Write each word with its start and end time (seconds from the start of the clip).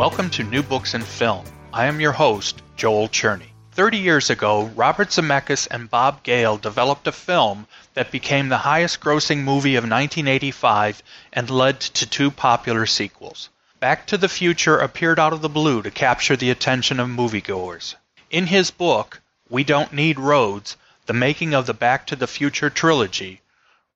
Welcome 0.00 0.30
to 0.30 0.44
New 0.44 0.62
Books 0.62 0.94
in 0.94 1.02
Film. 1.02 1.44
I 1.74 1.84
am 1.84 2.00
your 2.00 2.12
host, 2.12 2.62
Joel 2.74 3.08
Cherney. 3.08 3.50
Thirty 3.72 3.98
years 3.98 4.30
ago, 4.30 4.72
Robert 4.74 5.10
Zemeckis 5.10 5.68
and 5.70 5.90
Bob 5.90 6.22
Gale 6.22 6.56
developed 6.56 7.06
a 7.06 7.12
film 7.12 7.66
that 7.92 8.10
became 8.10 8.48
the 8.48 8.56
highest 8.56 9.02
grossing 9.02 9.40
movie 9.40 9.76
of 9.76 9.84
1985 9.84 11.02
and 11.34 11.50
led 11.50 11.80
to 11.80 12.06
two 12.06 12.30
popular 12.30 12.86
sequels. 12.86 13.50
Back 13.78 14.06
to 14.06 14.16
the 14.16 14.30
Future 14.30 14.78
appeared 14.78 15.18
out 15.18 15.34
of 15.34 15.42
the 15.42 15.50
blue 15.50 15.82
to 15.82 15.90
capture 15.90 16.34
the 16.34 16.50
attention 16.50 16.98
of 16.98 17.08
moviegoers. 17.08 17.94
In 18.30 18.46
his 18.46 18.70
book, 18.70 19.20
We 19.50 19.64
Don't 19.64 19.92
Need 19.92 20.18
Roads, 20.18 20.78
the 21.04 21.12
making 21.12 21.52
of 21.52 21.66
the 21.66 21.74
Back 21.74 22.06
to 22.06 22.16
the 22.16 22.26
Future 22.26 22.70
trilogy, 22.70 23.42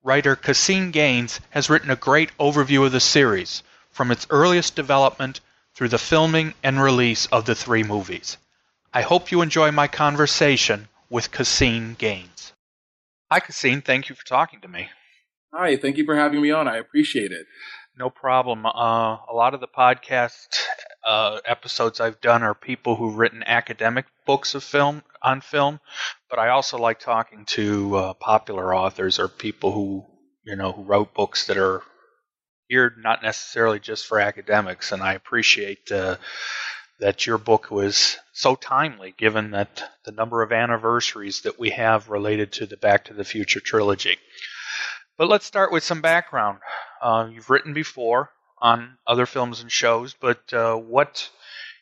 writer 0.03 0.35
Caseen 0.35 0.91
Gaines 0.91 1.39
has 1.49 1.67
written 1.67 1.89
a 1.89 1.95
great 1.95 2.29
overview 2.37 2.85
of 2.85 2.91
the 2.91 2.99
series, 2.99 3.63
from 3.91 4.11
its 4.11 4.27
earliest 4.29 4.75
development 4.75 5.39
through 5.75 5.89
the 5.89 5.97
filming 5.97 6.53
and 6.63 6.81
release 6.81 7.25
of 7.27 7.45
the 7.45 7.55
three 7.55 7.83
movies. 7.83 8.37
I 8.93 9.01
hope 9.01 9.31
you 9.31 9.41
enjoy 9.41 9.71
my 9.71 9.87
conversation 9.87 10.87
with 11.09 11.31
Caseen 11.31 11.97
Gaines. 11.97 12.53
Hi, 13.29 13.39
Caseen. 13.39 13.83
Thank 13.83 14.09
you 14.09 14.15
for 14.15 14.25
talking 14.25 14.61
to 14.61 14.67
me. 14.67 14.87
Hi, 15.53 15.77
thank 15.77 15.97
you 15.97 16.05
for 16.05 16.15
having 16.15 16.41
me 16.41 16.51
on. 16.51 16.67
I 16.67 16.77
appreciate 16.77 17.31
it. 17.31 17.45
No 17.97 18.09
problem. 18.09 18.65
Uh, 18.65 19.17
a 19.29 19.33
lot 19.33 19.53
of 19.53 19.61
the 19.61 19.67
podcast 19.67 20.47
uh, 21.05 21.39
episodes 21.45 21.99
I've 21.99 22.19
done 22.19 22.43
are 22.43 22.53
people 22.53 22.95
who've 22.95 23.17
written 23.17 23.43
academic 23.45 24.05
books 24.25 24.55
of 24.55 24.63
film 24.63 25.03
on 25.21 25.41
film, 25.41 25.79
but 26.29 26.39
I 26.39 26.49
also 26.49 26.77
like 26.77 26.99
talking 26.99 27.45
to 27.47 27.95
uh, 27.95 28.13
popular 28.13 28.75
authors 28.75 29.19
or 29.19 29.27
people 29.27 29.71
who 29.71 30.05
you 30.43 30.55
know 30.55 30.71
who 30.71 30.83
wrote 30.83 31.13
books 31.13 31.47
that 31.47 31.57
are 31.57 31.81
geared 32.69 32.95
not 32.97 33.23
necessarily 33.23 33.79
just 33.79 34.05
for 34.05 34.19
academics, 34.19 34.91
and 34.91 35.01
I 35.01 35.13
appreciate 35.13 35.91
uh, 35.91 36.17
that 36.99 37.25
your 37.25 37.37
book 37.37 37.71
was 37.71 38.17
so 38.33 38.55
timely, 38.55 39.13
given 39.17 39.51
that 39.51 39.83
the 40.05 40.11
number 40.11 40.41
of 40.41 40.51
anniversaries 40.51 41.41
that 41.41 41.59
we 41.59 41.71
have 41.71 42.09
related 42.09 42.53
to 42.53 42.65
the 42.65 42.77
Back 42.77 43.05
to 43.05 43.13
the 43.13 43.25
Future 43.25 43.59
trilogy. 43.59 44.17
But 45.17 45.29
let's 45.29 45.45
start 45.45 45.71
with 45.71 45.83
some 45.83 46.01
background. 46.01 46.59
Uh, 47.01 47.29
you've 47.31 47.49
written 47.49 47.73
before 47.73 48.29
on 48.59 48.97
other 49.05 49.25
films 49.25 49.61
and 49.61 49.71
shows, 49.71 50.15
but 50.19 50.53
uh, 50.53 50.75
what 50.75 51.29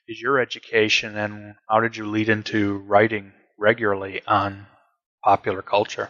is 0.07 0.19
your 0.19 0.39
education, 0.39 1.15
and 1.17 1.55
how 1.69 1.79
did 1.79 1.95
you 1.95 2.05
lead 2.05 2.29
into 2.29 2.77
writing 2.79 3.31
regularly 3.57 4.21
on 4.27 4.67
popular 5.23 5.61
culture? 5.61 6.09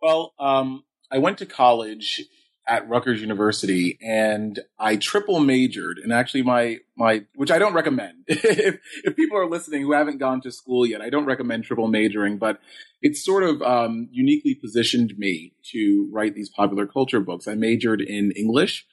Well, 0.00 0.32
um, 0.38 0.84
I 1.10 1.18
went 1.18 1.38
to 1.38 1.46
college 1.46 2.22
at 2.68 2.88
Rutgers 2.88 3.20
University 3.20 3.98
and 4.00 4.60
I 4.78 4.96
triple 4.96 5.40
majored 5.40 5.98
and 5.98 6.12
actually 6.12 6.42
my, 6.42 6.78
my, 6.96 7.24
which 7.34 7.50
I 7.50 7.58
don't 7.58 7.74
recommend. 7.74 8.18
if, 8.26 8.78
if 9.04 9.16
people 9.16 9.38
are 9.38 9.48
listening 9.48 9.82
who 9.82 9.92
haven't 9.92 10.18
gone 10.18 10.40
to 10.42 10.50
school 10.50 10.84
yet, 10.84 11.00
I 11.00 11.10
don't 11.10 11.26
recommend 11.26 11.64
triple 11.64 11.88
majoring, 11.88 12.38
but 12.38 12.58
it's 13.02 13.24
sort 13.24 13.44
of, 13.44 13.62
um, 13.62 14.08
uniquely 14.10 14.54
positioned 14.54 15.14
me 15.16 15.52
to 15.72 16.08
write 16.12 16.34
these 16.34 16.50
popular 16.50 16.86
culture 16.86 17.20
books. 17.20 17.46
I 17.46 17.54
majored 17.54 18.00
in 18.00 18.32
English, 18.32 18.86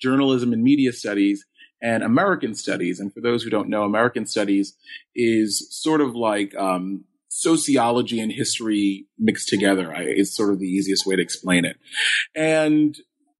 journalism 0.00 0.52
and 0.52 0.62
media 0.62 0.92
studies, 0.92 1.44
and 1.82 2.02
American 2.02 2.54
studies. 2.54 2.98
And 2.98 3.12
for 3.12 3.20
those 3.20 3.42
who 3.42 3.50
don't 3.50 3.68
know, 3.68 3.84
American 3.84 4.26
studies 4.26 4.74
is 5.14 5.66
sort 5.70 6.00
of 6.00 6.14
like, 6.14 6.54
um, 6.56 7.04
sociology 7.28 8.20
and 8.20 8.32
history 8.32 9.06
mixed 9.18 9.48
together 9.48 9.94
I, 9.94 10.22
sort 10.22 10.50
of 10.50 10.58
the 10.58 10.66
easiest 10.66 11.06
way 11.06 11.14
to 11.14 11.22
explain 11.22 11.64
it. 11.64 11.76
And 12.34 12.98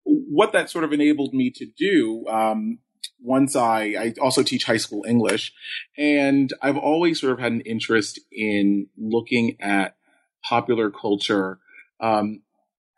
what 0.08 0.52
that 0.52 0.70
sort 0.70 0.84
of 0.84 0.92
enabled 0.92 1.34
me 1.34 1.50
to 1.50 1.66
do, 1.66 2.26
um, 2.28 2.78
once 3.20 3.56
I, 3.56 3.82
I 3.98 4.14
also 4.20 4.42
teach 4.42 4.64
high 4.64 4.76
school 4.76 5.04
English 5.06 5.52
and 5.96 6.52
I've 6.62 6.76
always 6.76 7.20
sort 7.20 7.32
of 7.32 7.38
had 7.38 7.52
an 7.52 7.60
interest 7.62 8.20
in 8.30 8.86
looking 8.96 9.56
at 9.60 9.96
popular 10.42 10.90
culture, 10.90 11.58
um, 12.00 12.42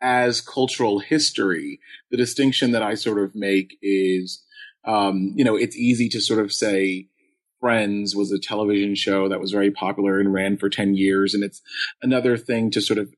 as 0.01 0.41
cultural 0.41 0.99
history. 0.99 1.79
The 2.09 2.17
distinction 2.17 2.71
that 2.71 2.83
I 2.83 2.95
sort 2.95 3.19
of 3.19 3.35
make 3.35 3.77
is, 3.81 4.43
um, 4.85 5.33
you 5.35 5.43
know, 5.43 5.55
it's 5.55 5.75
easy 5.75 6.09
to 6.09 6.21
sort 6.21 6.39
of 6.39 6.51
say, 6.51 7.07
Friends 7.59 8.15
was 8.15 8.31
a 8.31 8.39
television 8.39 8.95
show 8.95 9.29
that 9.29 9.39
was 9.39 9.51
very 9.51 9.69
popular 9.69 10.19
and 10.19 10.33
ran 10.33 10.57
for 10.57 10.67
10 10.67 10.95
years. 10.95 11.35
And 11.35 11.43
it's 11.43 11.61
another 12.01 12.35
thing 12.35 12.71
to 12.71 12.81
sort 12.81 12.97
of 12.97 13.13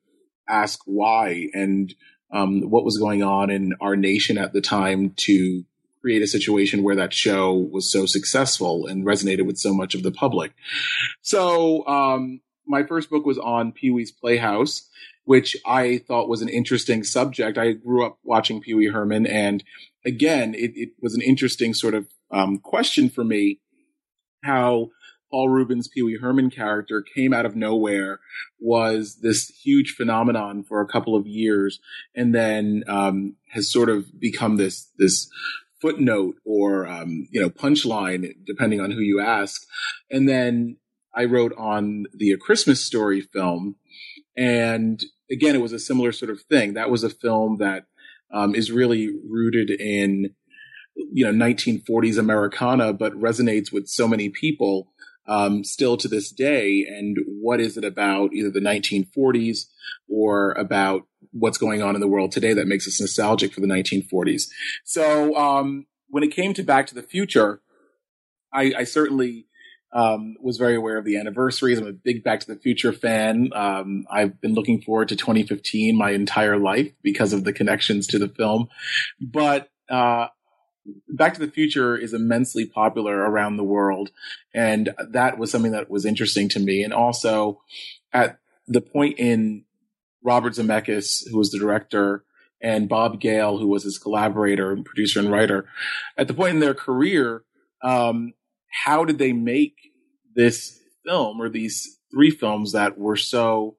ask 0.50 0.82
why 0.86 1.48
and 1.54 1.96
um, 2.34 2.70
what 2.70 2.84
was 2.84 2.98
going 2.98 3.24
on 3.24 3.50
in 3.50 3.74
our 3.80 3.96
nation 3.96 4.38
at 4.38 4.52
the 4.52 4.62
time 4.62 5.12
to 5.18 5.64
create 6.02 6.22
a 6.22 6.28
situation 6.28 6.84
where 6.84 6.96
that 6.96 7.14
show 7.14 7.54
was 7.54 7.90
so 7.90 8.06
successful 8.06 8.88
and 8.88 9.06
resonated 9.06 9.46
with 9.46 9.58
so 9.58 9.74
much 9.74 9.96
of 9.96 10.04
the 10.04 10.12
public. 10.12 10.52
So, 11.22 11.88
um, 11.88 12.42
my 12.66 12.84
first 12.84 13.10
book 13.10 13.26
was 13.26 13.38
on 13.38 13.72
Pee 13.72 13.92
Wee's 13.92 14.12
Playhouse, 14.12 14.90
which 15.26 15.56
I 15.66 16.00
thought 16.00 16.30
was 16.30 16.42
an 16.42 16.50
interesting 16.50 17.04
subject. 17.04 17.58
I 17.58 17.74
grew 17.74 18.06
up 18.06 18.18
watching 18.24 18.62
Pee 18.62 18.74
Wee 18.74 18.88
Herman, 18.88 19.26
and 19.26 19.64
again, 20.06 20.54
it, 20.56 20.72
it 20.76 20.90
was 21.02 21.14
an 21.14 21.22
interesting 21.22 21.74
sort 21.74 21.94
of 21.94 22.08
um, 22.32 22.58
question 22.58 23.10
for 23.10 23.24
me 23.24 23.60
how 24.44 24.90
Paul 25.34 25.50
Reubens' 25.50 25.88
Pee 25.88 26.04
Wee 26.04 26.20
Herman 26.22 26.52
character 26.52 27.04
came 27.16 27.34
out 27.34 27.48
of 27.48 27.56
nowhere, 27.56 28.20
was 28.60 29.18
this 29.24 29.48
huge 29.48 29.96
phenomenon 29.98 30.64
for 30.64 30.80
a 30.80 30.88
couple 30.88 31.16
of 31.16 31.26
years, 31.26 31.80
and 32.14 32.36
then 32.36 32.84
um, 32.88 33.36
has 33.50 33.72
sort 33.72 33.90
of 33.90 34.20
become 34.20 34.58
this 34.58 34.92
this 35.00 35.28
footnote 35.82 36.36
or 36.46 36.86
um, 36.86 37.28
you 37.32 37.42
know 37.42 37.50
punchline, 37.50 38.32
depending 38.46 38.80
on 38.80 38.92
who 38.92 39.00
you 39.00 39.20
ask. 39.20 39.64
And 40.12 40.30
then 40.30 40.78
I 41.16 41.26
wrote 41.26 41.54
on 41.58 42.06
the 42.14 42.32
A 42.32 42.38
Christmas 42.38 42.86
Story 42.86 43.22
film, 43.22 43.78
and 44.38 45.04
again, 45.32 45.56
it 45.56 45.62
was 45.62 45.74
a 45.74 45.80
similar 45.80 46.12
sort 46.12 46.30
of 46.30 46.42
thing. 46.44 46.76
That 46.76 46.92
was 46.92 47.04
a 47.04 47.10
film 47.10 47.58
that 47.58 47.86
um, 48.32 48.54
is 48.54 48.72
really 48.72 49.10
rooted 49.28 49.72
in 49.72 50.36
you 50.96 51.26
know 51.26 51.46
1940s 51.46 52.20
Americana, 52.20 52.94
but 52.94 53.14
resonates 53.14 53.72
with 53.72 53.88
so 53.88 54.08
many 54.08 54.30
people 54.30 54.93
um, 55.28 55.64
still 55.64 55.98
to 55.98 56.08
this 56.08 56.32
day. 56.32 56.86
And 56.88 57.18
what 57.28 57.60
is 57.60 57.78
it 57.78 57.84
about 57.84 58.34
either 58.34 58.50
the 58.50 58.60
1940s 58.60 59.66
or 60.10 60.52
about 60.54 61.04
what's 61.32 61.58
going 61.58 61.82
on 61.82 61.96
in 61.96 62.02
the 62.02 62.08
world 62.08 62.32
today 62.32 62.54
that 62.54 62.68
makes 62.68 62.88
us 62.88 63.00
nostalgic 63.00 63.54
for 63.54 63.62
the 63.62 63.68
1940s? 63.68 64.48
So 64.84 65.36
um, 65.36 65.86
when 66.10 66.24
it 66.24 66.34
came 66.34 66.54
to 66.56 66.64
Back 66.64 66.88
to 66.88 66.96
the 66.96 67.04
Future, 67.04 67.62
I, 68.54 68.74
I 68.80 68.84
certainly 68.84 69.48
um, 69.94 70.36
was 70.42 70.58
very 70.58 70.76
aware 70.76 70.98
of 70.98 71.06
the 71.06 71.18
anniversaries. 71.18 71.80
I'm 71.80 71.88
a 71.88 71.94
big 71.94 72.24
Back 72.24 72.40
to 72.42 72.48
the 72.48 72.60
Future 72.60 72.92
fan. 72.92 73.50
Um, 73.54 74.06
I've 74.12 74.42
been 74.42 74.54
looking 74.54 74.82
forward 74.82 75.10
to 75.10 75.16
2015 75.16 75.98
my 75.98 76.12
entire 76.12 76.58
life 76.58 76.92
because 77.02 77.34
of 77.34 77.44
the 77.44 77.54
connections 77.54 78.08
to 78.08 78.20
the 78.20 78.28
film. 78.28 78.68
But 79.22 79.70
uh, 79.90 80.28
Back 81.08 81.34
to 81.36 81.40
the 81.40 81.52
Future 81.52 81.96
is 81.96 82.14
immensely 82.14 82.66
popular 82.66 83.18
around 83.18 83.58
the 83.58 83.64
world. 83.64 84.12
And 84.54 84.94
that 85.12 85.38
was 85.38 85.52
something 85.52 85.72
that 85.72 85.90
was 85.90 86.06
interesting 86.06 86.50
to 86.50 86.60
me. 86.60 86.84
And 86.84 86.94
also 86.94 87.62
at 88.12 88.40
the 88.68 88.82
point 88.82 89.20
in 89.20 89.66
Robert 90.24 90.54
Zemeckis, 90.54 91.30
who 91.30 91.38
was 91.38 91.52
the 91.52 91.60
director, 91.60 92.24
and 92.62 92.88
Bob 92.88 93.20
Gale, 93.20 93.58
who 93.58 93.68
was 93.68 93.84
his 93.84 93.98
collaborator 93.98 94.72
and 94.72 94.86
producer 94.86 95.20
and 95.20 95.30
writer, 95.30 95.68
at 96.18 96.30
the 96.30 96.34
point 96.34 96.54
in 96.54 96.60
their 96.62 96.74
career, 96.74 97.44
um, 97.84 98.34
how 98.86 99.04
did 99.04 99.18
they 99.18 99.34
make 99.34 99.76
this 100.34 100.80
film 101.06 101.42
or 101.42 101.50
these 101.50 102.00
three 102.10 102.32
films 102.32 102.72
that 102.72 102.98
were 102.98 103.18
so 103.18 103.76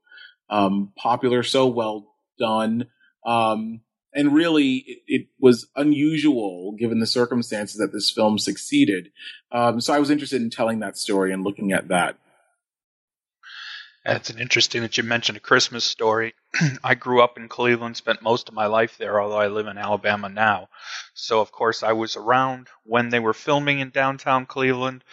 um, 0.50 0.92
popular, 0.96 1.42
so 1.42 1.66
well 1.66 2.14
done? 2.38 2.86
Um, 3.24 3.80
and 4.14 4.32
really 4.32 4.76
it, 4.86 4.98
it, 5.06 5.26
was 5.38 5.66
unusual 5.76 6.72
given 6.78 7.00
the 7.00 7.06
circumstances 7.06 7.76
that 7.78 7.92
this 7.92 8.10
film 8.10 8.38
succeeded. 8.38 9.10
Um, 9.52 9.80
so 9.80 9.92
I 9.92 9.98
was 9.98 10.10
interested 10.10 10.40
in 10.40 10.50
telling 10.50 10.80
that 10.80 10.96
story 10.96 11.32
and 11.32 11.44
looking 11.44 11.72
at 11.72 11.88
that. 11.88 12.16
It's 14.06 14.28
an 14.28 14.38
interesting 14.38 14.82
that 14.82 14.98
you 14.98 15.02
mentioned 15.02 15.38
a 15.38 15.40
Christmas 15.40 15.82
story. 15.82 16.34
I 16.84 16.94
grew 16.94 17.22
up 17.22 17.38
in 17.38 17.48
Cleveland, 17.48 17.96
spent 17.96 18.20
most 18.20 18.48
of 18.48 18.54
my 18.54 18.66
life 18.66 18.98
there, 18.98 19.18
although 19.18 19.40
I 19.40 19.46
live 19.46 19.66
in 19.66 19.78
Alabama 19.78 20.28
now. 20.28 20.68
So, 21.14 21.40
of 21.40 21.50
course, 21.50 21.82
I 21.82 21.92
was 21.92 22.14
around 22.14 22.68
when 22.82 23.08
they 23.08 23.18
were 23.18 23.32
filming 23.32 23.78
in 23.78 23.88
downtown 23.88 24.44
Cleveland. 24.44 25.04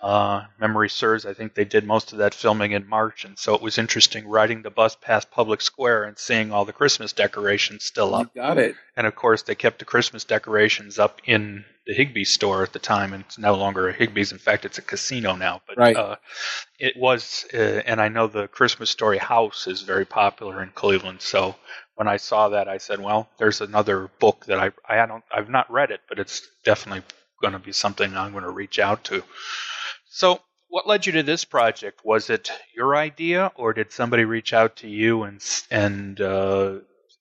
Uh, 0.00 0.46
memory 0.58 0.88
serves, 0.88 1.26
I 1.26 1.34
think 1.34 1.54
they 1.54 1.66
did 1.66 1.86
most 1.86 2.12
of 2.12 2.18
that 2.18 2.32
filming 2.32 2.72
in 2.72 2.88
March, 2.88 3.26
and 3.26 3.38
so 3.38 3.54
it 3.54 3.60
was 3.60 3.76
interesting 3.76 4.26
riding 4.26 4.62
the 4.62 4.70
bus 4.70 4.96
past 4.96 5.30
Public 5.30 5.60
Square 5.60 6.04
and 6.04 6.18
seeing 6.18 6.52
all 6.52 6.64
the 6.64 6.72
Christmas 6.72 7.12
decorations 7.12 7.84
still 7.84 8.14
up. 8.14 8.30
You 8.34 8.40
got 8.40 8.56
it. 8.56 8.76
And 8.96 9.06
of 9.06 9.14
course, 9.14 9.42
they 9.42 9.54
kept 9.54 9.78
the 9.78 9.84
Christmas 9.84 10.24
decorations 10.24 10.98
up 10.98 11.20
in 11.26 11.66
the 11.86 11.92
Higbee 11.92 12.24
store 12.24 12.62
at 12.62 12.72
the 12.72 12.78
time, 12.78 13.12
and 13.12 13.24
it's 13.24 13.36
no 13.36 13.54
longer 13.54 13.88
a 13.88 13.92
Higbee's. 13.92 14.32
In 14.32 14.38
fact, 14.38 14.64
it's 14.64 14.78
a 14.78 14.82
casino 14.82 15.36
now. 15.36 15.60
But 15.66 15.76
right. 15.76 15.96
uh, 15.96 16.16
it 16.78 16.96
was, 16.96 17.44
uh, 17.52 17.82
and 17.84 18.00
I 18.00 18.08
know 18.08 18.26
the 18.26 18.48
Christmas 18.48 18.88
Story 18.88 19.18
house 19.18 19.66
is 19.66 19.82
very 19.82 20.06
popular 20.06 20.62
in 20.62 20.70
Cleveland. 20.70 21.20
So 21.20 21.56
when 21.96 22.08
I 22.08 22.16
saw 22.16 22.48
that, 22.50 22.68
I 22.68 22.78
said, 22.78 23.00
"Well, 23.00 23.28
there's 23.38 23.60
another 23.60 24.08
book 24.18 24.46
that 24.46 24.58
I 24.58 24.70
I 24.88 25.04
don't 25.04 25.24
I've 25.30 25.50
not 25.50 25.70
read 25.70 25.90
it, 25.90 26.00
but 26.08 26.18
it's 26.18 26.40
definitely 26.64 27.02
going 27.42 27.52
to 27.52 27.58
be 27.58 27.72
something 27.72 28.16
I'm 28.16 28.32
going 28.32 28.44
to 28.44 28.50
reach 28.50 28.78
out 28.78 29.04
to." 29.04 29.22
So, 30.12 30.40
what 30.68 30.88
led 30.88 31.06
you 31.06 31.12
to 31.12 31.22
this 31.22 31.44
project? 31.44 32.04
Was 32.04 32.30
it 32.30 32.50
your 32.74 32.96
idea, 32.96 33.52
or 33.54 33.72
did 33.72 33.92
somebody 33.92 34.24
reach 34.24 34.52
out 34.52 34.76
to 34.76 34.88
you 34.88 35.22
and 35.22 35.40
and 35.70 36.20
uh, 36.20 36.78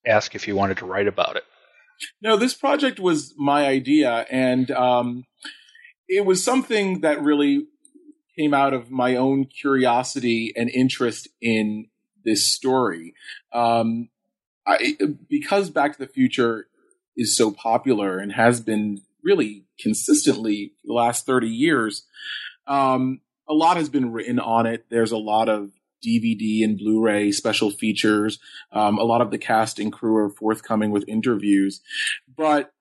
ask 0.08 0.34
if 0.34 0.48
you 0.48 0.56
wanted 0.56 0.78
to 0.78 0.88
write 0.88 1.08
about 1.08 1.36
it? 1.36 1.44
No, 2.22 2.36
this 2.36 2.56
project 2.56 3.00
was 3.00 3.36
my 3.38 3.68
idea, 3.68 4.26
and 4.32 4.72
um, 4.72 5.26
it 6.08 6.26
was 6.26 6.44
something 6.44 7.02
that 7.02 7.22
really 7.22 7.68
came 8.36 8.56
out 8.56 8.74
of 8.74 8.90
my 8.90 9.16
own 9.16 9.46
curiosity 9.46 10.52
and 10.56 10.70
interest 10.72 11.28
in 11.40 11.90
this 12.26 12.52
story. 12.52 13.14
Um, 13.54 14.10
I, 14.66 14.96
because 15.30 15.70
Back 15.70 15.94
to 15.94 16.00
the 16.00 16.12
Future 16.12 16.68
is 17.16 17.38
so 17.38 17.52
popular 17.52 18.18
and 18.18 18.32
has 18.32 18.62
been 18.62 19.02
really 19.24 19.66
consistently 19.80 20.74
the 20.86 20.94
last 20.94 21.26
30 21.26 21.48
years, 21.48 22.06
um, 22.70 23.20
a 23.48 23.54
lot 23.54 23.78
has 23.78 23.90
been 23.90 24.14
written 24.14 24.40
on 24.40 24.66
it. 24.66 24.86
There's 24.90 25.12
a 25.12 25.18
lot 25.18 25.50
of 25.50 25.72
DVD 26.06 26.64
and 26.64 26.78
Blu-ray 26.78 27.32
special 27.34 27.72
features. 27.72 28.40
Um, 28.72 28.98
a 28.98 29.04
lot 29.04 29.22
of 29.22 29.32
the 29.32 29.38
cast 29.38 29.80
and 29.80 29.92
crew 29.92 30.16
are 30.16 30.30
forthcoming 30.30 30.92
with 30.92 31.04
interviews, 31.10 31.82
but 32.38 32.72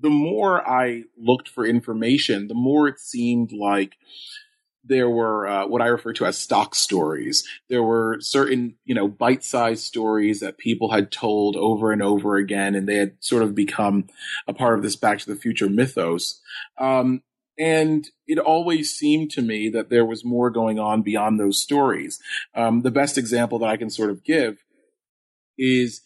the 0.00 0.10
more 0.10 0.68
I 0.68 1.04
looked 1.16 1.48
for 1.48 1.64
information, 1.64 2.48
the 2.48 2.54
more 2.54 2.88
it 2.88 2.98
seemed 2.98 3.52
like 3.52 3.96
there 4.84 5.08
were 5.08 5.46
uh, 5.48 5.66
what 5.66 5.80
I 5.80 5.86
refer 5.86 6.12
to 6.14 6.26
as 6.26 6.36
stock 6.36 6.74
stories. 6.74 7.44
There 7.68 7.82
were 7.82 8.18
certain, 8.20 8.74
you 8.84 8.94
know, 8.94 9.08
bite-sized 9.08 9.82
stories 9.82 10.40
that 10.40 10.58
people 10.58 10.90
had 10.90 11.10
told 11.10 11.56
over 11.56 11.90
and 11.90 12.02
over 12.02 12.36
again, 12.36 12.74
and 12.74 12.88
they 12.88 12.96
had 12.96 13.16
sort 13.20 13.42
of 13.42 13.54
become 13.54 14.08
a 14.46 14.52
part 14.52 14.76
of 14.76 14.82
this 14.82 14.96
Back 14.96 15.20
to 15.20 15.32
the 15.32 15.40
Future 15.40 15.68
mythos. 15.70 16.40
Um, 16.78 17.22
and 17.58 18.08
it 18.26 18.38
always 18.38 18.92
seemed 18.92 19.30
to 19.32 19.42
me 19.42 19.68
that 19.68 19.90
there 19.90 20.04
was 20.04 20.24
more 20.24 20.50
going 20.50 20.78
on 20.78 21.02
beyond 21.02 21.38
those 21.38 21.62
stories. 21.62 22.20
Um, 22.54 22.82
the 22.82 22.90
best 22.90 23.16
example 23.16 23.58
that 23.60 23.68
I 23.68 23.76
can 23.76 23.90
sort 23.90 24.10
of 24.10 24.24
give 24.24 24.64
is 25.56 26.02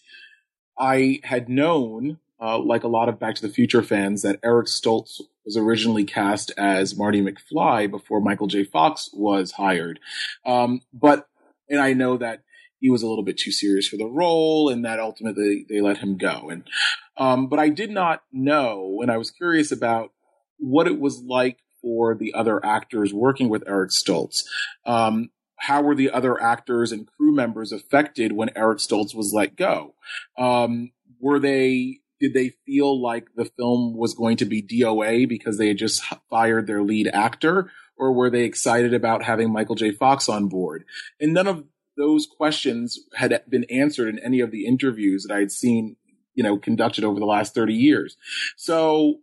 I 0.79 1.21
had 1.25 1.49
known, 1.49 2.19
uh, 2.41 2.59
like 2.59 2.85
a 2.85 2.89
lot 2.89 3.09
of 3.09 3.19
Back 3.19 3.35
to 3.37 3.43
the 3.43 3.53
Future 3.53 3.83
fans, 3.83 4.23
that 4.23 4.41
Eric 4.45 4.67
Stoltz 4.67 5.21
was 5.45 5.57
originally 5.57 6.05
cast 6.05 6.53
as 6.59 6.97
Marty 6.97 7.23
McFly 7.23 7.91
before 7.91 8.21
Michael 8.21 8.47
J. 8.47 8.65
Fox 8.65 9.11
was 9.13 9.53
hired. 9.53 9.99
Um, 10.45 10.83
but, 10.93 11.27
and 11.69 11.81
I 11.81 11.95
know 11.95 12.19
that 12.19 12.43
he 12.81 12.91
was 12.91 13.03
a 13.03 13.09
little 13.09 13.25
bit 13.25 13.39
too 13.39 13.51
serious 13.51 13.89
for 13.89 13.97
the 13.97 14.07
role 14.07 14.69
and 14.69 14.85
that 14.85 15.01
ultimately 15.01 15.67
they 15.69 15.81
let 15.81 15.99
him 15.99 16.17
go. 16.17 16.51
And, 16.51 16.65
um, 17.17 17.49
but 17.49 17.59
I 17.59 17.71
did 17.71 17.91
not 17.91 18.23
know, 18.31 18.99
and 19.03 19.11
I 19.11 19.17
was 19.17 19.31
curious 19.31 19.73
about 19.73 20.13
what 20.59 20.87
it 20.87 20.99
was 20.99 21.23
like 21.23 21.59
for 21.81 22.15
the 22.15 22.35
other 22.35 22.65
actors 22.65 23.13
working 23.13 23.49
with 23.49 23.65
Eric 23.67 23.91
Stoltz. 23.91 24.45
Um, 24.85 25.31
how 25.57 25.83
were 25.83 25.95
the 25.95 26.11
other 26.11 26.41
actors 26.41 26.93
and 26.93 27.07
crew 27.07 27.35
members 27.35 27.73
affected 27.73 28.33
when 28.33 28.51
Eric 28.57 28.79
Stoltz 28.79 29.15
was 29.15 29.33
let 29.33 29.57
go? 29.57 29.95
Um, 30.37 30.93
were 31.21 31.39
they 31.39 32.01
did 32.21 32.35
they 32.35 32.51
feel 32.67 33.01
like 33.01 33.29
the 33.37 33.45
film 33.45 33.97
was 33.97 34.15
going 34.15 34.37
to 34.39 34.45
be 34.45 34.63
DOA 34.63 35.29
because 35.29 35.59
they 35.59 35.69
had 35.69 35.79
just 35.79 36.03
fired 36.31 36.67
their 36.67 36.83
lead 36.83 37.09
actor, 37.13 37.71
or 37.97 38.13
were 38.13 38.31
they 38.31 38.45
excited 38.45 38.93
about 38.93 39.25
having 39.25 39.53
Michael 39.53 39.77
J. 39.77 39.93
Fox 39.93 40.29
on 40.29 40.49
board? 40.49 40.85
And 41.21 41.33
none 41.33 41.47
of 41.47 41.65
those 41.97 42.27
questions 42.27 42.99
had 43.15 43.43
been 43.49 43.65
answered 43.65 44.09
in 44.09 44.19
any 44.21 44.41
of 44.41 44.51
the 44.51 44.67
interviews 44.67 45.25
that 45.25 45.35
I 45.35 45.41
had 45.41 45.53
seen, 45.53 45.97
you 46.35 46.43
know, 46.43 46.59
conducted 46.59 47.05
over 47.05 47.19
the 47.19 47.27
last 47.27 47.55
30 47.55 47.75
years. 47.75 48.17
So 48.57 49.21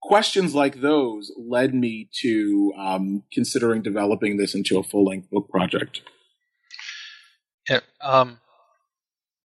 questions 0.00 0.54
like 0.54 0.80
those 0.80 1.32
led 1.36 1.74
me 1.74 2.08
to 2.20 2.72
um, 2.76 3.22
considering 3.32 3.82
developing 3.82 4.36
this 4.36 4.54
into 4.54 4.78
a 4.78 4.82
full 4.82 5.04
length 5.04 5.30
book 5.30 5.48
project. 5.48 6.02
Yeah, 7.68 7.80
um, 8.00 8.40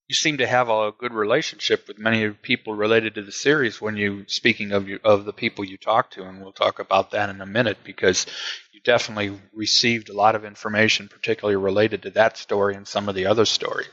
you 0.07 0.15
seem 0.15 0.37
to 0.37 0.47
have 0.47 0.69
a 0.69 0.91
good 0.97 1.13
relationship 1.13 1.87
with 1.87 1.97
many 1.97 2.29
people 2.29 2.73
related 2.73 3.15
to 3.15 3.21
the 3.21 3.31
series. 3.31 3.81
When 3.81 3.95
you 3.95 4.25
speaking 4.27 4.71
of 4.71 4.87
you, 4.87 4.99
of 5.03 5.25
the 5.25 5.33
people 5.33 5.63
you 5.63 5.77
talk 5.77 6.11
to, 6.11 6.23
and 6.23 6.41
we'll 6.41 6.51
talk 6.51 6.79
about 6.79 7.11
that 7.11 7.29
in 7.29 7.41
a 7.41 7.45
minute, 7.45 7.77
because 7.83 8.25
you 8.73 8.81
definitely 8.81 9.39
received 9.53 10.09
a 10.09 10.13
lot 10.13 10.35
of 10.35 10.43
information, 10.43 11.07
particularly 11.07 11.55
related 11.55 12.03
to 12.03 12.09
that 12.11 12.37
story 12.37 12.75
and 12.75 12.87
some 12.87 13.07
of 13.07 13.15
the 13.15 13.27
other 13.27 13.45
stories. 13.45 13.87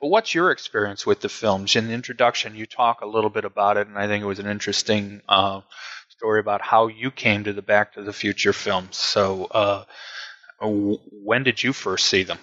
But 0.00 0.08
what's 0.08 0.34
your 0.34 0.50
experience 0.50 1.06
with 1.06 1.20
the 1.20 1.28
films? 1.28 1.74
In 1.74 1.88
the 1.88 1.94
introduction, 1.94 2.54
you 2.54 2.66
talk 2.66 3.00
a 3.00 3.06
little 3.06 3.30
bit 3.30 3.44
about 3.44 3.78
it, 3.78 3.88
and 3.88 3.98
I 3.98 4.06
think 4.06 4.22
it 4.22 4.26
was 4.26 4.38
an 4.38 4.46
interesting. 4.46 5.22
Uh, 5.28 5.62
story 6.16 6.40
about 6.40 6.62
how 6.62 6.86
you 6.86 7.10
came 7.10 7.44
to 7.44 7.52
the 7.52 7.62
Back 7.62 7.92
to 7.92 8.02
the 8.02 8.12
Future 8.12 8.54
films. 8.54 8.96
So, 8.96 9.44
uh, 9.44 9.84
when 10.60 11.42
did 11.42 11.62
you 11.62 11.74
first 11.74 12.06
see 12.06 12.22
them? 12.22 12.38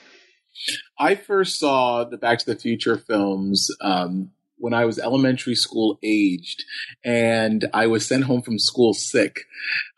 I 0.97 1.15
first 1.15 1.59
saw 1.59 2.03
the 2.03 2.17
Back 2.17 2.39
to 2.39 2.45
the 2.45 2.55
Future 2.55 2.97
films 2.97 3.69
um, 3.81 4.31
when 4.57 4.73
I 4.73 4.85
was 4.85 4.99
elementary 4.99 5.55
school 5.55 5.99
aged, 6.03 6.63
and 7.03 7.67
I 7.73 7.87
was 7.87 8.05
sent 8.05 8.25
home 8.25 8.41
from 8.41 8.59
school 8.59 8.93
sick. 8.93 9.41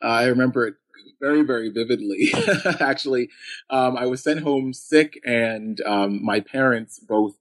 Uh, 0.01 0.07
I 0.07 0.25
remember 0.25 0.67
it 0.67 0.75
very, 1.19 1.43
very 1.43 1.69
vividly. 1.69 2.29
Actually, 2.79 3.29
um, 3.69 3.97
I 3.97 4.05
was 4.05 4.23
sent 4.23 4.41
home 4.41 4.73
sick, 4.73 5.19
and 5.25 5.79
um, 5.81 6.23
my 6.23 6.39
parents 6.39 6.99
both 6.99 7.35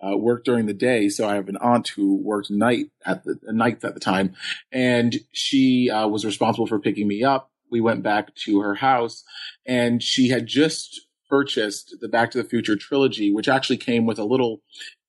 uh, 0.00 0.16
worked 0.16 0.44
during 0.44 0.66
the 0.66 0.74
day. 0.74 1.08
So 1.08 1.28
I 1.28 1.34
have 1.34 1.48
an 1.48 1.56
aunt 1.58 1.88
who 1.88 2.16
worked 2.16 2.50
night 2.50 2.90
at 3.04 3.24
the 3.24 3.38
nights 3.44 3.84
at 3.84 3.94
the 3.94 4.00
time, 4.00 4.34
and 4.70 5.16
she 5.32 5.90
uh, 5.90 6.08
was 6.08 6.24
responsible 6.24 6.66
for 6.66 6.78
picking 6.78 7.08
me 7.08 7.24
up. 7.24 7.50
We 7.70 7.80
went 7.80 8.02
back 8.02 8.34
to 8.44 8.60
her 8.60 8.74
house, 8.74 9.24
and 9.64 10.02
she 10.02 10.28
had 10.28 10.46
just 10.46 11.05
purchased 11.28 11.96
the 12.00 12.08
Back 12.08 12.30
to 12.32 12.42
the 12.42 12.48
Future 12.48 12.76
trilogy, 12.76 13.32
which 13.32 13.48
actually 13.48 13.76
came 13.76 14.06
with 14.06 14.18
a 14.18 14.24
little 14.24 14.62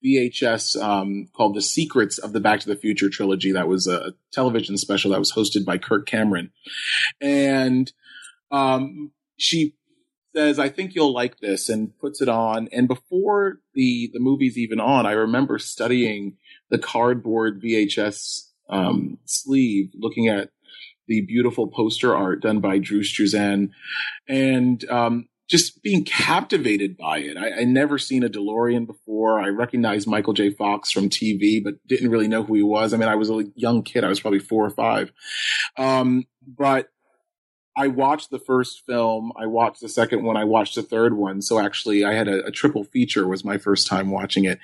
VHS 0.04 0.80
um, 0.80 1.28
called 1.34 1.54
"The 1.54 1.62
Secrets 1.62 2.18
of 2.18 2.32
the 2.32 2.40
Back 2.40 2.60
to 2.60 2.68
the 2.68 2.76
Future" 2.76 3.08
trilogy. 3.08 3.52
That 3.52 3.68
was 3.68 3.86
a 3.86 4.14
television 4.32 4.76
special 4.76 5.10
that 5.12 5.18
was 5.18 5.32
hosted 5.32 5.64
by 5.64 5.78
Kirk 5.78 6.06
Cameron, 6.06 6.50
and 7.20 7.92
um, 8.50 9.12
she 9.36 9.74
says, 10.34 10.58
I 10.58 10.68
think 10.68 10.94
you'll 10.94 11.12
like 11.12 11.38
this 11.40 11.68
and 11.68 11.96
puts 11.98 12.20
it 12.20 12.28
on. 12.28 12.68
And 12.72 12.86
before 12.86 13.60
the, 13.74 14.10
the 14.12 14.20
movie's 14.20 14.58
even 14.58 14.80
on, 14.80 15.06
I 15.06 15.12
remember 15.12 15.58
studying 15.58 16.36
the 16.70 16.78
cardboard 16.78 17.62
VHS 17.62 18.50
um, 18.68 19.18
sleeve, 19.24 19.90
looking 19.94 20.28
at 20.28 20.50
the 21.06 21.22
beautiful 21.22 21.68
poster 21.68 22.14
art 22.14 22.42
done 22.42 22.60
by 22.60 22.78
Drew 22.78 23.02
Struzan 23.02 23.70
and 24.28 24.88
um, 24.90 25.28
just 25.48 25.82
being 25.82 26.04
captivated 26.04 26.96
by 26.96 27.18
it. 27.18 27.36
I, 27.36 27.60
I 27.60 27.64
never 27.64 27.98
seen 27.98 28.22
a 28.22 28.28
DeLorean 28.28 28.86
before. 28.86 29.40
I 29.40 29.48
recognized 29.48 30.06
Michael 30.06 30.34
J. 30.34 30.50
Fox 30.50 30.90
from 30.90 31.08
TV, 31.08 31.62
but 31.62 31.74
didn't 31.86 32.10
really 32.10 32.28
know 32.28 32.42
who 32.42 32.54
he 32.54 32.62
was. 32.62 32.92
I 32.92 32.98
mean, 32.98 33.08
I 33.08 33.14
was 33.14 33.30
a 33.30 33.44
young 33.54 33.82
kid. 33.82 34.04
I 34.04 34.08
was 34.08 34.20
probably 34.20 34.40
four 34.40 34.64
or 34.64 34.70
five. 34.70 35.10
Um, 35.76 36.24
but 36.46 36.90
I 37.78 37.86
watched 37.86 38.30
the 38.30 38.40
first 38.40 38.84
film. 38.86 39.32
I 39.40 39.46
watched 39.46 39.80
the 39.80 39.88
second 39.88 40.24
one. 40.24 40.36
I 40.36 40.44
watched 40.44 40.74
the 40.74 40.82
third 40.82 41.16
one. 41.16 41.40
So 41.40 41.58
actually, 41.58 42.04
I 42.04 42.12
had 42.12 42.28
a, 42.28 42.44
a, 42.46 42.50
triple 42.50 42.82
feature. 42.82 43.26
Was 43.26 43.44
my 43.44 43.56
first 43.56 43.86
time 43.86 44.10
watching 44.10 44.44
it, 44.44 44.58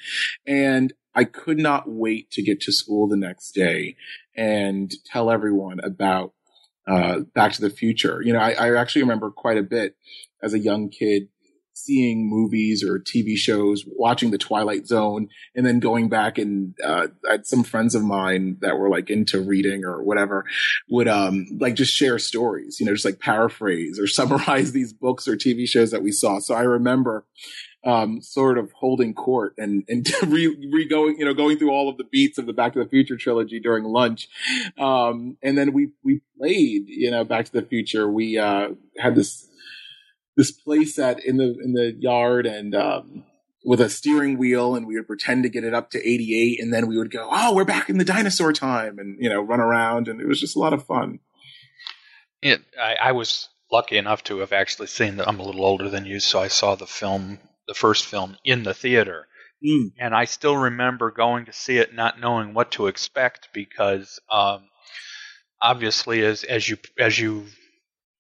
and 0.46 0.92
I 1.14 1.24
could 1.24 1.58
not 1.58 1.84
wait 1.86 2.30
to 2.32 2.42
get 2.42 2.60
to 2.62 2.72
school 2.72 3.06
the 3.06 3.16
next 3.16 3.52
day 3.52 3.94
and 4.36 4.92
tell 5.06 5.30
everyone 5.30 5.78
about 5.78 6.32
uh, 6.86 7.20
Back 7.34 7.52
to 7.54 7.60
the 7.60 7.70
Future. 7.70 8.20
You 8.22 8.32
know, 8.32 8.40
I, 8.40 8.52
I 8.52 8.76
actually 8.76 9.02
remember 9.02 9.30
quite 9.30 9.58
a 9.58 9.62
bit 9.62 9.96
as 10.42 10.54
a 10.54 10.58
young 10.58 10.88
kid 10.88 11.28
seeing 11.74 12.30
movies 12.30 12.84
or 12.84 12.98
TV 12.98 13.36
shows, 13.36 13.84
watching 13.86 14.30
The 14.30 14.38
Twilight 14.38 14.86
Zone, 14.86 15.28
and 15.54 15.66
then 15.66 15.80
going 15.80 16.08
back 16.08 16.38
and 16.38 16.74
uh, 16.82 17.08
I 17.28 17.32
had 17.32 17.46
some 17.46 17.64
friends 17.64 17.94
of 17.94 18.04
mine 18.04 18.58
that 18.60 18.78
were 18.78 18.88
like 18.88 19.10
into 19.10 19.40
reading 19.40 19.84
or 19.84 20.02
whatever 20.02 20.44
would 20.88 21.08
um 21.08 21.46
like 21.58 21.74
just 21.74 21.92
share 21.92 22.18
stories, 22.18 22.78
you 22.78 22.86
know, 22.86 22.92
just 22.92 23.04
like 23.04 23.18
paraphrase 23.18 23.98
or 23.98 24.06
summarize 24.06 24.72
these 24.72 24.92
books 24.92 25.26
or 25.28 25.36
TV 25.36 25.66
shows 25.68 25.90
that 25.90 26.02
we 26.02 26.12
saw. 26.12 26.38
So 26.38 26.54
I 26.54 26.62
remember 26.62 27.26
um, 27.84 28.22
sort 28.22 28.58
of 28.58 28.72
holding 28.72 29.14
court 29.14 29.54
and 29.58 29.84
and 29.88 30.06
re, 30.26 30.46
re 30.72 30.88
going 30.88 31.18
you 31.18 31.24
know 31.24 31.34
going 31.34 31.58
through 31.58 31.70
all 31.70 31.88
of 31.88 31.96
the 31.98 32.04
beats 32.04 32.38
of 32.38 32.46
the 32.46 32.52
Back 32.52 32.72
to 32.74 32.78
the 32.78 32.88
Future 32.88 33.16
trilogy 33.16 33.60
during 33.60 33.84
lunch, 33.84 34.28
um, 34.78 35.36
and 35.42 35.56
then 35.56 35.72
we 35.72 35.90
we 36.02 36.20
played 36.38 36.88
you 36.88 37.10
know 37.10 37.24
Back 37.24 37.46
to 37.46 37.52
the 37.52 37.66
Future. 37.66 38.10
We 38.10 38.38
uh, 38.38 38.70
had 38.98 39.14
this 39.14 39.48
this 40.36 40.50
play 40.50 40.84
set 40.84 41.24
in 41.24 41.36
the 41.36 41.56
in 41.62 41.72
the 41.72 41.94
yard 41.98 42.46
and. 42.46 42.74
Um, 42.74 43.24
with 43.66 43.80
a 43.80 43.88
steering 43.88 44.36
wheel 44.36 44.74
and 44.74 44.86
we 44.86 44.94
would 44.94 45.06
pretend 45.06 45.42
to 45.42 45.48
get 45.48 45.64
it 45.64 45.72
up 45.72 45.90
to 45.90 45.98
88 45.98 46.60
and 46.60 46.72
then 46.72 46.86
we 46.86 46.98
would 46.98 47.10
go, 47.10 47.26
Oh, 47.32 47.54
we're 47.54 47.64
back 47.64 47.88
in 47.88 47.96
the 47.96 48.04
dinosaur 48.04 48.52
time 48.52 48.98
and, 48.98 49.16
you 49.18 49.30
know, 49.30 49.40
run 49.40 49.60
around. 49.60 50.06
And 50.06 50.20
it 50.20 50.28
was 50.28 50.38
just 50.38 50.54
a 50.54 50.58
lot 50.58 50.74
of 50.74 50.84
fun. 50.84 51.20
It, 52.42 52.60
I, 52.78 52.96
I 53.02 53.12
was 53.12 53.48
lucky 53.72 53.96
enough 53.96 54.22
to 54.24 54.38
have 54.38 54.52
actually 54.52 54.88
seen 54.88 55.16
that 55.16 55.26
I'm 55.26 55.40
a 55.40 55.42
little 55.42 55.64
older 55.64 55.88
than 55.88 56.04
you. 56.04 56.20
So 56.20 56.40
I 56.40 56.48
saw 56.48 56.74
the 56.74 56.86
film, 56.86 57.38
the 57.66 57.74
first 57.74 58.06
film 58.06 58.36
in 58.44 58.62
the 58.62 58.74
theater. 58.74 59.26
Mm. 59.64 59.92
And 59.98 60.14
I 60.14 60.24
still 60.24 60.56
remember 60.56 61.10
going 61.10 61.46
to 61.46 61.52
see 61.52 61.78
it 61.78 61.94
not 61.94 62.20
knowing 62.20 62.54
what 62.54 62.72
to 62.72 62.86
expect 62.86 63.48
because, 63.52 64.20
um, 64.30 64.68
obviously 65.60 66.24
as, 66.24 66.44
as 66.44 66.68
you, 66.68 66.76
as 66.98 67.18
you 67.18 67.46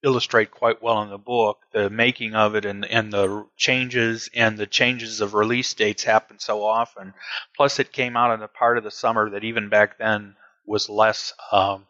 illustrate 0.04 0.50
quite 0.50 0.82
well 0.82 1.02
in 1.02 1.08
the 1.08 1.18
book. 1.18 1.58
The 1.72 1.90
making 1.90 2.34
of 2.34 2.54
it 2.54 2.64
and 2.64 2.84
and 2.84 3.12
the 3.12 3.46
changes 3.56 4.28
and 4.34 4.56
the 4.56 4.66
changes 4.66 5.20
of 5.20 5.34
release 5.34 5.72
dates 5.74 6.04
happen 6.04 6.38
so 6.38 6.62
often. 6.62 7.14
Plus, 7.56 7.78
it 7.80 7.92
came 7.92 8.16
out 8.16 8.34
in 8.34 8.42
a 8.42 8.48
part 8.48 8.78
of 8.78 8.84
the 8.84 8.90
summer 8.90 9.30
that 9.30 9.44
even 9.44 9.68
back 9.70 9.98
then 9.98 10.36
was 10.66 10.88
less 10.88 11.32
um, 11.50 11.86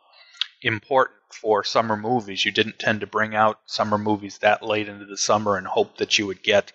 important 0.63 1.19
for 1.31 1.65
summer 1.65 1.97
movies. 1.97 2.45
You 2.45 2.53
didn't 2.53 2.79
tend 2.79 3.01
to 3.01 3.07
bring 3.07 3.35
out 3.35 3.59
summer 3.67 3.99
movies 3.99 4.39
that 4.39 4.63
late 4.63 4.89
into 4.89 5.05
the 5.05 5.19
summer 5.19 5.57
and 5.57 5.67
hope 5.67 5.99
that 5.99 6.19
you 6.19 6.27
would 6.27 6.43
get 6.43 6.73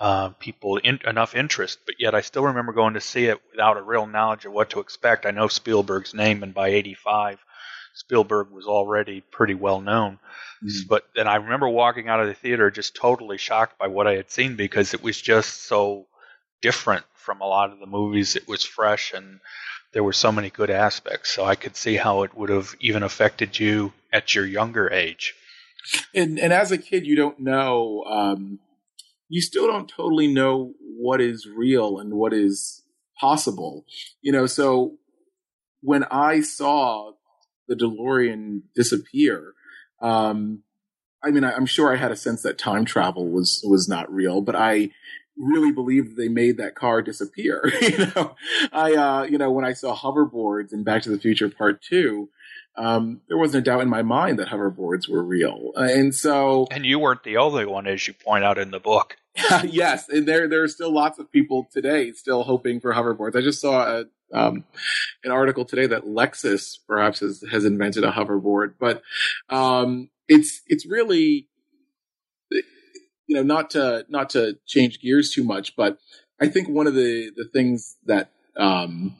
uh, 0.00 0.30
people 0.30 0.78
in, 0.78 0.98
enough 1.06 1.34
interest. 1.34 1.78
But 1.86 1.96
yet, 1.98 2.14
I 2.14 2.22
still 2.22 2.44
remember 2.44 2.72
going 2.72 2.94
to 2.94 3.00
see 3.00 3.26
it 3.26 3.40
without 3.50 3.76
a 3.76 3.82
real 3.82 4.06
knowledge 4.06 4.46
of 4.46 4.52
what 4.52 4.70
to 4.70 4.80
expect. 4.80 5.26
I 5.26 5.30
know 5.30 5.46
Spielberg's 5.46 6.14
name, 6.14 6.42
and 6.42 6.54
by 6.54 6.68
'85, 6.68 7.38
Spielberg 7.94 8.50
was 8.50 8.66
already 8.66 9.20
pretty 9.20 9.54
well 9.54 9.80
known. 9.80 10.18
Mm. 10.64 10.88
But 10.88 11.04
then 11.14 11.28
I 11.28 11.36
remember 11.36 11.68
walking 11.68 12.08
out 12.08 12.20
of 12.20 12.26
the 12.26 12.34
theater 12.34 12.70
just 12.70 12.96
totally 12.96 13.38
shocked 13.38 13.78
by 13.78 13.88
what 13.88 14.06
I 14.06 14.14
had 14.14 14.30
seen 14.30 14.56
because 14.56 14.94
it 14.94 15.02
was 15.02 15.20
just 15.20 15.64
so 15.64 16.06
different 16.62 17.04
from 17.14 17.40
a 17.40 17.46
lot 17.46 17.70
of 17.70 17.78
the 17.78 17.86
movies. 17.86 18.36
It 18.36 18.48
was 18.48 18.64
fresh 18.64 19.12
and 19.12 19.40
there 19.92 20.04
were 20.04 20.12
so 20.12 20.32
many 20.32 20.50
good 20.50 20.70
aspects. 20.70 21.30
So 21.30 21.44
I 21.44 21.54
could 21.54 21.76
see 21.76 21.96
how 21.96 22.22
it 22.22 22.34
would 22.34 22.50
have 22.50 22.74
even 22.80 23.02
affected 23.02 23.58
you 23.58 23.92
at 24.12 24.34
your 24.34 24.46
younger 24.46 24.90
age. 24.90 25.34
And 26.14 26.38
and 26.38 26.52
as 26.52 26.70
a 26.72 26.78
kid, 26.78 27.06
you 27.06 27.16
don't 27.16 27.40
know. 27.40 28.04
Um, 28.04 28.58
you 29.30 29.40
still 29.40 29.68
don't 29.68 29.88
totally 29.88 30.26
know 30.26 30.74
what 30.82 31.20
is 31.20 31.46
real 31.46 31.98
and 31.98 32.12
what 32.12 32.34
is 32.34 32.82
possible. 33.18 33.86
You 34.20 34.32
know, 34.32 34.46
so 34.46 34.96
when 35.80 36.04
I 36.10 36.40
saw 36.40 37.12
the 37.68 37.76
DeLorean 37.76 38.62
disappear, 38.74 39.54
um, 40.02 40.64
I 41.22 41.30
mean, 41.30 41.44
I, 41.44 41.52
am 41.52 41.66
sure 41.66 41.92
I 41.92 41.96
had 41.96 42.10
a 42.10 42.16
sense 42.16 42.42
that 42.42 42.58
time 42.58 42.84
travel 42.84 43.28
was 43.28 43.62
was 43.64 43.88
not 43.88 44.12
real, 44.12 44.40
but 44.40 44.56
I 44.56 44.90
really 45.36 45.70
believed 45.70 46.16
they 46.16 46.28
made 46.28 46.56
that 46.56 46.74
car 46.74 47.00
disappear. 47.00 47.72
you 47.80 48.06
know, 48.16 48.34
I 48.72 48.94
uh, 48.94 49.22
you 49.24 49.38
know 49.38 49.50
when 49.50 49.64
I 49.64 49.74
saw 49.74 49.94
hoverboards 49.94 50.72
in 50.72 50.82
Back 50.82 51.02
to 51.02 51.10
the 51.10 51.18
Future 51.18 51.48
Part 51.48 51.82
Two, 51.82 52.30
um, 52.76 53.20
there 53.28 53.38
wasn't 53.38 53.66
a 53.66 53.70
doubt 53.70 53.82
in 53.82 53.88
my 53.88 54.02
mind 54.02 54.38
that 54.38 54.48
hoverboards 54.48 55.08
were 55.08 55.22
real, 55.22 55.72
uh, 55.76 55.82
and 55.82 56.14
so 56.14 56.66
and 56.70 56.86
you 56.86 56.98
weren't 56.98 57.22
the 57.22 57.36
only 57.36 57.66
one, 57.66 57.86
as 57.86 58.08
you 58.08 58.14
point 58.14 58.44
out 58.44 58.58
in 58.58 58.70
the 58.70 58.80
book. 58.80 59.16
yes, 59.64 60.08
and 60.08 60.26
there 60.26 60.48
there 60.48 60.62
are 60.62 60.68
still 60.68 60.92
lots 60.92 61.18
of 61.18 61.30
people 61.30 61.68
today 61.72 62.12
still 62.12 62.42
hoping 62.42 62.80
for 62.80 62.92
hoverboards. 62.92 63.36
I 63.36 63.40
just 63.40 63.60
saw 63.60 64.00
a 64.00 64.04
um, 64.32 64.64
an 65.24 65.30
article 65.30 65.64
today 65.64 65.86
that 65.86 66.04
Lexus 66.04 66.78
perhaps 66.86 67.20
has, 67.20 67.42
has 67.50 67.64
invented 67.64 68.04
a 68.04 68.12
hoverboard, 68.12 68.74
but 68.78 69.02
um, 69.48 70.10
it's 70.28 70.62
it's 70.66 70.86
really 70.86 71.48
you 72.50 73.36
know 73.36 73.42
not 73.42 73.70
to 73.70 74.04
not 74.08 74.30
to 74.30 74.58
change 74.66 75.00
gears 75.00 75.30
too 75.30 75.44
much, 75.44 75.76
but 75.76 75.98
I 76.40 76.48
think 76.48 76.68
one 76.68 76.86
of 76.86 76.94
the 76.94 77.30
the 77.36 77.48
things 77.52 77.96
that 78.06 78.30
um, 78.56 79.16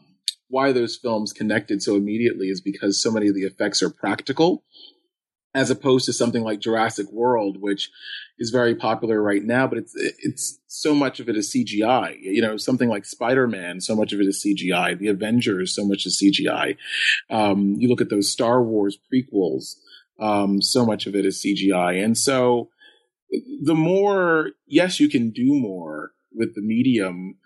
why 0.48 0.72
those 0.72 0.96
films 0.96 1.32
connected 1.32 1.82
so 1.82 1.94
immediately 1.94 2.48
is 2.48 2.60
because 2.60 3.00
so 3.00 3.10
many 3.10 3.28
of 3.28 3.34
the 3.34 3.44
effects 3.44 3.82
are 3.82 3.90
practical 3.90 4.64
as 5.54 5.70
opposed 5.70 6.06
to 6.06 6.12
something 6.12 6.44
like 6.44 6.60
Jurassic 6.60 7.10
World, 7.10 7.60
which 7.60 7.90
is 8.38 8.50
very 8.50 8.74
popular 8.74 9.20
right 9.20 9.42
now, 9.42 9.66
but 9.66 9.78
it's 9.78 9.92
it's 9.96 10.58
so 10.68 10.94
much 10.94 11.20
of 11.20 11.28
it 11.28 11.36
is 11.36 11.52
CGI. 11.52 12.16
You 12.20 12.40
know, 12.40 12.56
something 12.56 12.88
like 12.88 13.04
Spider 13.04 13.46
Man, 13.46 13.80
so 13.80 13.96
much 13.96 14.12
of 14.12 14.20
it 14.20 14.26
is 14.26 14.44
CGI. 14.44 14.98
The 14.98 15.08
Avengers, 15.08 15.74
so 15.74 15.84
much 15.84 16.06
is 16.06 16.22
CGI. 16.22 16.76
Um, 17.28 17.74
you 17.78 17.88
look 17.88 18.00
at 18.00 18.10
those 18.10 18.30
Star 18.30 18.62
Wars 18.62 18.98
prequels, 19.12 19.74
um, 20.20 20.62
so 20.62 20.86
much 20.86 21.06
of 21.06 21.14
it 21.16 21.26
is 21.26 21.42
CGI, 21.44 22.02
and 22.02 22.16
so 22.16 22.70
the 23.62 23.74
more, 23.74 24.50
yes, 24.66 25.00
you 25.00 25.08
can 25.08 25.30
do 25.30 25.54
more 25.54 26.12
with 26.32 26.54
the 26.54 26.62
medium 26.62 27.36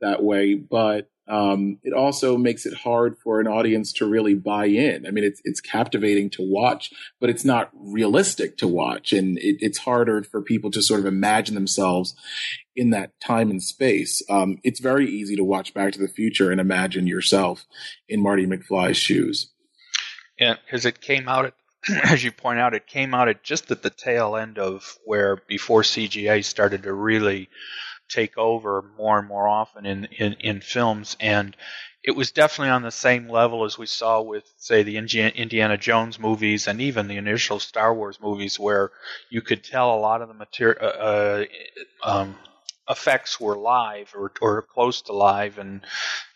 that 0.00 0.22
way, 0.22 0.54
but 0.54 1.10
um, 1.26 1.78
it 1.82 1.94
also 1.94 2.36
makes 2.36 2.66
it 2.66 2.74
hard 2.74 3.16
for 3.18 3.40
an 3.40 3.46
audience 3.46 3.92
to 3.94 4.06
really 4.06 4.34
buy 4.34 4.66
in. 4.66 5.06
I 5.06 5.10
mean, 5.10 5.24
it's 5.24 5.40
it's 5.44 5.60
captivating 5.60 6.28
to 6.30 6.42
watch, 6.42 6.92
but 7.20 7.30
it's 7.30 7.44
not 7.44 7.70
realistic 7.74 8.58
to 8.58 8.68
watch, 8.68 9.12
and 9.12 9.38
it, 9.38 9.56
it's 9.60 9.78
harder 9.78 10.22
for 10.22 10.42
people 10.42 10.70
to 10.72 10.82
sort 10.82 11.00
of 11.00 11.06
imagine 11.06 11.54
themselves 11.54 12.14
in 12.76 12.90
that 12.90 13.18
time 13.20 13.50
and 13.50 13.62
space. 13.62 14.22
Um, 14.28 14.58
it's 14.62 14.80
very 14.80 15.08
easy 15.08 15.36
to 15.36 15.44
watch 15.44 15.72
Back 15.72 15.92
to 15.94 15.98
the 15.98 16.08
Future 16.08 16.50
and 16.50 16.60
imagine 16.60 17.06
yourself 17.06 17.64
in 18.08 18.22
Marty 18.22 18.46
McFly's 18.46 18.98
shoes. 18.98 19.50
Yeah, 20.38 20.56
because 20.64 20.84
it 20.84 21.00
came 21.00 21.28
out 21.28 21.46
at, 21.46 21.54
as 22.04 22.22
you 22.22 22.32
point 22.32 22.58
out, 22.58 22.74
it 22.74 22.86
came 22.86 23.14
out 23.14 23.28
at 23.28 23.42
just 23.42 23.70
at 23.70 23.82
the 23.82 23.90
tail 23.90 24.36
end 24.36 24.58
of 24.58 24.98
where 25.04 25.36
before 25.46 25.82
CGI 25.82 26.44
started 26.44 26.82
to 26.82 26.92
really 26.92 27.48
take 28.14 28.38
over 28.38 28.84
more 28.96 29.18
and 29.18 29.28
more 29.28 29.48
often 29.48 29.84
in, 29.86 30.04
in, 30.16 30.34
in 30.34 30.60
films. 30.60 31.16
And 31.20 31.56
it 32.02 32.12
was 32.12 32.30
definitely 32.32 32.70
on 32.70 32.82
the 32.82 32.90
same 32.90 33.28
level 33.28 33.64
as 33.64 33.78
we 33.78 33.86
saw 33.86 34.20
with, 34.20 34.44
say, 34.58 34.82
the 34.82 34.98
Indiana 34.98 35.78
Jones 35.78 36.18
movies 36.18 36.68
and 36.68 36.80
even 36.80 37.08
the 37.08 37.16
initial 37.16 37.58
Star 37.58 37.94
Wars 37.94 38.18
movies, 38.20 38.60
where 38.60 38.92
you 39.30 39.40
could 39.40 39.64
tell 39.64 39.94
a 39.94 40.00
lot 40.00 40.22
of 40.22 40.28
the 40.28 40.34
material. 40.34 40.78
Uh, 40.80 40.86
uh, 40.86 41.44
um, 42.04 42.36
effects 42.88 43.40
were 43.40 43.56
live 43.56 44.12
or, 44.14 44.30
or 44.42 44.62
close 44.62 45.00
to 45.02 45.12
live 45.12 45.58
and 45.58 45.80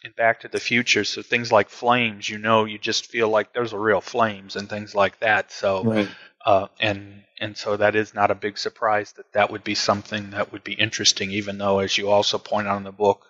in 0.02 0.12
Back 0.12 0.40
to 0.40 0.48
the 0.48 0.60
Future. 0.60 1.04
So 1.04 1.22
things 1.22 1.52
like 1.52 1.68
flames, 1.68 2.28
you 2.28 2.38
know, 2.38 2.64
you 2.64 2.78
just 2.78 3.06
feel 3.06 3.28
like 3.28 3.52
there's 3.52 3.74
a 3.74 3.78
real 3.78 4.00
flames 4.00 4.56
and 4.56 4.68
things 4.68 4.94
like 4.94 5.18
that. 5.20 5.52
So 5.52 5.84
right. 5.84 6.08
Uh, 6.48 6.66
and 6.80 7.24
and 7.38 7.58
so 7.58 7.76
that 7.76 7.94
is 7.94 8.14
not 8.14 8.30
a 8.30 8.34
big 8.34 8.56
surprise 8.56 9.12
that 9.12 9.30
that 9.34 9.50
would 9.52 9.62
be 9.62 9.74
something 9.74 10.30
that 10.30 10.50
would 10.50 10.64
be 10.64 10.72
interesting, 10.72 11.30
even 11.30 11.58
though, 11.58 11.80
as 11.80 11.98
you 11.98 12.08
also 12.08 12.38
point 12.38 12.66
out 12.66 12.78
in 12.78 12.84
the 12.84 12.90
book, 12.90 13.26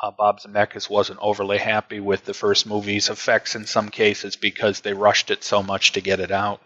uh, 0.00 0.12
Bob 0.12 0.38
Zemeckis 0.38 0.88
wasn't 0.88 1.18
overly 1.20 1.58
happy 1.58 1.98
with 1.98 2.24
the 2.24 2.32
first 2.32 2.64
movie's 2.64 3.10
effects 3.10 3.56
in 3.56 3.66
some 3.66 3.88
cases 3.88 4.36
because 4.36 4.80
they 4.80 4.92
rushed 4.94 5.32
it 5.32 5.42
so 5.42 5.60
much 5.60 5.90
to 5.92 6.00
get 6.00 6.20
it 6.20 6.30
out. 6.30 6.60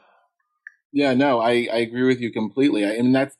Yeah, 0.92 1.14
no, 1.14 1.40
I, 1.40 1.66
I 1.72 1.78
agree 1.78 2.06
with 2.06 2.20
you 2.20 2.30
completely. 2.30 2.84
I, 2.84 2.96
I 2.96 3.00
mean, 3.00 3.12
that's 3.12 3.34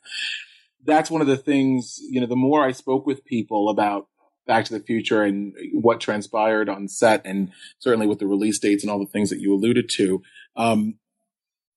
that's 0.83 1.11
one 1.11 1.21
of 1.21 1.27
the 1.27 1.37
things. 1.37 1.99
You 2.09 2.21
know, 2.21 2.27
the 2.27 2.35
more 2.35 2.65
I 2.65 2.71
spoke 2.71 3.05
with 3.05 3.23
people 3.23 3.69
about 3.69 4.07
Back 4.47 4.65
to 4.65 4.73
the 4.73 4.83
Future 4.83 5.21
and 5.21 5.53
what 5.73 6.01
transpired 6.01 6.69
on 6.69 6.87
set, 6.87 7.21
and 7.23 7.51
certainly 7.77 8.07
with 8.07 8.17
the 8.17 8.25
release 8.25 8.57
dates 8.57 8.83
and 8.83 8.89
all 8.89 8.99
the 8.99 9.11
things 9.11 9.29
that 9.29 9.41
you 9.41 9.53
alluded 9.53 9.89
to, 9.89 10.23
um, 10.55 10.95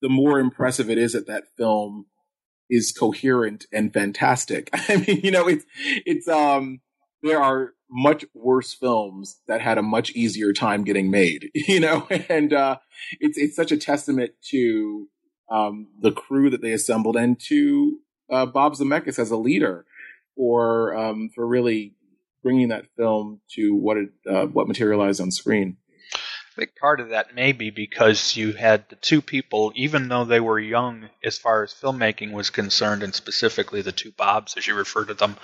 the 0.03 0.09
more 0.09 0.39
impressive 0.39 0.91
it 0.91 0.99
is 0.99 1.13
that 1.13 1.27
that 1.27 1.45
film 1.57 2.07
is 2.69 2.93
coherent 2.93 3.67
and 3.73 3.93
fantastic. 3.93 4.71
I 4.89 4.97
mean, 4.97 5.21
you 5.23 5.31
know, 5.31 5.49
it's 5.49 5.65
it's 6.07 6.29
um 6.29 6.81
there 7.23 7.41
are 7.43 7.73
much 7.91 8.25
worse 8.35 8.73
films 8.73 9.41
that 9.49 9.61
had 9.61 9.77
a 9.77 9.83
much 9.83 10.11
easier 10.13 10.53
time 10.53 10.85
getting 10.85 11.11
made, 11.11 11.51
you 11.55 11.81
know, 11.81 12.07
and 12.29 12.53
uh 12.53 12.77
it's 13.19 13.37
it's 13.39 13.57
such 13.57 13.73
a 13.73 13.77
testament 13.77 14.33
to 14.51 15.09
um 15.51 15.89
the 16.01 16.13
crew 16.13 16.51
that 16.51 16.63
they 16.63 16.73
assembled 16.73 17.17
and 17.17 17.41
to 17.49 17.99
uh 18.31 18.47
Bob 18.47 18.75
Zemeckis 18.75 19.19
as 19.19 19.31
a 19.31 19.37
leader 19.37 19.85
for 20.37 20.97
um 20.97 21.31
for 21.35 21.47
really 21.47 21.95
bringing 22.43 22.69
that 22.69 22.87
film 22.97 23.41
to 23.51 23.75
what 23.75 23.97
it 23.97 24.09
uh, 24.29 24.47
what 24.47 24.69
materialized 24.69 25.21
on 25.21 25.31
screen. 25.31 25.77
Part 26.67 27.01
of 27.01 27.11
that 27.11 27.35
may 27.35 27.53
be 27.53 27.71
because 27.71 28.37
you 28.37 28.53
had 28.53 28.89
the 28.89 28.97
two 28.97 29.23
people, 29.23 29.73
even 29.75 30.09
though 30.09 30.25
they 30.25 30.41
were 30.41 30.59
young 30.59 31.09
as 31.25 31.39
far 31.39 31.63
as 31.63 31.73
filmmaking 31.73 32.33
was 32.33 32.51
concerned, 32.51 33.03
and 33.03 33.15
specifically 33.15 33.83
the 33.83 33.93
two 33.93 34.13
Bobs, 34.13 34.57
as 34.57 34.67
you 34.67 34.75
refer 34.75 35.05
to 35.05 35.15
them, 35.15 35.37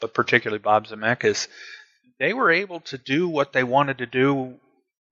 but 0.00 0.14
particularly 0.14 0.60
Bob 0.60 0.86
Zemeckis, 0.86 1.48
they 2.18 2.32
were 2.32 2.50
able 2.50 2.80
to 2.80 2.98
do 2.98 3.28
what 3.28 3.52
they 3.52 3.64
wanted 3.64 3.98
to 3.98 4.06
do 4.06 4.58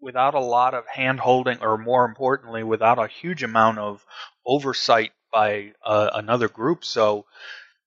without 0.00 0.34
a 0.34 0.40
lot 0.40 0.74
of 0.74 0.86
hand 0.86 1.20
holding, 1.20 1.60
or 1.60 1.78
more 1.78 2.04
importantly, 2.04 2.62
without 2.62 2.98
a 2.98 3.06
huge 3.06 3.42
amount 3.42 3.78
of 3.78 4.04
oversight 4.44 5.12
by 5.32 5.72
uh, 5.84 6.10
another 6.14 6.48
group. 6.48 6.84
So 6.84 7.24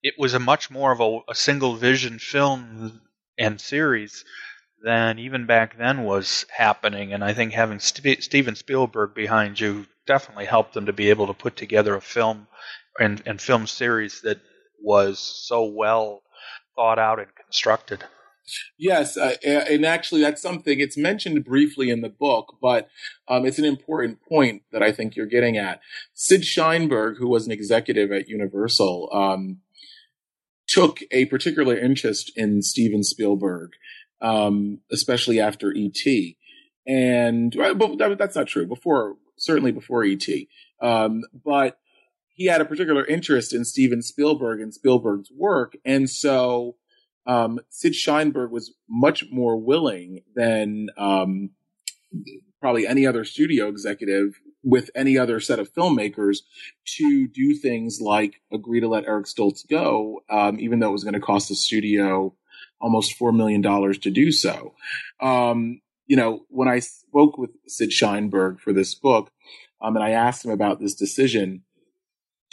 it 0.02 0.16
was 0.18 0.34
a 0.34 0.40
much 0.40 0.70
more 0.72 0.92
of 0.92 1.02
a, 1.02 1.20
a 1.30 1.36
single 1.36 1.76
vision 1.76 2.20
film 2.20 3.02
and 3.38 3.60
series 3.60 4.24
than 4.86 5.18
even 5.18 5.48
back 5.48 5.78
then 5.80 6.04
was 6.04 6.46
happening. 6.56 7.12
And 7.12 7.24
I 7.24 7.34
think 7.34 7.54
having 7.54 7.80
St- 7.80 8.24
Steven 8.24 8.56
Spielberg 8.56 9.16
behind 9.16 9.60
you 9.60 9.88
definitely 10.06 10.46
helped 10.46 10.76
them 10.76 10.86
to 10.86 10.94
be 10.94 11.10
able 11.10 11.26
to 11.26 11.34
put 11.34 11.56
together 11.56 11.96
a 11.96 12.02
film 12.02 12.48
and, 13.00 13.22
and 13.26 13.42
film 13.42 13.66
series 13.66 14.22
that 14.22 14.40
was 14.80 15.18
so 15.20 15.66
well 15.66 16.22
thought 16.76 17.00
out 17.00 17.18
and 17.20 17.34
constructed. 17.36 18.04
Yes, 18.78 19.18
uh, 19.18 19.34
and 19.44 19.84
actually, 19.88 20.22
that's 20.22 20.40
something 20.40 20.80
it's 20.80 20.96
mentioned 20.98 21.44
briefly 21.44 21.90
in 21.90 22.02
the 22.02 22.10
book, 22.10 22.58
but 22.62 22.88
um, 23.28 23.44
it's 23.44 23.58
an 23.58 23.66
important 23.66 24.20
point 24.22 24.62
that 24.72 24.84
I 24.84 24.92
think 24.92 25.16
you're 25.16 25.26
getting 25.26 25.58
at. 25.58 25.82
Sid 26.14 26.42
Sheinberg, 26.42 27.18
who 27.18 27.28
was 27.28 27.48
an 27.48 27.52
executive 27.52 28.12
at 28.12 28.30
Universal, 28.30 29.10
um, 29.12 29.62
took 30.68 31.00
a 31.12 31.26
particular 31.26 31.76
interest 31.76 32.32
in 32.36 32.62
Steven 32.62 33.04
Spielberg, 33.04 33.72
um, 34.22 34.80
especially 34.92 35.40
after 35.40 35.72
E.T. 35.72 36.38
And 36.88 37.56
but 37.78 38.18
that's 38.18 38.36
not 38.36 38.48
true. 38.48 38.68
Before, 38.68 39.16
certainly 39.38 39.72
before 39.72 40.04
E.T. 40.04 40.48
Um, 40.82 41.22
but 41.44 41.80
he 42.30 42.46
had 42.46 42.62
a 42.62 42.66
particular 42.66 43.06
interest 43.06 43.54
in 43.54 43.66
Steven 43.66 44.02
Spielberg 44.02 44.60
and 44.60 44.74
Spielberg's 44.74 45.30
work, 45.36 45.78
and 45.84 46.10
so 46.10 46.76
um, 47.26 47.60
Sid 47.70 47.94
Sheinberg 47.94 48.52
was 48.52 48.74
much 48.90 49.26
more 49.32 49.58
willing 49.58 50.22
than 50.36 50.90
um, 50.98 51.52
probably 52.62 52.88
any 52.88 53.06
other 53.06 53.26
studio 53.26 53.68
executive 53.68 54.40
with 54.64 54.90
any 54.96 55.18
other 55.18 55.40
set 55.40 55.60
of 55.60 55.72
filmmakers 55.74 56.40
to 56.98 57.28
do 57.28 57.54
things 57.54 58.00
like 58.02 58.42
agree 58.52 58.80
to 58.80 58.88
let 58.88 59.06
Eric 59.06 59.28
Stoltz 59.28 59.68
go, 59.70 60.22
um, 60.30 60.60
even 60.60 60.80
though 60.80 60.90
it 60.90 60.94
was 60.94 61.04
going 61.04 61.14
to 61.14 61.20
cost 61.20 61.50
the 61.50 61.56
studio 61.56 62.36
almost 62.82 63.14
four 63.14 63.32
million 63.32 63.62
dollars 63.62 63.98
to 64.00 64.12
do 64.12 64.32
so. 64.32 64.74
Um, 65.22 65.82
you 66.08 66.16
know, 66.16 66.46
when 66.50 66.68
I 66.68 66.80
spoke 66.80 67.38
with 67.38 67.52
Sid 67.68 67.90
Sheinberg 67.90 68.60
for 68.60 68.74
this 68.74 68.94
book, 68.96 69.32
um, 69.82 69.96
and 69.96 70.04
I 70.04 70.12
asked 70.12 70.46
him 70.46 70.52
about 70.52 70.80
this 70.80 70.96
decision 70.96 71.64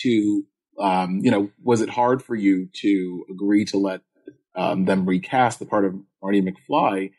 to, 0.01 0.45
um, 0.79 1.21
you 1.23 1.31
know, 1.31 1.51
was 1.63 1.81
it 1.81 1.91
hard 1.91 2.23
for 2.23 2.35
you 2.35 2.69
to 2.81 3.25
agree 3.31 3.65
to 3.67 3.79
let 3.79 4.01
um, 4.55 4.85
them 4.85 5.07
recast 5.07 5.59
the 5.59 5.67
part 5.67 5.85
of 5.85 5.95
Marty 6.23 6.43
McFly? 6.43 7.13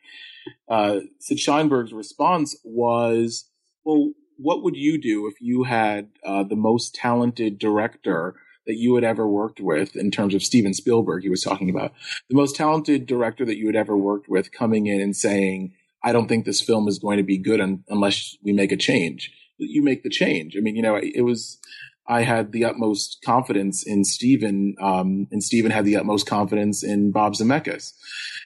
Uh, 0.68 1.00
Sid 1.20 1.38
Sheinberg's 1.38 1.94
response 1.94 2.58
was, 2.64 3.50
well, 3.84 4.12
what 4.38 4.64
would 4.64 4.76
you 4.76 5.00
do 5.00 5.28
if 5.28 5.40
you 5.40 5.64
had 5.64 6.10
uh, 6.26 6.44
the 6.44 6.56
most 6.56 6.96
talented 6.96 7.60
director 7.60 8.36
that 8.66 8.78
you 8.78 8.96
had 8.96 9.04
ever 9.04 9.28
worked 9.28 9.60
with 9.60 9.96
in 9.96 10.12
terms 10.12 10.34
of 10.34 10.44
Steven 10.44 10.74
Spielberg, 10.74 11.24
he 11.24 11.30
was 11.30 11.44
talking 11.44 11.70
about 11.70 11.94
the 12.30 12.36
most 12.36 12.56
talented 12.56 13.06
director 13.06 13.46
that 13.46 13.58
you 13.58 13.68
had 13.68 13.76
ever 13.76 13.98
worked 13.98 14.30
with 14.30 14.52
coming 14.52 14.88
in 14.88 15.02
and 15.02 15.16
saying, 15.16 15.74
I 16.04 16.12
don't 16.12 16.28
think 16.28 16.46
this 16.46 16.62
film 16.62 16.88
is 16.88 17.00
going 17.00 17.18
to 17.18 17.24
be 17.24 17.38
good 17.38 17.62
un- 17.62 17.84
unless 17.88 18.36
we 18.44 18.54
make 18.54 18.72
a 18.72 18.78
change. 18.78 19.32
You 19.58 19.84
make 19.84 20.04
the 20.04 20.10
change. 20.10 20.56
I 20.58 20.60
mean, 20.60 20.76
you 20.76 20.82
know, 20.82 20.96
it 20.96 21.24
was, 21.24 21.60
I 22.08 22.24
had 22.24 22.52
the 22.52 22.66
utmost 22.66 23.20
confidence 23.24 23.86
in 23.86 24.04
Steven, 24.04 24.76
um, 24.82 25.28
and 25.32 25.44
Steven 25.44 25.72
had 25.72 25.86
the 25.86 25.96
utmost 25.96 26.28
confidence 26.28 26.84
in 26.84 27.12
Bob 27.12 27.34
Zemeckis. 27.34 27.94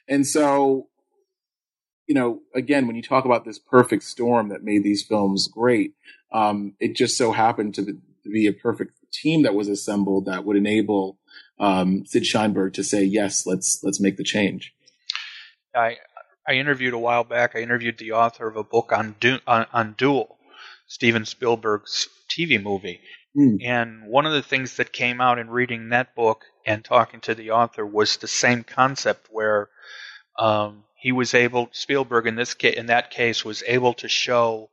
And 0.08 0.26
so 0.26 0.88
you 2.08 2.14
know, 2.14 2.40
again, 2.54 2.86
when 2.86 2.96
you 2.96 3.02
talk 3.02 3.26
about 3.26 3.44
this 3.44 3.58
perfect 3.58 4.02
storm 4.02 4.48
that 4.48 4.64
made 4.64 4.82
these 4.82 5.04
films 5.04 5.46
great, 5.46 5.92
um, 6.32 6.74
it 6.80 6.96
just 6.96 7.16
so 7.16 7.32
happened 7.32 7.74
to 7.74 7.98
be 8.24 8.46
a 8.46 8.52
perfect 8.52 8.97
team 9.12 9.42
that 9.42 9.54
was 9.54 9.68
assembled 9.68 10.26
that 10.26 10.44
would 10.44 10.56
enable 10.56 11.18
um, 11.58 12.04
Sid 12.06 12.24
Sheinberg 12.24 12.74
to 12.74 12.84
say, 12.84 13.02
"Yes, 13.04 13.46
let's 13.46 13.80
let's 13.82 14.00
make 14.00 14.16
the 14.16 14.24
change." 14.24 14.74
I 15.74 15.96
I 16.46 16.54
interviewed 16.54 16.94
a 16.94 16.98
while 16.98 17.24
back. 17.24 17.54
I 17.54 17.60
interviewed 17.60 17.98
the 17.98 18.12
author 18.12 18.48
of 18.48 18.56
a 18.56 18.64
book 18.64 18.92
on 18.92 19.16
du- 19.20 19.40
on, 19.46 19.66
on 19.72 19.94
Duel, 19.98 20.38
Steven 20.86 21.24
Spielberg's 21.24 22.08
TV 22.30 22.62
movie, 22.62 23.00
mm. 23.36 23.58
and 23.64 24.06
one 24.06 24.26
of 24.26 24.32
the 24.32 24.42
things 24.42 24.76
that 24.76 24.92
came 24.92 25.20
out 25.20 25.38
in 25.38 25.50
reading 25.50 25.88
that 25.88 26.14
book 26.14 26.44
and 26.66 26.84
talking 26.84 27.20
to 27.22 27.34
the 27.34 27.50
author 27.50 27.84
was 27.84 28.16
the 28.16 28.28
same 28.28 28.64
concept 28.64 29.28
where. 29.30 29.68
Um, 30.38 30.84
he 31.00 31.12
was 31.12 31.32
able 31.32 31.68
Spielberg 31.72 32.26
in 32.26 32.34
this 32.34 32.54
case, 32.54 32.76
in 32.76 32.86
that 32.86 33.10
case 33.12 33.44
was 33.44 33.62
able 33.66 33.94
to 33.94 34.08
show 34.08 34.68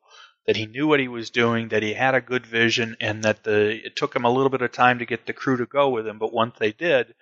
that 0.46 0.56
he 0.56 0.68
knew 0.68 0.88
what 0.88 1.00
he 1.00 1.08
was 1.08 1.30
doing, 1.32 1.70
that 1.70 1.82
he 1.84 1.94
had 1.94 2.14
a 2.14 2.22
good 2.22 2.46
vision, 2.46 2.96
and 3.00 3.24
that 3.24 3.44
the 3.44 3.86
it 3.86 3.96
took 3.96 4.16
him 4.16 4.26
a 4.26 4.32
little 4.32 4.50
bit 4.50 4.62
of 4.62 4.72
time 4.72 5.00
to 5.00 5.06
get 5.06 5.26
the 5.26 5.34
crew 5.34 5.58
to 5.58 5.66
go 5.66 5.90
with 5.90 6.08
him. 6.08 6.20
But 6.20 6.34
once 6.34 6.56
they 6.60 6.72
did, 6.72 7.16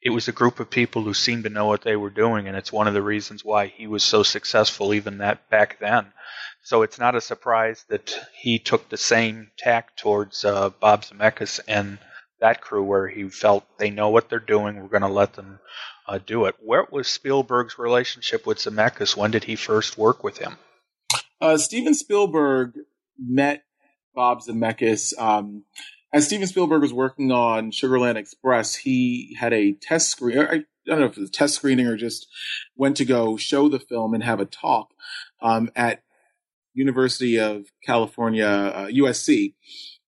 it 0.00 0.10
was 0.10 0.28
a 0.28 0.32
group 0.32 0.60
of 0.60 0.70
people 0.70 1.02
who 1.02 1.14
seemed 1.14 1.44
to 1.44 1.50
know 1.50 1.66
what 1.66 1.82
they 1.82 1.96
were 1.96 2.10
doing, 2.10 2.46
and 2.46 2.56
it's 2.56 2.72
one 2.72 2.86
of 2.86 2.94
the 2.94 3.02
reasons 3.02 3.44
why 3.44 3.66
he 3.66 3.86
was 3.86 4.04
so 4.04 4.22
successful 4.22 4.94
even 4.94 5.18
that 5.18 5.50
back 5.50 5.78
then. 5.80 6.06
So 6.62 6.82
it's 6.82 6.98
not 6.98 7.14
a 7.14 7.20
surprise 7.20 7.84
that 7.88 8.14
he 8.34 8.58
took 8.58 8.88
the 8.88 8.96
same 8.96 9.50
tack 9.56 9.96
towards 9.96 10.44
uh, 10.44 10.70
Bob 10.70 11.02
Zemeckis 11.02 11.60
and 11.66 11.98
that 12.40 12.60
crew, 12.60 12.84
where 12.84 13.08
he 13.08 13.28
felt 13.28 13.64
they 13.78 13.90
know 13.90 14.10
what 14.10 14.28
they're 14.28 14.38
doing. 14.38 14.76
We're 14.76 14.88
going 14.88 15.02
to 15.02 15.08
let 15.08 15.32
them 15.32 15.58
uh, 16.06 16.18
do 16.24 16.44
it. 16.44 16.54
Where 16.60 16.86
was 16.90 17.08
Spielberg's 17.08 17.78
relationship 17.78 18.46
with 18.46 18.58
Zemeckis? 18.58 19.16
When 19.16 19.30
did 19.32 19.44
he 19.44 19.56
first 19.56 19.98
work 19.98 20.22
with 20.22 20.38
him? 20.38 20.58
Uh, 21.40 21.56
Steven 21.56 21.94
Spielberg 21.94 22.74
met 23.18 23.64
Bob 24.14 24.40
Zemeckis 24.42 25.16
um, 25.18 25.64
as 26.12 26.26
Steven 26.26 26.46
Spielberg 26.46 26.82
was 26.82 26.92
working 26.92 27.30
on 27.30 27.70
Sugarland 27.70 28.16
Express. 28.16 28.74
He 28.74 29.36
had 29.38 29.52
a 29.52 29.72
test 29.72 30.10
screen. 30.10 30.38
I, 30.38 30.64
don't 30.86 31.00
know 31.00 31.06
if 31.06 31.16
it 31.16 31.20
was 31.20 31.28
a 31.28 31.32
test 31.32 31.54
screening 31.54 31.86
or 31.86 31.96
just 31.96 32.26
went 32.74 32.96
to 32.96 33.04
go 33.04 33.36
show 33.36 33.68
the 33.68 33.78
film 33.78 34.14
and 34.14 34.24
have 34.24 34.40
a 34.40 34.46
talk 34.46 34.94
um, 35.42 35.70
at 35.76 36.02
University 36.72 37.38
of 37.38 37.66
California, 37.84 38.46
uh, 38.46 38.86
USC, 38.86 39.54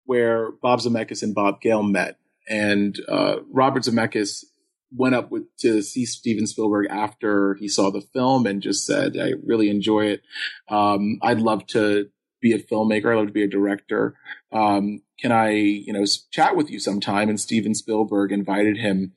where 0.04 0.52
Bob 0.62 0.80
Zemeckis 0.80 1.22
and 1.22 1.34
Bob 1.34 1.60
Gale 1.60 1.82
met. 1.82 2.16
And 2.48 2.98
uh, 3.08 3.36
Robert 3.52 3.82
Zemeckis 3.82 4.44
went 4.94 5.14
up 5.14 5.30
with 5.30 5.44
to 5.58 5.82
see 5.82 6.04
Steven 6.04 6.46
Spielberg 6.46 6.86
after 6.90 7.54
he 7.54 7.68
saw 7.68 7.90
the 7.90 8.00
film 8.00 8.46
and 8.46 8.62
just 8.62 8.84
said, 8.84 9.16
"I 9.16 9.32
really 9.44 9.70
enjoy 9.70 10.06
it. 10.06 10.22
Um, 10.68 11.18
I'd 11.22 11.40
love 11.40 11.66
to 11.68 12.08
be 12.40 12.52
a 12.52 12.58
filmmaker. 12.58 13.12
I'd 13.12 13.18
love 13.18 13.26
to 13.26 13.32
be 13.32 13.44
a 13.44 13.48
director. 13.48 14.16
Um, 14.52 15.02
can 15.20 15.32
I, 15.32 15.50
you 15.50 15.92
know, 15.92 16.04
chat 16.30 16.56
with 16.56 16.70
you 16.70 16.78
sometime?" 16.78 17.28
And 17.28 17.40
Steven 17.40 17.74
Spielberg 17.74 18.32
invited 18.32 18.78
him 18.78 19.12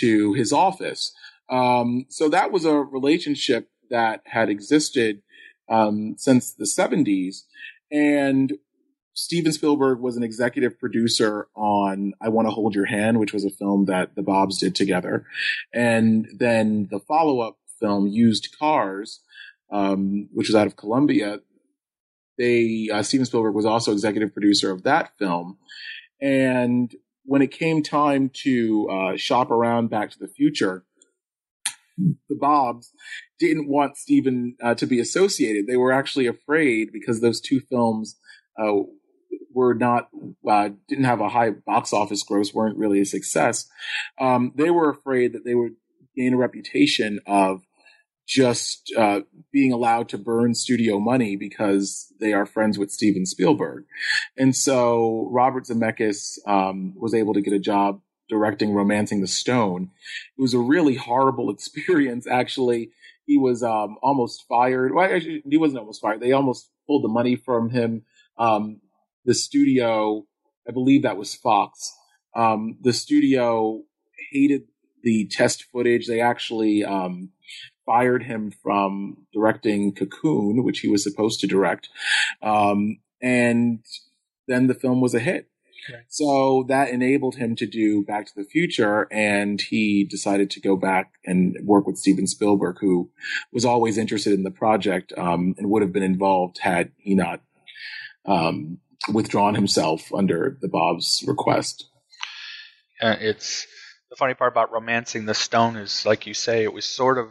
to 0.00 0.34
his 0.34 0.52
office. 0.52 1.14
Um, 1.48 2.06
so 2.08 2.28
that 2.28 2.52
was 2.52 2.64
a 2.64 2.74
relationship 2.74 3.70
that 3.90 4.20
had 4.26 4.50
existed 4.50 5.22
um, 5.68 6.14
since 6.18 6.52
the 6.52 6.64
70s. 6.64 7.44
And 7.90 8.52
Steven 9.18 9.50
Spielberg 9.52 9.98
was 9.98 10.16
an 10.16 10.22
executive 10.22 10.78
producer 10.78 11.48
on 11.56 12.12
I 12.20 12.28
Want 12.28 12.46
to 12.46 12.52
Hold 12.52 12.76
Your 12.76 12.84
Hand, 12.84 13.18
which 13.18 13.32
was 13.32 13.44
a 13.44 13.50
film 13.50 13.86
that 13.86 14.14
the 14.14 14.22
Bobs 14.22 14.58
did 14.58 14.76
together. 14.76 15.26
And 15.74 16.28
then 16.38 16.86
the 16.92 17.00
follow 17.00 17.40
up 17.40 17.58
film, 17.80 18.06
Used 18.06 18.54
Cars, 18.56 19.20
um, 19.72 20.28
which 20.32 20.46
was 20.46 20.54
out 20.54 20.68
of 20.68 20.76
Columbia, 20.76 21.40
they, 22.38 22.90
uh, 22.92 23.02
Steven 23.02 23.26
Spielberg 23.26 23.56
was 23.56 23.66
also 23.66 23.90
executive 23.90 24.32
producer 24.32 24.70
of 24.70 24.84
that 24.84 25.10
film. 25.18 25.58
And 26.22 26.94
when 27.24 27.42
it 27.42 27.50
came 27.50 27.82
time 27.82 28.30
to 28.44 28.88
uh, 28.88 29.16
shop 29.16 29.50
around 29.50 29.90
Back 29.90 30.12
to 30.12 30.18
the 30.20 30.28
Future, 30.28 30.84
the 31.96 32.36
Bobs 32.38 32.92
didn't 33.40 33.68
want 33.68 33.96
Steven 33.96 34.54
uh, 34.62 34.76
to 34.76 34.86
be 34.86 35.00
associated. 35.00 35.66
They 35.66 35.76
were 35.76 35.90
actually 35.90 36.28
afraid 36.28 36.92
because 36.92 37.20
those 37.20 37.40
two 37.40 37.58
films 37.58 38.16
uh, 38.56 38.82
were 39.52 39.74
not 39.74 40.08
uh, 40.48 40.70
didn't 40.88 41.04
have 41.04 41.20
a 41.20 41.28
high 41.28 41.50
box 41.50 41.92
office 41.92 42.22
gross, 42.22 42.54
weren't 42.54 42.78
really 42.78 43.00
a 43.00 43.06
success. 43.06 43.68
Um, 44.20 44.52
they 44.54 44.70
were 44.70 44.90
afraid 44.90 45.32
that 45.32 45.44
they 45.44 45.54
would 45.54 45.74
gain 46.16 46.34
a 46.34 46.36
reputation 46.36 47.20
of 47.26 47.62
just 48.26 48.92
uh, 48.96 49.20
being 49.52 49.72
allowed 49.72 50.08
to 50.10 50.18
burn 50.18 50.54
studio 50.54 50.98
money 50.98 51.34
because 51.34 52.12
they 52.20 52.32
are 52.34 52.44
friends 52.44 52.78
with 52.78 52.90
Steven 52.90 53.24
Spielberg, 53.24 53.84
and 54.36 54.54
so 54.54 55.28
Robert 55.32 55.64
Zemeckis 55.64 56.38
um, 56.46 56.94
was 56.96 57.14
able 57.14 57.34
to 57.34 57.40
get 57.40 57.54
a 57.54 57.58
job 57.58 58.00
directing 58.28 58.74
*Romancing 58.74 59.20
the 59.20 59.26
Stone*. 59.26 59.90
It 60.36 60.42
was 60.42 60.54
a 60.54 60.58
really 60.58 60.96
horrible 60.96 61.50
experience, 61.54 62.26
actually. 62.26 62.90
He 63.26 63.36
was 63.36 63.62
um, 63.62 63.96
almost 64.02 64.44
fired. 64.48 64.94
Well, 64.94 65.04
actually, 65.04 65.42
he 65.48 65.58
wasn't 65.58 65.80
almost 65.80 66.00
fired. 66.00 66.20
They 66.20 66.32
almost 66.32 66.70
pulled 66.86 67.04
the 67.04 67.08
money 67.08 67.36
from 67.36 67.70
him. 67.70 68.04
Um, 68.38 68.80
the 69.24 69.34
studio, 69.34 70.26
I 70.68 70.72
believe 70.72 71.02
that 71.02 71.16
was 71.16 71.34
Fox. 71.34 71.94
Um, 72.34 72.78
the 72.80 72.92
studio 72.92 73.82
hated 74.30 74.62
the 75.02 75.26
test 75.26 75.64
footage. 75.64 76.06
They 76.06 76.20
actually 76.20 76.84
um, 76.84 77.30
fired 77.86 78.22
him 78.24 78.52
from 78.62 79.26
directing 79.32 79.94
Cocoon, 79.94 80.62
which 80.62 80.80
he 80.80 80.88
was 80.88 81.02
supposed 81.02 81.40
to 81.40 81.46
direct. 81.46 81.88
Um, 82.42 82.98
and 83.22 83.84
then 84.46 84.66
the 84.66 84.74
film 84.74 85.00
was 85.00 85.14
a 85.14 85.20
hit. 85.20 85.48
Right. 85.90 86.02
So 86.08 86.64
that 86.68 86.90
enabled 86.90 87.36
him 87.36 87.56
to 87.56 87.66
do 87.66 88.04
Back 88.04 88.26
to 88.26 88.32
the 88.36 88.44
Future, 88.44 89.06
and 89.10 89.60
he 89.60 90.04
decided 90.04 90.50
to 90.50 90.60
go 90.60 90.76
back 90.76 91.12
and 91.24 91.56
work 91.62 91.86
with 91.86 91.96
Steven 91.96 92.26
Spielberg, 92.26 92.78
who 92.80 93.10
was 93.52 93.64
always 93.64 93.96
interested 93.96 94.34
in 94.34 94.42
the 94.42 94.50
project 94.50 95.12
um, 95.16 95.54
and 95.56 95.70
would 95.70 95.82
have 95.82 95.92
been 95.92 96.02
involved 96.02 96.58
had 96.58 96.92
he 96.98 97.14
not 97.14 97.40
um, 98.26 98.78
withdrawn 99.12 99.54
himself 99.54 100.12
under 100.12 100.58
the 100.60 100.68
Bob's 100.68 101.24
request. 101.26 101.84
Uh, 103.00 103.16
it's 103.20 103.66
the 104.10 104.16
funny 104.16 104.34
part 104.34 104.52
about 104.52 104.72
romancing 104.72 105.26
the 105.26 105.34
stone 105.34 105.76
is, 105.76 106.04
like 106.04 106.26
you 106.26 106.34
say, 106.34 106.62
it 106.62 106.72
was 106.72 106.84
sort 106.84 107.18
of 107.18 107.28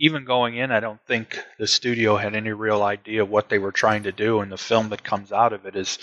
even 0.00 0.24
going 0.24 0.56
in. 0.56 0.70
I 0.70 0.80
don't 0.80 1.00
think 1.06 1.42
the 1.58 1.66
studio 1.66 2.16
had 2.16 2.36
any 2.36 2.52
real 2.52 2.82
idea 2.82 3.22
of 3.22 3.30
what 3.30 3.48
they 3.48 3.58
were 3.58 3.72
trying 3.72 4.04
to 4.04 4.12
do, 4.12 4.40
and 4.40 4.52
the 4.52 4.58
film 4.58 4.90
that 4.90 5.02
comes 5.02 5.32
out 5.32 5.52
of 5.52 5.66
it 5.66 5.74
is 5.74 5.98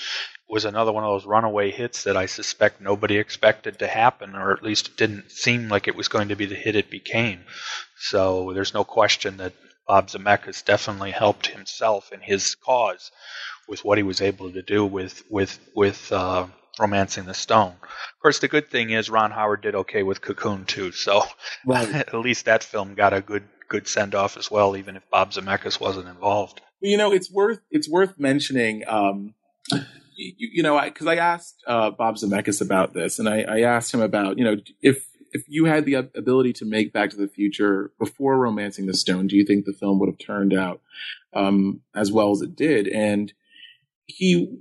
was 0.47 0.65
another 0.65 0.91
one 0.91 1.03
of 1.03 1.09
those 1.09 1.25
runaway 1.25 1.71
hits 1.71 2.03
that 2.03 2.15
I 2.15 2.27
suspect 2.27 2.79
nobody 2.79 3.17
expected 3.17 3.79
to 3.79 3.87
happen, 3.87 4.35
or 4.35 4.51
at 4.51 4.61
least 4.61 4.89
it 4.89 4.97
didn't 4.97 5.31
seem 5.31 5.69
like 5.69 5.87
it 5.87 5.95
was 5.95 6.07
going 6.07 6.27
to 6.27 6.35
be 6.35 6.45
the 6.45 6.55
hit 6.55 6.75
it 6.75 6.91
became. 6.91 7.41
So 7.97 8.53
there's 8.53 8.73
no 8.73 8.83
question 8.83 9.37
that 9.37 9.53
Bob 9.87 10.07
Zemeckis 10.09 10.63
definitely 10.63 11.11
helped 11.11 11.47
himself 11.47 12.11
in 12.11 12.19
his 12.19 12.55
cause 12.55 13.11
with 13.67 13.83
what 13.83 13.97
he 13.97 14.03
was 14.03 14.21
able 14.21 14.51
to 14.51 14.61
do 14.61 14.85
with 14.85 15.23
with 15.29 15.59
with 15.75 16.11
uh, 16.11 16.47
romancing 16.79 17.25
the 17.25 17.33
stone. 17.33 17.73
Of 17.81 18.21
course, 18.21 18.39
the 18.39 18.47
good 18.47 18.69
thing 18.69 18.89
is 18.89 19.09
Ron 19.09 19.31
Howard 19.31 19.61
did 19.61 19.75
okay 19.75 20.03
with 20.03 20.21
Cocoon 20.21 20.65
too, 20.65 20.91
so 20.91 21.23
right. 21.65 21.89
at 21.93 22.13
least 22.13 22.45
that 22.45 22.63
film 22.63 22.95
got 22.95 23.13
a 23.13 23.21
good 23.21 23.43
good 23.67 23.87
send 23.87 24.15
off 24.15 24.37
as 24.37 24.51
well, 24.51 24.77
even 24.77 24.95
if 24.95 25.09
Bob 25.09 25.31
Zemeckis 25.31 25.79
wasn't 25.79 26.07
involved. 26.07 26.61
Well 26.81 26.91
you 26.91 26.97
know, 26.97 27.11
it's 27.11 27.31
worth 27.31 27.59
it's 27.71 27.89
worth 27.89 28.19
mentioning. 28.19 28.83
Um, 28.87 29.33
you, 30.15 30.49
you 30.53 30.63
know, 30.63 30.79
because 30.81 31.07
I, 31.07 31.13
I, 31.13 31.17
asked 31.17 31.63
uh, 31.67 31.91
Bob 31.91 32.15
Zemeckis 32.15 32.61
about 32.61 32.93
this, 32.93 33.19
and 33.19 33.27
I, 33.27 33.41
I 33.41 33.59
asked 33.61 33.93
him 33.93 34.01
about, 34.01 34.37
you 34.37 34.43
know, 34.43 34.57
if 34.81 35.05
if 35.31 35.43
you 35.47 35.65
had 35.65 35.85
the 35.85 35.95
ability 35.95 36.53
to 36.53 36.65
make 36.65 36.93
Back 36.93 37.09
to 37.09 37.17
the 37.17 37.27
Future 37.27 37.91
before 37.99 38.37
Romancing 38.37 38.85
the 38.85 38.93
Stone, 38.93 39.27
do 39.27 39.35
you 39.35 39.45
think 39.45 39.65
the 39.65 39.73
film 39.73 39.99
would 39.99 40.07
have 40.07 40.17
turned 40.17 40.53
out 40.53 40.81
um, 41.33 41.81
as 41.93 42.11
well 42.11 42.31
as 42.31 42.41
it 42.41 42.55
did? 42.55 42.87
And 42.87 43.33
he 44.05 44.59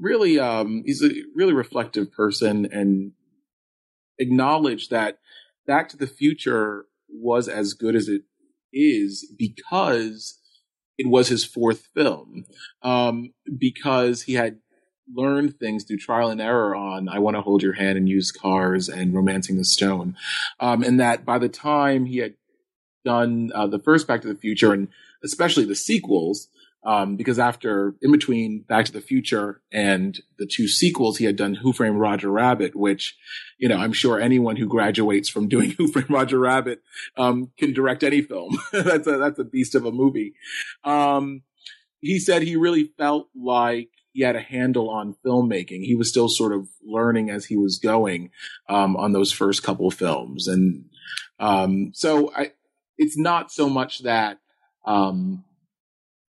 really, 0.00 0.38
um, 0.38 0.82
he's 0.84 1.02
a 1.02 1.10
really 1.34 1.52
reflective 1.52 2.12
person 2.12 2.66
and 2.70 3.12
acknowledged 4.18 4.90
that 4.90 5.18
Back 5.66 5.88
to 5.90 5.96
the 5.96 6.06
Future 6.06 6.86
was 7.08 7.48
as 7.48 7.74
good 7.74 7.96
as 7.96 8.08
it 8.08 8.22
is 8.72 9.32
because 9.36 10.38
it 10.98 11.08
was 11.08 11.28
his 11.28 11.44
fourth 11.44 11.88
film. 11.94 12.44
Um, 12.82 13.32
because 13.58 14.22
he 14.22 14.34
had 14.34 14.58
learned 15.14 15.58
things 15.58 15.84
through 15.84 15.98
trial 15.98 16.30
and 16.30 16.40
error 16.40 16.74
on 16.74 17.08
I 17.08 17.18
Want 17.18 17.36
to 17.36 17.40
Hold 17.40 17.62
Your 17.62 17.74
Hand 17.74 17.98
and 17.98 18.08
Used 18.08 18.38
Cars 18.38 18.88
and 18.88 19.14
Romancing 19.14 19.56
the 19.56 19.64
Stone. 19.64 20.16
Um, 20.60 20.82
and 20.82 20.98
that 21.00 21.24
by 21.24 21.38
the 21.38 21.48
time 21.48 22.06
he 22.06 22.18
had 22.18 22.34
done 23.04 23.52
uh, 23.54 23.66
the 23.66 23.78
first 23.78 24.06
Back 24.06 24.22
to 24.22 24.28
the 24.28 24.34
Future 24.34 24.72
and 24.72 24.88
especially 25.22 25.64
the 25.64 25.76
sequels, 25.76 26.48
um, 26.86 27.16
because 27.16 27.40
after 27.40 27.96
in 28.00 28.12
between 28.12 28.60
Back 28.60 28.86
to 28.86 28.92
the 28.92 29.00
Future 29.00 29.60
and 29.72 30.20
the 30.38 30.46
two 30.46 30.68
sequels, 30.68 31.18
he 31.18 31.24
had 31.24 31.34
done 31.34 31.54
Who 31.54 31.72
Framed 31.72 31.98
Roger 31.98 32.30
Rabbit, 32.30 32.76
which, 32.76 33.16
you 33.58 33.68
know, 33.68 33.76
I'm 33.76 33.92
sure 33.92 34.20
anyone 34.20 34.54
who 34.54 34.68
graduates 34.68 35.28
from 35.28 35.48
doing 35.48 35.70
Who 35.78 35.88
Framed 35.88 36.10
Roger 36.10 36.38
Rabbit 36.38 36.82
um, 37.16 37.50
can 37.58 37.72
direct 37.72 38.04
any 38.04 38.22
film. 38.22 38.56
that's 38.72 39.08
a 39.08 39.18
that's 39.18 39.38
a 39.40 39.44
beast 39.44 39.74
of 39.74 39.84
a 39.84 39.90
movie. 39.90 40.34
Um, 40.84 41.42
he 42.00 42.20
said 42.20 42.42
he 42.42 42.54
really 42.54 42.92
felt 42.96 43.30
like 43.34 43.88
he 44.12 44.22
had 44.22 44.36
a 44.36 44.40
handle 44.40 44.88
on 44.88 45.16
filmmaking. 45.26 45.82
He 45.82 45.96
was 45.96 46.08
still 46.08 46.28
sort 46.28 46.52
of 46.52 46.68
learning 46.84 47.30
as 47.30 47.46
he 47.46 47.56
was 47.56 47.80
going 47.80 48.30
um, 48.68 48.96
on 48.96 49.10
those 49.10 49.32
first 49.32 49.64
couple 49.64 49.90
films, 49.90 50.46
and 50.46 50.84
um, 51.40 51.90
so 51.94 52.32
I, 52.32 52.52
it's 52.96 53.18
not 53.18 53.50
so 53.50 53.68
much 53.68 54.04
that 54.04 54.38
um, 54.84 55.42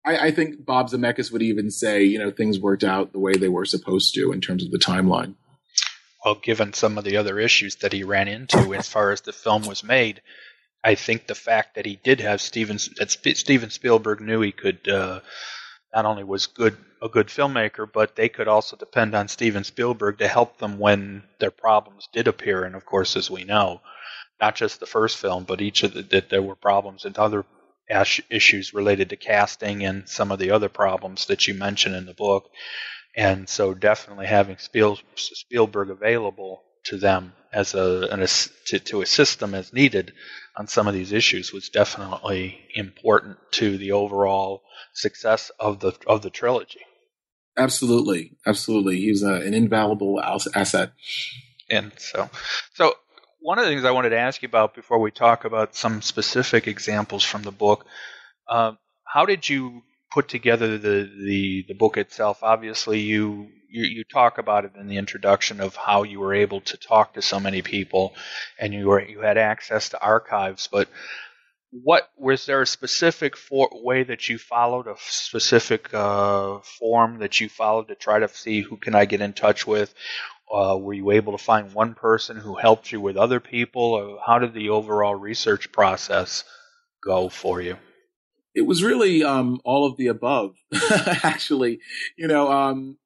I, 0.07 0.27
I, 0.27 0.31
think 0.31 0.65
Bob 0.65 0.89
Zemeckis 0.89 1.33
would 1.33 1.41
even 1.41 1.69
say, 1.69 2.03
you 2.03 2.17
know, 2.17 2.31
things 2.31 2.59
worked 2.59 2.85
out 2.85 3.11
the 3.11 3.19
way 3.19 3.33
they 3.33 3.49
were 3.49 3.65
supposed 3.65 4.13
to 4.15 4.31
in 4.31 4.39
terms 4.39 4.63
of 4.63 4.71
the 4.71 4.79
timeline. 4.79 5.35
Well, 6.23 6.35
given 6.35 6.71
some 6.71 6.97
of 6.97 7.03
the 7.03 7.17
other 7.17 7.39
issues 7.39 7.75
that 7.77 7.91
he 7.91 8.03
ran 8.03 8.29
into 8.29 8.73
as 8.73 8.87
far 8.87 9.11
as 9.11 9.21
the 9.21 9.33
film 9.33 9.63
was 9.63 9.83
made, 9.83 10.21
I 10.83 10.95
think 10.95 11.27
the 11.27 11.35
fact 11.35 11.75
that 11.75 11.85
he 11.85 11.99
did 12.01 12.21
have 12.21 12.39
Steven 12.39 12.77
that 12.97 13.11
Steven 13.11 13.69
Spielberg 13.69 14.21
knew 14.21 14.41
he 14.41 14.53
could 14.53 14.87
uh, 14.87 15.19
not 15.93 16.05
only 16.05 16.23
was 16.23 16.47
good 16.47 16.77
a 17.01 17.09
good 17.09 17.27
filmmaker, 17.27 17.87
but 17.91 18.15
they 18.15 18.29
could 18.29 18.47
also 18.47 18.75
depend 18.75 19.13
on 19.13 19.27
Steven 19.27 19.63
Spielberg 19.63 20.19
to 20.19 20.27
help 20.27 20.57
them 20.57 20.79
when 20.79 21.23
their 21.39 21.51
problems 21.51 22.07
did 22.13 22.27
appear. 22.27 22.63
And 22.63 22.75
of 22.75 22.85
course, 22.85 23.15
as 23.15 23.29
we 23.29 23.43
know, 23.43 23.81
not 24.41 24.55
just 24.55 24.79
the 24.79 24.85
first 24.85 25.17
film, 25.17 25.43
but 25.43 25.61
each 25.61 25.83
of 25.83 25.93
the, 25.93 26.01
that 26.03 26.29
there 26.29 26.41
were 26.41 26.55
problems 26.55 27.05
in 27.05 27.13
other 27.17 27.45
issues 27.89 28.73
related 28.73 29.09
to 29.09 29.15
casting 29.15 29.85
and 29.85 30.07
some 30.07 30.31
of 30.31 30.39
the 30.39 30.51
other 30.51 30.69
problems 30.69 31.27
that 31.27 31.47
you 31.47 31.53
mention 31.53 31.93
in 31.93 32.05
the 32.05 32.13
book. 32.13 32.49
And 33.15 33.49
so, 33.49 33.73
definitely 33.73 34.27
having 34.27 34.57
Spielberg 34.59 35.89
available 35.89 36.63
to 36.85 36.97
them 36.97 37.33
as 37.51 37.73
a, 37.73 38.07
an, 38.11 38.25
to, 38.67 38.79
to 38.79 39.01
assist 39.01 39.39
them 39.39 39.55
as 39.55 39.73
needed 39.73 40.13
on 40.55 40.67
some 40.67 40.87
of 40.87 40.93
these 40.93 41.11
issues 41.11 41.53
was 41.53 41.69
definitely 41.69 42.59
important 42.75 43.37
to 43.51 43.77
the 43.77 43.93
overall 43.93 44.63
success 44.93 45.51
of 45.59 45.79
the 45.79 45.93
of 46.05 46.21
the 46.21 46.29
trilogy. 46.29 46.81
Absolutely, 47.57 48.37
absolutely. 48.45 48.97
He's 48.97 49.23
a, 49.23 49.33
an 49.33 49.53
invaluable 49.53 50.21
asset. 50.21 50.91
And 51.69 51.91
so, 51.97 52.29
so 52.75 52.93
one 53.39 53.59
of 53.59 53.65
the 53.65 53.71
things 53.71 53.85
I 53.85 53.91
wanted 53.91 54.09
to 54.09 54.19
ask 54.19 54.41
you 54.41 54.47
about 54.47 54.75
before 54.75 54.99
we 54.99 55.11
talk 55.11 55.45
about 55.45 55.75
some 55.75 56.01
specific 56.01 56.67
examples 56.67 57.23
from 57.23 57.43
the 57.43 57.51
book, 57.51 57.85
uh, 58.47 58.73
how 59.05 59.25
did 59.25 59.47
you 59.47 59.83
put 60.11 60.27
together 60.27 60.77
the, 60.77 61.09
the, 61.17 61.65
the 61.67 61.73
book 61.73 61.97
itself? 61.97 62.39
Obviously, 62.43 62.99
you, 62.99 63.49
you 63.69 63.83
you 63.83 64.03
talk 64.03 64.37
about 64.37 64.65
it 64.65 64.71
in 64.79 64.87
the 64.87 64.97
introduction 64.97 65.59
of 65.59 65.75
how 65.75 66.03
you 66.03 66.19
were 66.19 66.33
able 66.33 66.61
to 66.61 66.77
talk 66.77 67.13
to 67.13 67.21
so 67.21 67.39
many 67.39 67.61
people, 67.61 68.15
and 68.59 68.73
you 68.73 68.87
were 68.87 69.01
you 69.01 69.19
had 69.19 69.37
access 69.37 69.89
to 69.89 70.01
archives, 70.01 70.67
but 70.71 70.87
what 71.71 72.09
was 72.17 72.45
there 72.45 72.61
a 72.61 72.67
specific 72.67 73.35
for, 73.35 73.69
way 73.73 74.03
that 74.03 74.29
you 74.29 74.37
followed 74.37 74.87
a 74.87 74.95
specific 74.99 75.93
uh, 75.93 76.59
form 76.79 77.19
that 77.19 77.41
you 77.41 77.49
followed 77.49 77.89
to 77.89 77.95
try 77.95 78.19
to 78.19 78.27
see 78.29 78.61
who 78.61 78.77
can 78.77 78.95
I 78.95 79.05
get 79.05 79.21
in 79.21 79.33
touch 79.33 79.67
with? 79.67 79.93
Uh, 80.51 80.77
were 80.77 80.93
you 80.93 81.11
able 81.11 81.37
to 81.37 81.43
find 81.43 81.73
one 81.73 81.93
person 81.93 82.37
who 82.37 82.55
helped 82.55 82.91
you 82.91 83.01
with 83.01 83.17
other 83.17 83.39
people, 83.39 83.81
or 83.81 84.19
how 84.25 84.39
did 84.39 84.53
the 84.53 84.69
overall 84.69 85.15
research 85.15 85.71
process 85.71 86.43
go 87.03 87.29
for 87.29 87.61
you? 87.61 87.77
It 88.55 88.65
was 88.65 88.83
really 88.83 89.23
um, 89.23 89.59
all 89.63 89.85
of 89.85 89.97
the 89.97 90.07
above. 90.07 90.55
Actually, 91.23 91.79
you 92.17 92.27
know, 92.27 92.51
um, 92.51 92.97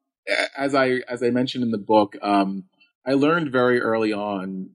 as 0.56 0.76
I 0.76 1.02
as 1.10 1.24
I 1.24 1.30
mentioned 1.30 1.64
in 1.64 1.72
the 1.72 1.78
book, 1.78 2.16
um, 2.22 2.66
I 3.06 3.14
learned 3.14 3.52
very 3.52 3.82
early 3.82 4.14
on 4.14 4.70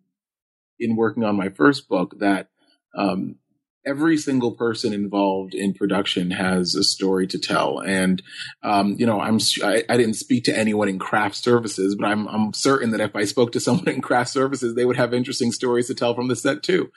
in 0.79 0.97
working 0.97 1.25
on 1.25 1.37
my 1.37 1.49
first 1.49 1.89
book 1.89 2.19
that 2.19 2.49
um, 2.97 3.37
every 3.87 4.17
single 4.17 4.53
person 4.53 4.93
involved 4.93 5.55
in 5.55 5.73
production 5.73 6.33
has 6.33 6.75
a 6.75 6.83
story 6.83 7.27
to 7.29 7.39
tell. 7.39 7.79
And, 7.79 8.21
um, 8.63 8.97
you 8.99 9.07
know, 9.07 9.21
I'm, 9.21 9.39
I, 9.63 9.85
I, 9.89 9.97
didn't 9.97 10.15
speak 10.15 10.45
to 10.45 10.59
anyone 10.59 10.89
in 10.89 10.99
craft 10.99 11.37
services, 11.37 11.95
but 11.95 12.07
I'm, 12.07 12.27
I'm 12.27 12.53
certain 12.53 12.91
that 12.91 13.01
if 13.01 13.15
I 13.15 13.25
spoke 13.25 13.53
to 13.53 13.61
someone 13.61 13.89
in 13.95 14.01
craft 14.01 14.31
services, 14.31 14.75
they 14.75 14.85
would 14.85 14.97
have 14.97 15.15
interesting 15.15 15.53
stories 15.53 15.87
to 15.87 15.95
tell 15.95 16.15
from 16.15 16.27
the 16.27 16.37
set 16.37 16.65
too. 16.65 16.91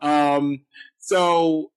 Um, 0.00 0.60
so 0.98 1.72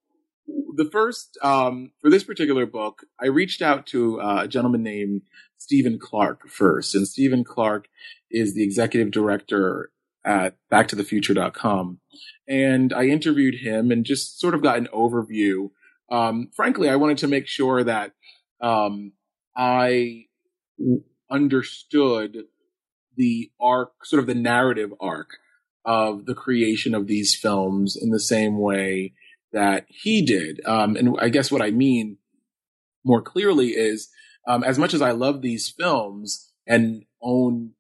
the 0.75 0.85
first, 0.85 1.37
um, 1.41 1.91
for 1.99 2.09
this 2.09 2.23
particular 2.23 2.65
book, 2.67 3.03
I 3.19 3.27
reached 3.27 3.61
out 3.61 3.87
to 3.87 4.19
a 4.19 4.47
gentleman 4.47 4.83
named 4.83 5.23
Stephen 5.57 5.97
Clark 5.99 6.47
first. 6.47 6.93
And 6.93 7.07
Stephen 7.07 7.43
Clark 7.43 7.87
is 8.29 8.53
the 8.53 8.63
executive 8.63 9.11
director 9.11 9.91
at 10.25 10.55
backtothefuture.com. 10.71 11.99
And 12.47 12.93
I 12.93 13.05
interviewed 13.05 13.55
him 13.55 13.91
and 13.91 14.05
just 14.05 14.39
sort 14.39 14.53
of 14.53 14.61
got 14.61 14.77
an 14.77 14.89
overview. 14.93 15.69
Um, 16.11 16.49
frankly, 16.55 16.89
I 16.89 16.95
wanted 16.95 17.19
to 17.19 17.27
make 17.27 17.47
sure 17.47 17.83
that 17.83 18.13
um, 18.59 19.13
I 19.55 20.25
understood 21.29 22.45
the 23.15 23.51
arc, 23.59 24.05
sort 24.05 24.19
of 24.19 24.27
the 24.27 24.35
narrative 24.35 24.93
arc 24.99 25.37
of 25.85 26.25
the 26.25 26.35
creation 26.35 26.93
of 26.93 27.07
these 27.07 27.35
films 27.35 27.97
in 27.99 28.11
the 28.11 28.19
same 28.19 28.59
way 28.59 29.13
that 29.51 29.85
he 29.89 30.23
did. 30.23 30.61
Um, 30.65 30.95
and 30.95 31.17
I 31.19 31.29
guess 31.29 31.51
what 31.51 31.61
I 31.61 31.71
mean 31.71 32.17
more 33.03 33.21
clearly 33.21 33.69
is, 33.69 34.09
um, 34.47 34.63
as 34.63 34.77
much 34.77 34.93
as 34.93 35.01
I 35.01 35.11
love 35.11 35.41
these 35.41 35.69
films 35.69 36.51
and 36.67 37.03
own 37.21 37.71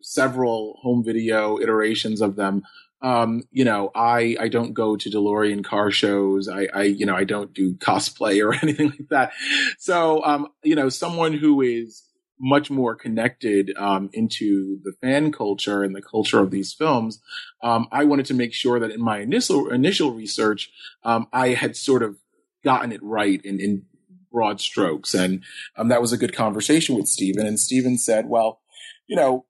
several 0.00 0.78
home 0.82 1.04
video 1.04 1.58
iterations 1.58 2.20
of 2.20 2.36
them. 2.36 2.62
Um, 3.00 3.44
you 3.52 3.64
know, 3.64 3.92
I, 3.94 4.36
I 4.40 4.48
don't 4.48 4.72
go 4.72 4.96
to 4.96 5.10
DeLorean 5.10 5.64
car 5.64 5.90
shows. 5.90 6.48
I, 6.48 6.66
I, 6.74 6.82
you 6.82 7.06
know, 7.06 7.14
I 7.14 7.24
don't 7.24 7.54
do 7.54 7.74
cosplay 7.74 8.44
or 8.44 8.54
anything 8.62 8.90
like 8.90 9.08
that. 9.10 9.32
So, 9.78 10.24
um, 10.24 10.48
you 10.64 10.74
know, 10.74 10.88
someone 10.88 11.32
who 11.32 11.60
is 11.60 12.04
much 12.40 12.70
more 12.70 12.94
connected 12.94 13.72
um, 13.76 14.10
into 14.12 14.78
the 14.84 14.92
fan 15.00 15.32
culture 15.32 15.82
and 15.82 15.94
the 15.94 16.02
culture 16.02 16.38
of 16.40 16.50
these 16.50 16.72
films, 16.72 17.20
um, 17.62 17.88
I 17.92 18.04
wanted 18.04 18.26
to 18.26 18.34
make 18.34 18.54
sure 18.54 18.78
that 18.80 18.90
in 18.90 19.00
my 19.00 19.18
initial 19.18 19.70
initial 19.70 20.12
research, 20.12 20.70
um, 21.04 21.26
I 21.32 21.48
had 21.48 21.76
sort 21.76 22.02
of 22.02 22.16
gotten 22.64 22.92
it 22.92 23.02
right 23.02 23.44
in, 23.44 23.60
in 23.60 23.84
broad 24.30 24.60
strokes, 24.60 25.14
and 25.14 25.42
um, 25.76 25.88
that 25.88 26.00
was 26.00 26.12
a 26.12 26.18
good 26.18 26.34
conversation 26.34 26.94
with 26.94 27.06
Stephen. 27.06 27.46
And 27.46 27.58
Stephen 27.58 27.98
said, 27.98 28.28
"Well, 28.28 28.60
you 29.08 29.16
know, 29.16 29.46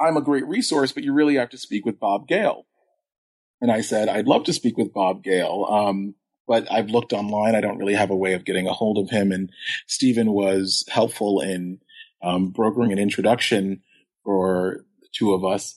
I'm 0.00 0.16
a 0.16 0.22
great 0.22 0.46
resource, 0.46 0.90
but 0.90 1.04
you 1.04 1.12
really 1.12 1.36
have 1.36 1.50
to 1.50 1.58
speak 1.58 1.86
with 1.86 2.00
Bob 2.00 2.26
Gale." 2.26 2.66
And 3.60 3.70
I 3.70 3.80
said, 3.80 4.08
"I'd 4.08 4.26
love 4.26 4.44
to 4.44 4.52
speak 4.52 4.76
with 4.76 4.92
Bob 4.92 5.22
Gale." 5.22 5.66
Um, 5.70 6.16
but 6.46 6.70
I've 6.70 6.90
looked 6.90 7.12
online. 7.12 7.54
I 7.54 7.60
don't 7.60 7.78
really 7.78 7.94
have 7.94 8.10
a 8.10 8.16
way 8.16 8.34
of 8.34 8.44
getting 8.44 8.66
a 8.66 8.72
hold 8.72 8.98
of 8.98 9.10
him. 9.10 9.32
And 9.32 9.50
Stephen 9.86 10.32
was 10.32 10.84
helpful 10.88 11.40
in 11.40 11.80
um, 12.22 12.50
brokering 12.50 12.92
an 12.92 12.98
introduction 12.98 13.82
for 14.24 14.84
the 15.00 15.08
two 15.12 15.34
of 15.34 15.44
us. 15.44 15.76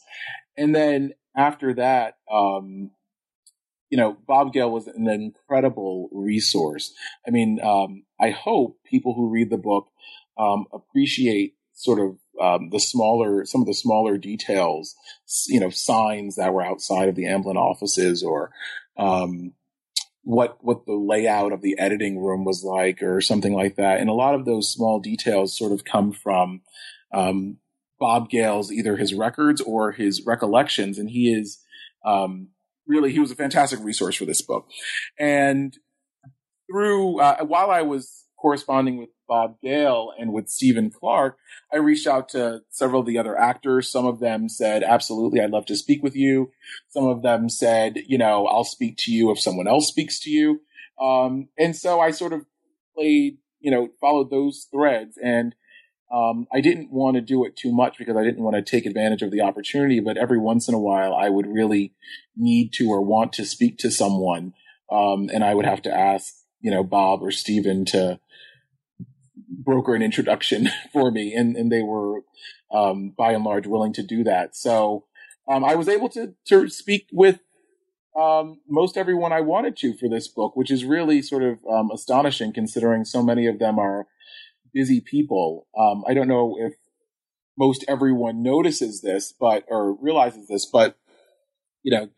And 0.58 0.76
then 0.76 1.14
after 1.36 1.74
that, 1.76 2.18
um, 2.32 2.92
you 3.90 3.98
know, 3.98 4.18
Bob 4.28 4.54
Gale 4.54 4.72
was 4.72 4.88
an 4.88 5.08
incredible 5.08 6.10
resource. 6.12 6.94
I 7.28 7.32
mean, 7.32 7.60
um, 7.64 8.04
I 8.20 8.30
hope 8.30 8.78
people 8.86 9.16
who 9.16 9.30
read 9.30 9.50
the 9.50 9.58
book 9.58 9.88
um, 10.38 10.66
appreciate 10.72 11.56
sort 11.74 12.00
of 12.00 12.18
um, 12.40 12.70
the 12.70 12.80
smaller, 12.80 13.46
some 13.46 13.62
of 13.62 13.68
the 13.68 13.74
smaller 13.74 14.18
details, 14.18 14.96
you 15.48 15.60
know, 15.60 15.70
signs 15.70 16.36
that 16.36 16.54
were 16.54 16.66
outside 16.66 17.10
of 17.10 17.16
the 17.16 17.26
Amblin 17.26 17.56
offices 17.56 18.24
or, 18.24 18.52
um, 18.98 19.54
what 20.24 20.58
what 20.62 20.86
the 20.86 20.94
layout 20.94 21.52
of 21.52 21.62
the 21.62 21.78
editing 21.80 22.20
room 22.20 22.44
was 22.44 22.64
like 22.64 23.02
or 23.02 23.22
something 23.22 23.54
like 23.54 23.76
that. 23.78 24.00
And 24.00 24.10
a 24.10 24.14
lot 24.14 24.36
of 24.36 24.46
those 24.46 24.72
small 24.72 25.00
details 25.00 25.58
sort 25.58 25.72
of 25.72 25.86
come 25.86 26.12
from 26.12 26.62
um, 27.14 27.58
Bob 28.00 28.30
Gale's 28.30 28.72
either 28.72 28.98
his 28.98 29.14
records 29.14 29.62
or 29.62 29.92
his 29.92 30.24
recollections, 30.26 31.00
and 31.00 31.10
he 31.10 31.34
is 31.34 31.60
um, 32.06 32.50
really 32.86 33.12
he 33.12 33.20
was 33.20 33.32
a 33.32 33.36
fantastic 33.36 33.80
resource 33.82 34.16
for 34.16 34.26
this 34.26 34.42
book. 34.42 34.68
And 35.18 35.76
through 36.70 37.20
uh, 37.20 37.44
while 37.46 37.72
I 37.72 37.82
was 37.82 38.19
corresponding 38.42 38.98
with 38.98 39.10
Bob 39.28 39.58
Gale 39.62 40.12
and 40.18 40.34
with 40.34 40.50
Stephen 40.50 40.90
Clark, 40.90 41.38
I 41.72 41.78
reached 41.78 42.08
out 42.08 42.30
to 42.30 42.62
several 42.70 43.02
of 43.02 43.08
the 43.08 43.18
other 43.18 43.38
actors. 43.38 43.92
Some 43.92 44.06
of 44.06 44.20
them 44.20 44.50
said, 44.50 44.84
absolutely, 44.84 45.42
I'd 45.42 45.52
love 45.52 45.66
to 45.68 45.76
speak 45.76 46.02
with 46.02 46.16
you. 46.16 46.52
Some 46.90 47.08
of 47.08 47.22
them 47.22 47.50
said, 47.50 47.98
you 48.08 48.18
know, 48.18 48.48
I'll 48.48 48.64
speak 48.64 48.98
to 49.00 49.12
you 49.12 49.32
if 49.32 49.40
someone 49.40 49.68
else 49.68 49.88
speaks 49.88 50.20
to 50.22 50.30
you. 50.30 50.62
Um, 51.00 51.50
and 51.58 51.76
so 51.76 52.00
I 52.00 52.12
sort 52.12 52.34
of 52.34 52.46
played, 52.96 53.38
you 53.60 53.72
know, 53.72 53.90
followed 54.02 54.30
those 54.32 54.68
threads 54.72 55.18
and 55.22 55.56
um, 56.12 56.48
I 56.52 56.62
didn't 56.62 56.92
want 56.92 57.16
to 57.16 57.22
do 57.22 57.46
it 57.46 57.56
too 57.56 57.72
much 57.72 57.98
because 58.00 58.18
I 58.18 58.24
didn't 58.24 58.44
want 58.44 58.56
to 58.56 58.64
take 58.64 58.86
advantage 58.86 59.22
of 59.22 59.32
the 59.32 59.42
opportunity, 59.42 60.00
but 60.00 60.18
every 60.18 60.40
once 60.40 60.68
in 60.68 60.74
a 60.74 60.80
while 60.80 61.14
I 61.14 61.30
would 61.30 61.46
really 61.46 61.94
need 62.36 62.74
to 62.74 62.90
or 62.90 63.02
want 63.02 63.34
to 63.34 63.46
speak 63.46 63.78
to 63.80 63.92
someone. 63.92 64.54
Um, 64.92 65.30
and 65.32 65.44
I 65.44 65.54
would 65.54 65.68
have 65.68 65.84
to 65.84 65.94
ask, 65.94 66.34
you 66.62 66.72
know, 66.72 66.84
Bob 66.84 67.22
or 67.22 67.32
Stephen 67.32 67.86
to, 67.86 68.20
broker 69.50 69.96
an 69.96 70.02
introduction 70.02 70.70
for 70.94 71.12
me, 71.12 71.34
and 71.34 71.56
and 71.56 71.72
they 71.72 71.84
were 71.84 72.22
um, 72.72 73.14
by 73.18 73.32
and 73.32 73.44
large 73.44 73.68
willing 73.68 73.94
to 73.94 74.04
do 74.04 74.24
that. 74.24 74.56
So 74.56 75.06
um, 75.48 75.64
I 75.64 75.76
was 75.76 75.88
able 75.88 76.10
to 76.10 76.34
to 76.48 76.70
speak 76.70 77.08
with 77.12 77.40
um, 78.20 78.60
most 78.68 78.98
everyone 78.98 79.32
I 79.32 79.42
wanted 79.42 79.78
to 79.78 79.94
for 79.96 80.10
this 80.10 80.28
book, 80.28 80.56
which 80.56 80.72
is 80.72 80.86
really 80.86 81.22
sort 81.22 81.44
of 81.44 81.60
um, 81.72 81.92
astonishing 81.92 82.54
considering 82.54 83.06
so 83.06 83.22
many 83.22 83.48
of 83.48 83.60
them 83.60 83.80
are 83.80 84.08
busy 84.74 85.02
people. 85.02 85.68
Um, 85.78 86.04
I 86.08 86.14
don't 86.14 86.28
know 86.28 86.58
if 86.60 86.74
most 87.58 87.84
everyone 87.88 88.42
notices 88.42 89.02
this, 89.02 89.34
but 89.38 89.66
or 89.68 89.94
realizes 90.02 90.48
this, 90.48 90.66
but 90.66 90.98
you 91.84 91.98
know, 91.98 92.10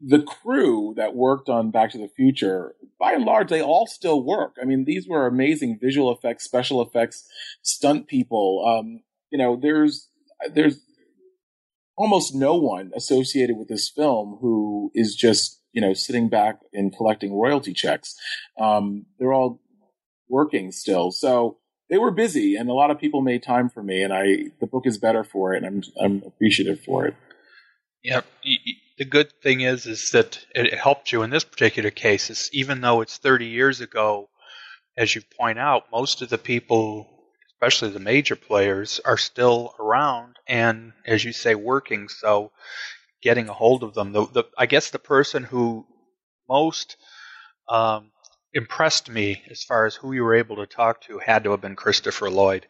the 0.00 0.22
crew 0.22 0.94
that 0.96 1.14
worked 1.14 1.48
on 1.48 1.70
Back 1.70 1.90
to 1.92 1.98
the 1.98 2.08
Future, 2.08 2.74
by 2.98 3.12
and 3.12 3.24
large, 3.24 3.48
they 3.48 3.62
all 3.62 3.86
still 3.86 4.22
work. 4.22 4.56
I 4.60 4.64
mean, 4.64 4.84
these 4.84 5.08
were 5.08 5.26
amazing 5.26 5.78
visual 5.80 6.12
effects, 6.12 6.44
special 6.44 6.82
effects, 6.82 7.26
stunt 7.62 8.06
people. 8.06 8.64
Um, 8.66 9.00
you 9.30 9.38
know, 9.38 9.56
there's 9.60 10.08
there's 10.52 10.80
almost 11.96 12.34
no 12.34 12.54
one 12.54 12.90
associated 12.94 13.56
with 13.56 13.68
this 13.68 13.88
film 13.88 14.38
who 14.40 14.90
is 14.94 15.14
just 15.14 15.60
you 15.72 15.80
know 15.80 15.94
sitting 15.94 16.28
back 16.28 16.58
and 16.72 16.94
collecting 16.96 17.34
royalty 17.34 17.72
checks. 17.72 18.14
Um, 18.58 19.06
they're 19.18 19.32
all 19.32 19.60
working 20.28 20.72
still, 20.72 21.12
so 21.12 21.58
they 21.90 21.98
were 21.98 22.10
busy, 22.10 22.56
and 22.56 22.68
a 22.68 22.74
lot 22.74 22.90
of 22.90 22.98
people 22.98 23.20
made 23.20 23.42
time 23.42 23.68
for 23.68 23.82
me. 23.82 24.02
And 24.02 24.12
I, 24.12 24.50
the 24.60 24.66
book 24.66 24.86
is 24.86 24.98
better 24.98 25.24
for 25.24 25.54
it, 25.54 25.62
and 25.62 25.66
I'm 25.66 26.04
I'm 26.04 26.22
appreciative 26.26 26.80
for 26.80 27.06
it. 27.06 27.14
Yep 28.02 28.24
the 29.02 29.10
good 29.10 29.32
thing 29.42 29.62
is 29.62 29.86
is 29.86 30.12
that 30.12 30.38
it 30.54 30.72
helped 30.78 31.10
you 31.10 31.24
in 31.24 31.30
this 31.30 31.42
particular 31.42 31.90
case. 31.90 32.30
Is 32.30 32.48
even 32.52 32.80
though 32.80 33.00
it's 33.00 33.16
30 33.18 33.46
years 33.46 33.80
ago, 33.80 34.28
as 34.96 35.12
you 35.12 35.22
point 35.40 35.58
out, 35.58 35.90
most 35.90 36.22
of 36.22 36.28
the 36.28 36.38
people, 36.38 37.08
especially 37.48 37.90
the 37.90 37.98
major 37.98 38.36
players, 38.36 39.00
are 39.04 39.16
still 39.16 39.74
around 39.80 40.36
and, 40.46 40.92
as 41.04 41.24
you 41.24 41.32
say, 41.32 41.56
working. 41.56 42.08
So, 42.08 42.52
getting 43.24 43.48
a 43.48 43.52
hold 43.52 43.82
of 43.82 43.92
them. 43.92 44.12
The, 44.12 44.26
the 44.26 44.44
I 44.56 44.66
guess 44.66 44.90
the 44.90 45.00
person 45.00 45.42
who 45.42 45.84
most 46.48 46.96
um, 47.68 48.12
impressed 48.54 49.10
me 49.10 49.42
as 49.50 49.64
far 49.64 49.84
as 49.84 49.96
who 49.96 50.12
you 50.12 50.22
were 50.22 50.36
able 50.36 50.58
to 50.58 50.66
talk 50.66 51.00
to 51.02 51.18
had 51.18 51.42
to 51.42 51.50
have 51.50 51.60
been 51.60 51.74
Christopher 51.74 52.30
Lloyd. 52.30 52.68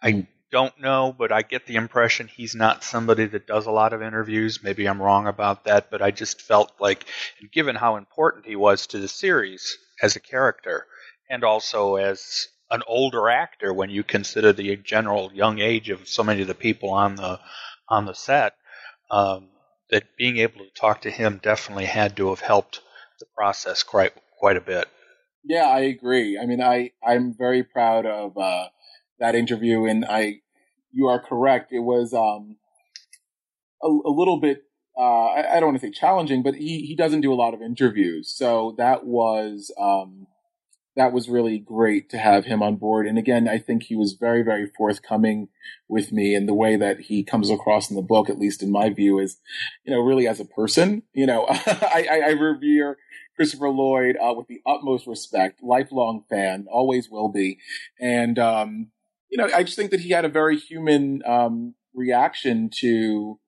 I 0.00 0.12
hmm 0.12 0.35
don't 0.50 0.80
know, 0.80 1.14
but 1.16 1.32
I 1.32 1.42
get 1.42 1.66
the 1.66 1.76
impression 1.76 2.28
he's 2.28 2.54
not 2.54 2.84
somebody 2.84 3.26
that 3.26 3.46
does 3.46 3.66
a 3.66 3.70
lot 3.70 3.92
of 3.92 4.02
interviews. 4.02 4.62
Maybe 4.62 4.86
I'm 4.86 5.02
wrong 5.02 5.26
about 5.26 5.64
that, 5.64 5.90
but 5.90 6.02
I 6.02 6.10
just 6.10 6.40
felt 6.40 6.72
like, 6.80 7.04
given 7.52 7.76
how 7.76 7.96
important 7.96 8.46
he 8.46 8.56
was 8.56 8.86
to 8.88 8.98
the 8.98 9.08
series 9.08 9.76
as 10.02 10.16
a 10.16 10.20
character, 10.20 10.86
and 11.28 11.42
also 11.42 11.96
as 11.96 12.48
an 12.70 12.82
older 12.86 13.28
actor 13.28 13.72
when 13.72 13.90
you 13.90 14.02
consider 14.02 14.52
the 14.52 14.76
general 14.76 15.30
young 15.32 15.58
age 15.58 15.90
of 15.90 16.08
so 16.08 16.22
many 16.22 16.42
of 16.42 16.48
the 16.48 16.54
people 16.54 16.90
on 16.90 17.16
the 17.16 17.40
on 17.88 18.04
the 18.04 18.14
set, 18.14 18.54
um, 19.10 19.48
that 19.90 20.16
being 20.16 20.38
able 20.38 20.58
to 20.58 20.70
talk 20.70 21.02
to 21.02 21.10
him 21.10 21.40
definitely 21.42 21.84
had 21.86 22.16
to 22.16 22.30
have 22.30 22.40
helped 22.40 22.80
the 23.20 23.26
process 23.36 23.82
quite 23.82 24.12
quite 24.38 24.56
a 24.56 24.60
bit. 24.60 24.86
Yeah, 25.44 25.66
I 25.66 25.80
agree. 25.80 26.38
I 26.38 26.46
mean, 26.46 26.60
I 26.60 26.92
I'm 27.06 27.34
very 27.36 27.62
proud 27.62 28.04
of 28.04 28.36
uh, 28.36 28.66
that 29.18 29.34
interview, 29.34 29.84
and 29.84 30.04
I, 30.04 30.40
you 30.92 31.06
are 31.06 31.20
correct. 31.20 31.72
It 31.72 31.80
was 31.80 32.12
um, 32.12 32.56
a, 33.82 33.88
a 33.88 34.12
little 34.12 34.40
bit. 34.40 34.64
Uh, 34.98 35.26
I, 35.26 35.56
I, 35.56 35.60
don't 35.60 35.70
want 35.70 35.80
to 35.80 35.86
say 35.86 35.92
challenging, 35.92 36.42
but 36.42 36.54
he 36.54 36.86
he 36.86 36.96
doesn't 36.96 37.20
do 37.20 37.32
a 37.32 37.36
lot 37.36 37.52
of 37.52 37.60
interviews, 37.60 38.34
so 38.34 38.74
that 38.78 39.04
was 39.04 39.70
um, 39.78 40.26
that 40.96 41.12
was 41.12 41.28
really 41.28 41.58
great 41.58 42.08
to 42.10 42.18
have 42.18 42.46
him 42.46 42.62
on 42.62 42.76
board. 42.76 43.06
And 43.06 43.18
again, 43.18 43.46
I 43.46 43.58
think 43.58 43.84
he 43.84 43.94
was 43.94 44.14
very 44.14 44.42
very 44.42 44.70
forthcoming 44.76 45.48
with 45.86 46.12
me, 46.12 46.34
and 46.34 46.48
the 46.48 46.54
way 46.54 46.76
that 46.76 47.00
he 47.00 47.22
comes 47.22 47.50
across 47.50 47.90
in 47.90 47.96
the 47.96 48.02
book, 48.02 48.30
at 48.30 48.38
least 48.38 48.62
in 48.62 48.72
my 48.72 48.88
view, 48.88 49.18
is 49.18 49.36
you 49.84 49.94
know 49.94 50.00
really 50.00 50.26
as 50.26 50.40
a 50.40 50.46
person. 50.46 51.02
You 51.12 51.26
know, 51.26 51.46
I, 51.50 52.06
I, 52.10 52.20
I 52.28 52.30
revere 52.30 52.96
Christopher 53.36 53.68
Lloyd 53.68 54.16
uh, 54.16 54.32
with 54.32 54.46
the 54.46 54.62
utmost 54.66 55.06
respect, 55.06 55.62
lifelong 55.62 56.24
fan, 56.30 56.66
always 56.70 57.10
will 57.10 57.28
be, 57.28 57.58
and 58.00 58.38
um, 58.38 58.88
you 59.30 59.38
know, 59.38 59.48
I 59.54 59.62
just 59.62 59.76
think 59.76 59.90
that 59.90 60.00
he 60.00 60.10
had 60.10 60.24
a 60.24 60.30
very 60.30 60.56
human 60.56 61.22
um, 61.24 61.74
reaction 61.94 62.70
to 62.80 63.38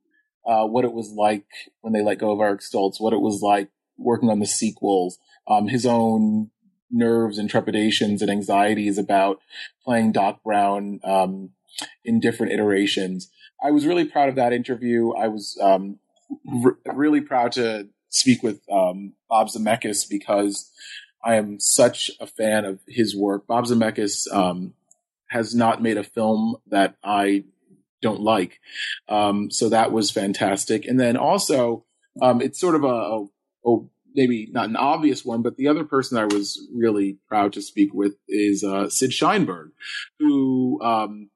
uh, 0.46 0.66
what 0.66 0.84
it 0.84 0.92
was 0.92 1.10
like 1.10 1.46
when 1.80 1.92
they 1.92 2.02
let 2.02 2.18
go 2.18 2.32
of 2.32 2.40
Eric 2.40 2.60
Stoltz, 2.60 3.00
what 3.00 3.12
it 3.12 3.20
was 3.20 3.42
like 3.42 3.68
working 3.96 4.30
on 4.30 4.40
the 4.40 4.46
sequels, 4.46 5.18
um, 5.46 5.68
his 5.68 5.84
own 5.86 6.50
nerves 6.90 7.38
and 7.38 7.50
trepidations 7.50 8.22
and 8.22 8.30
anxieties 8.30 8.98
about 8.98 9.40
playing 9.84 10.12
Doc 10.12 10.42
Brown 10.42 11.00
um, 11.04 11.50
in 12.04 12.20
different 12.20 12.52
iterations. 12.52 13.30
I 13.62 13.70
was 13.70 13.86
really 13.86 14.04
proud 14.04 14.28
of 14.28 14.36
that 14.36 14.52
interview. 14.52 15.12
I 15.12 15.28
was 15.28 15.58
um, 15.60 15.98
really 16.86 17.20
proud 17.20 17.52
to 17.52 17.88
speak 18.08 18.42
with 18.42 18.60
um, 18.72 19.14
Bob 19.28 19.48
Zemeckis 19.48 20.08
because 20.08 20.70
I 21.22 21.34
am 21.34 21.60
such 21.60 22.10
a 22.20 22.26
fan 22.26 22.64
of 22.64 22.80
his 22.86 23.16
work. 23.16 23.46
Bob 23.46 23.66
Zemeckis 23.66 24.32
um, 24.32 24.74
has 25.28 25.54
not 25.54 25.82
made 25.82 25.96
a 25.96 26.04
film 26.04 26.56
that 26.68 26.96
I 27.02 27.44
don't 28.00 28.20
like. 28.20 28.60
Um, 29.08 29.50
so 29.50 29.68
that 29.68 29.92
was 29.92 30.10
fantastic. 30.10 30.86
And 30.86 30.98
then 30.98 31.16
also, 31.16 31.84
um, 32.20 32.40
it's 32.40 32.60
sort 32.60 32.74
of 32.74 32.84
a, 32.84 33.26
a, 33.68 33.76
maybe 34.14 34.48
not 34.50 34.68
an 34.68 34.76
obvious 34.76 35.24
one, 35.24 35.42
but 35.42 35.56
the 35.56 35.68
other 35.68 35.84
person 35.84 36.18
I 36.18 36.24
was 36.24 36.66
really 36.74 37.18
proud 37.28 37.52
to 37.54 37.62
speak 37.62 37.92
with 37.92 38.14
is 38.28 38.64
uh, 38.64 38.88
Sid 38.88 39.10
Sheinberg, 39.10 39.70
who 40.18 40.80
um, 40.82 41.30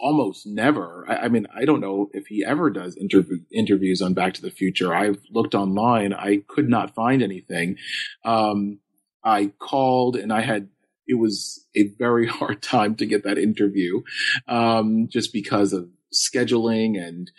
almost 0.00 0.46
never. 0.46 1.04
I, 1.08 1.16
I, 1.16 1.28
mean, 1.28 1.46
I 1.54 1.64
don't 1.64 1.80
know 1.80 2.10
if 2.12 2.26
he 2.26 2.44
ever 2.44 2.70
does 2.70 2.96
interview, 2.96 3.38
interviews 3.52 4.02
on 4.02 4.14
Back 4.14 4.34
to 4.34 4.42
the 4.42 4.50
Future. 4.50 4.94
I've 4.94 5.22
looked 5.30 5.54
online, 5.54 6.12
I 6.12 6.42
could 6.48 6.68
not 6.68 6.94
find 6.94 7.22
anything. 7.22 7.76
Um, 8.24 8.80
I 9.22 9.52
called 9.58 10.16
and 10.16 10.32
I 10.32 10.42
had 10.42 10.68
it 11.06 11.18
was 11.18 11.66
a 11.74 11.88
very 11.98 12.26
hard 12.38 12.62
time 12.62 12.94
to 12.96 13.06
get 13.06 13.24
that 13.24 13.38
interview, 13.38 14.02
um, 14.48 15.08
just 15.08 15.32
because 15.32 15.72
of 15.72 15.88
scheduling 16.12 16.98
and 17.00 17.30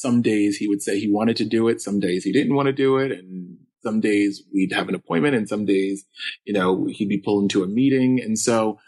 some 0.00 0.22
days 0.22 0.56
he 0.56 0.66
would 0.66 0.80
say 0.80 0.98
he 0.98 1.10
wanted 1.10 1.36
to 1.36 1.44
do 1.44 1.68
it. 1.68 1.82
Some 1.82 2.00
days 2.00 2.24
he 2.24 2.32
didn't 2.32 2.54
want 2.54 2.66
to 2.66 2.72
do 2.72 2.96
it. 2.96 3.12
And 3.12 3.58
some 3.82 4.00
days 4.00 4.42
we'd 4.52 4.72
have 4.72 4.88
an 4.88 4.94
appointment 4.94 5.34
and 5.34 5.48
some 5.48 5.66
days, 5.66 6.06
you 6.44 6.54
know, 6.54 6.86
he'd 6.86 7.08
be 7.08 7.18
pulled 7.18 7.42
into 7.42 7.62
a 7.62 7.66
meeting. 7.66 8.18
And 8.20 8.38
so 8.38 8.78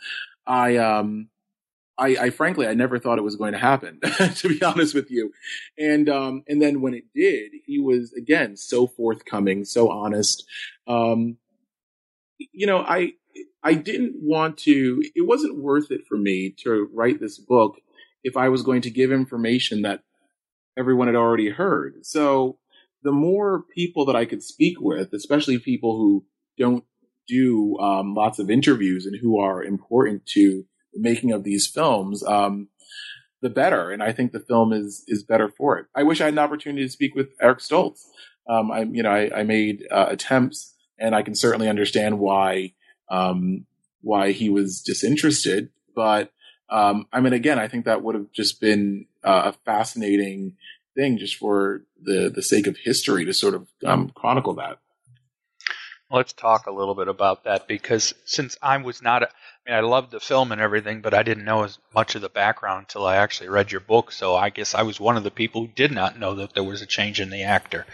I, 0.46 0.76
um, 0.76 1.28
I, 1.98 2.16
I, 2.16 2.30
frankly, 2.30 2.66
I 2.66 2.72
never 2.72 2.98
thought 2.98 3.18
it 3.18 3.24
was 3.24 3.36
going 3.36 3.52
to 3.52 3.58
happen, 3.58 4.00
to 4.36 4.48
be 4.48 4.62
honest 4.62 4.94
with 4.94 5.10
you. 5.10 5.32
And, 5.78 6.08
um, 6.08 6.44
and 6.48 6.62
then 6.62 6.80
when 6.80 6.94
it 6.94 7.04
did, 7.14 7.52
he 7.66 7.78
was 7.78 8.14
again 8.14 8.56
so 8.56 8.86
forthcoming, 8.86 9.64
so 9.64 9.90
honest. 9.90 10.44
Um, 10.86 11.36
you 12.38 12.66
know, 12.66 12.78
I, 12.78 13.12
I 13.62 13.74
didn't 13.74 14.14
want 14.20 14.58
to, 14.58 15.02
it 15.14 15.26
wasn't 15.26 15.62
worth 15.62 15.90
it 15.90 16.06
for 16.08 16.18
me 16.18 16.54
to 16.64 16.88
write 16.92 17.20
this 17.20 17.38
book 17.38 17.76
if 18.24 18.36
I 18.36 18.48
was 18.48 18.62
going 18.62 18.82
to 18.82 18.90
give 18.90 19.12
information 19.12 19.82
that 19.82 20.02
everyone 20.76 21.08
had 21.08 21.16
already 21.16 21.50
heard. 21.50 22.04
So 22.06 22.58
the 23.02 23.12
more 23.12 23.64
people 23.74 24.06
that 24.06 24.16
I 24.16 24.24
could 24.24 24.42
speak 24.42 24.80
with, 24.80 25.12
especially 25.12 25.58
people 25.58 25.96
who 25.96 26.24
don't 26.58 26.84
do 27.28 27.78
um, 27.78 28.14
lots 28.14 28.38
of 28.38 28.50
interviews 28.50 29.06
and 29.06 29.18
who 29.20 29.38
are 29.38 29.62
important 29.62 30.26
to 30.26 30.64
the 30.92 31.00
making 31.00 31.32
of 31.32 31.44
these 31.44 31.66
films, 31.66 32.22
um, 32.24 32.68
the 33.40 33.50
better. 33.50 33.90
And 33.90 34.02
I 34.02 34.12
think 34.12 34.32
the 34.32 34.40
film 34.40 34.72
is 34.72 35.04
is 35.08 35.24
better 35.24 35.48
for 35.48 35.78
it. 35.78 35.86
I 35.94 36.02
wish 36.04 36.20
I 36.20 36.26
had 36.26 36.34
an 36.34 36.38
opportunity 36.38 36.84
to 36.84 36.92
speak 36.92 37.14
with 37.14 37.30
Eric 37.40 37.58
Stoltz. 37.58 38.00
Um, 38.48 38.70
I, 38.70 38.82
you 38.82 39.02
know, 39.02 39.10
I, 39.10 39.40
I 39.40 39.42
made 39.44 39.84
uh, 39.90 40.06
attempts, 40.08 40.74
and 40.98 41.14
I 41.14 41.22
can 41.22 41.34
certainly 41.34 41.68
understand 41.68 42.18
why 42.18 42.74
um, 43.12 43.66
why 44.00 44.32
he 44.32 44.50
was 44.50 44.80
disinterested. 44.80 45.68
But 45.94 46.32
um, 46.68 47.06
I 47.12 47.20
mean, 47.20 47.34
again, 47.34 47.58
I 47.58 47.68
think 47.68 47.84
that 47.84 48.02
would 48.02 48.16
have 48.16 48.32
just 48.32 48.60
been 48.60 49.06
uh, 49.22 49.52
a 49.52 49.52
fascinating 49.64 50.56
thing 50.96 51.18
just 51.18 51.36
for 51.36 51.82
the 52.02 52.32
the 52.34 52.42
sake 52.42 52.66
of 52.66 52.76
history 52.82 53.24
to 53.26 53.34
sort 53.34 53.54
of 53.54 53.68
um, 53.86 54.10
chronicle 54.14 54.54
that. 54.54 54.78
Let's 56.10 56.32
talk 56.34 56.66
a 56.66 56.72
little 56.72 56.94
bit 56.94 57.08
about 57.08 57.44
that 57.44 57.66
because 57.66 58.12
since 58.26 58.58
I 58.60 58.76
was 58.76 59.00
not, 59.00 59.22
a, 59.22 59.28
I 59.28 59.30
mean, 59.70 59.78
I 59.78 59.80
loved 59.80 60.10
the 60.10 60.20
film 60.20 60.52
and 60.52 60.60
everything, 60.60 61.00
but 61.00 61.14
I 61.14 61.22
didn't 61.22 61.46
know 61.46 61.64
as 61.64 61.78
much 61.94 62.14
of 62.14 62.20
the 62.20 62.28
background 62.28 62.80
until 62.80 63.06
I 63.06 63.16
actually 63.16 63.48
read 63.48 63.72
your 63.72 63.80
book. 63.80 64.12
So 64.12 64.34
I 64.34 64.50
guess 64.50 64.74
I 64.74 64.82
was 64.82 65.00
one 65.00 65.16
of 65.16 65.24
the 65.24 65.30
people 65.30 65.62
who 65.62 65.72
did 65.74 65.90
not 65.90 66.18
know 66.18 66.34
that 66.34 66.52
there 66.52 66.64
was 66.64 66.82
a 66.82 66.86
change 66.86 67.18
in 67.18 67.30
the 67.30 67.44
actor. 67.44 67.86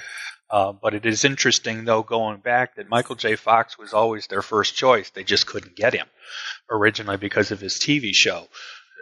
Uh, 0.51 0.73
but 0.73 0.95
it 0.95 1.05
is 1.05 1.25
interesting, 1.25 1.85
though, 1.85 2.03
going 2.03 2.39
back, 2.39 2.77
that 2.77 2.89
Michael 2.89 3.17
J. 3.17 3.37
Fox 3.37 3.79
was 3.79 3.93
always 3.93 4.27
their 4.27 4.43
first 4.43 4.75
choice. 4.75 5.11
They 5.11 5.25
just 5.25 5.47
couldn't 5.47 5.77
get 5.77 5.95
him 5.95 6.07
originally 6.71 7.19
because 7.19 7.51
of 7.51 7.61
his 7.61 7.75
TV 7.75 8.15
show. 8.15 8.49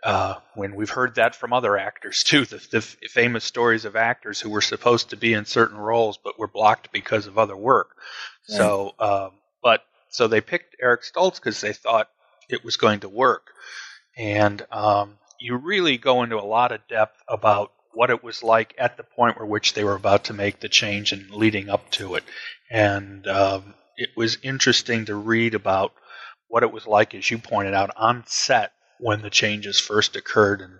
Uh, 0.02 0.36
when 0.54 0.74
we've 0.74 0.90
heard 0.90 1.14
that 1.16 1.34
from 1.34 1.52
other 1.52 1.76
actors 1.76 2.22
too, 2.22 2.44
the, 2.44 2.64
the 2.70 2.78
f- 2.78 2.96
famous 3.10 3.44
stories 3.44 3.84
of 3.84 3.96
actors 3.96 4.40
who 4.40 4.50
were 4.50 4.60
supposed 4.60 5.10
to 5.10 5.16
be 5.16 5.32
in 5.32 5.44
certain 5.44 5.76
roles 5.76 6.18
but 6.22 6.38
were 6.38 6.46
blocked 6.46 6.92
because 6.92 7.26
of 7.26 7.38
other 7.38 7.56
work. 7.56 7.96
Yeah. 8.48 8.58
So, 8.58 8.94
um, 8.98 9.30
but 9.62 9.82
so 10.10 10.28
they 10.28 10.40
picked 10.40 10.76
Eric 10.80 11.02
Stoltz 11.02 11.36
because 11.36 11.60
they 11.60 11.72
thought 11.72 12.08
it 12.48 12.64
was 12.64 12.76
going 12.76 13.00
to 13.00 13.08
work, 13.08 13.48
and 14.16 14.64
um, 14.70 15.18
you 15.40 15.56
really 15.56 15.98
go 15.98 16.22
into 16.22 16.36
a 16.38 16.44
lot 16.44 16.72
of 16.72 16.86
depth 16.88 17.20
about 17.28 17.72
what 17.96 18.10
it 18.10 18.22
was 18.22 18.42
like 18.42 18.74
at 18.76 18.98
the 18.98 19.02
point 19.02 19.38
where 19.38 19.46
which 19.46 19.72
they 19.72 19.82
were 19.82 19.94
about 19.94 20.24
to 20.24 20.34
make 20.34 20.60
the 20.60 20.68
change 20.68 21.12
and 21.12 21.30
leading 21.30 21.70
up 21.70 21.90
to 21.90 22.14
it, 22.14 22.24
and 22.70 23.26
um, 23.26 23.74
it 23.96 24.10
was 24.14 24.36
interesting 24.42 25.06
to 25.06 25.14
read 25.14 25.54
about 25.54 25.94
what 26.48 26.62
it 26.62 26.70
was 26.70 26.86
like, 26.86 27.14
as 27.14 27.30
you 27.30 27.38
pointed 27.38 27.72
out, 27.72 27.90
on 27.96 28.22
set 28.26 28.72
when 29.00 29.22
the 29.22 29.30
changes 29.30 29.80
first 29.80 30.14
occurred, 30.14 30.60
and 30.60 30.74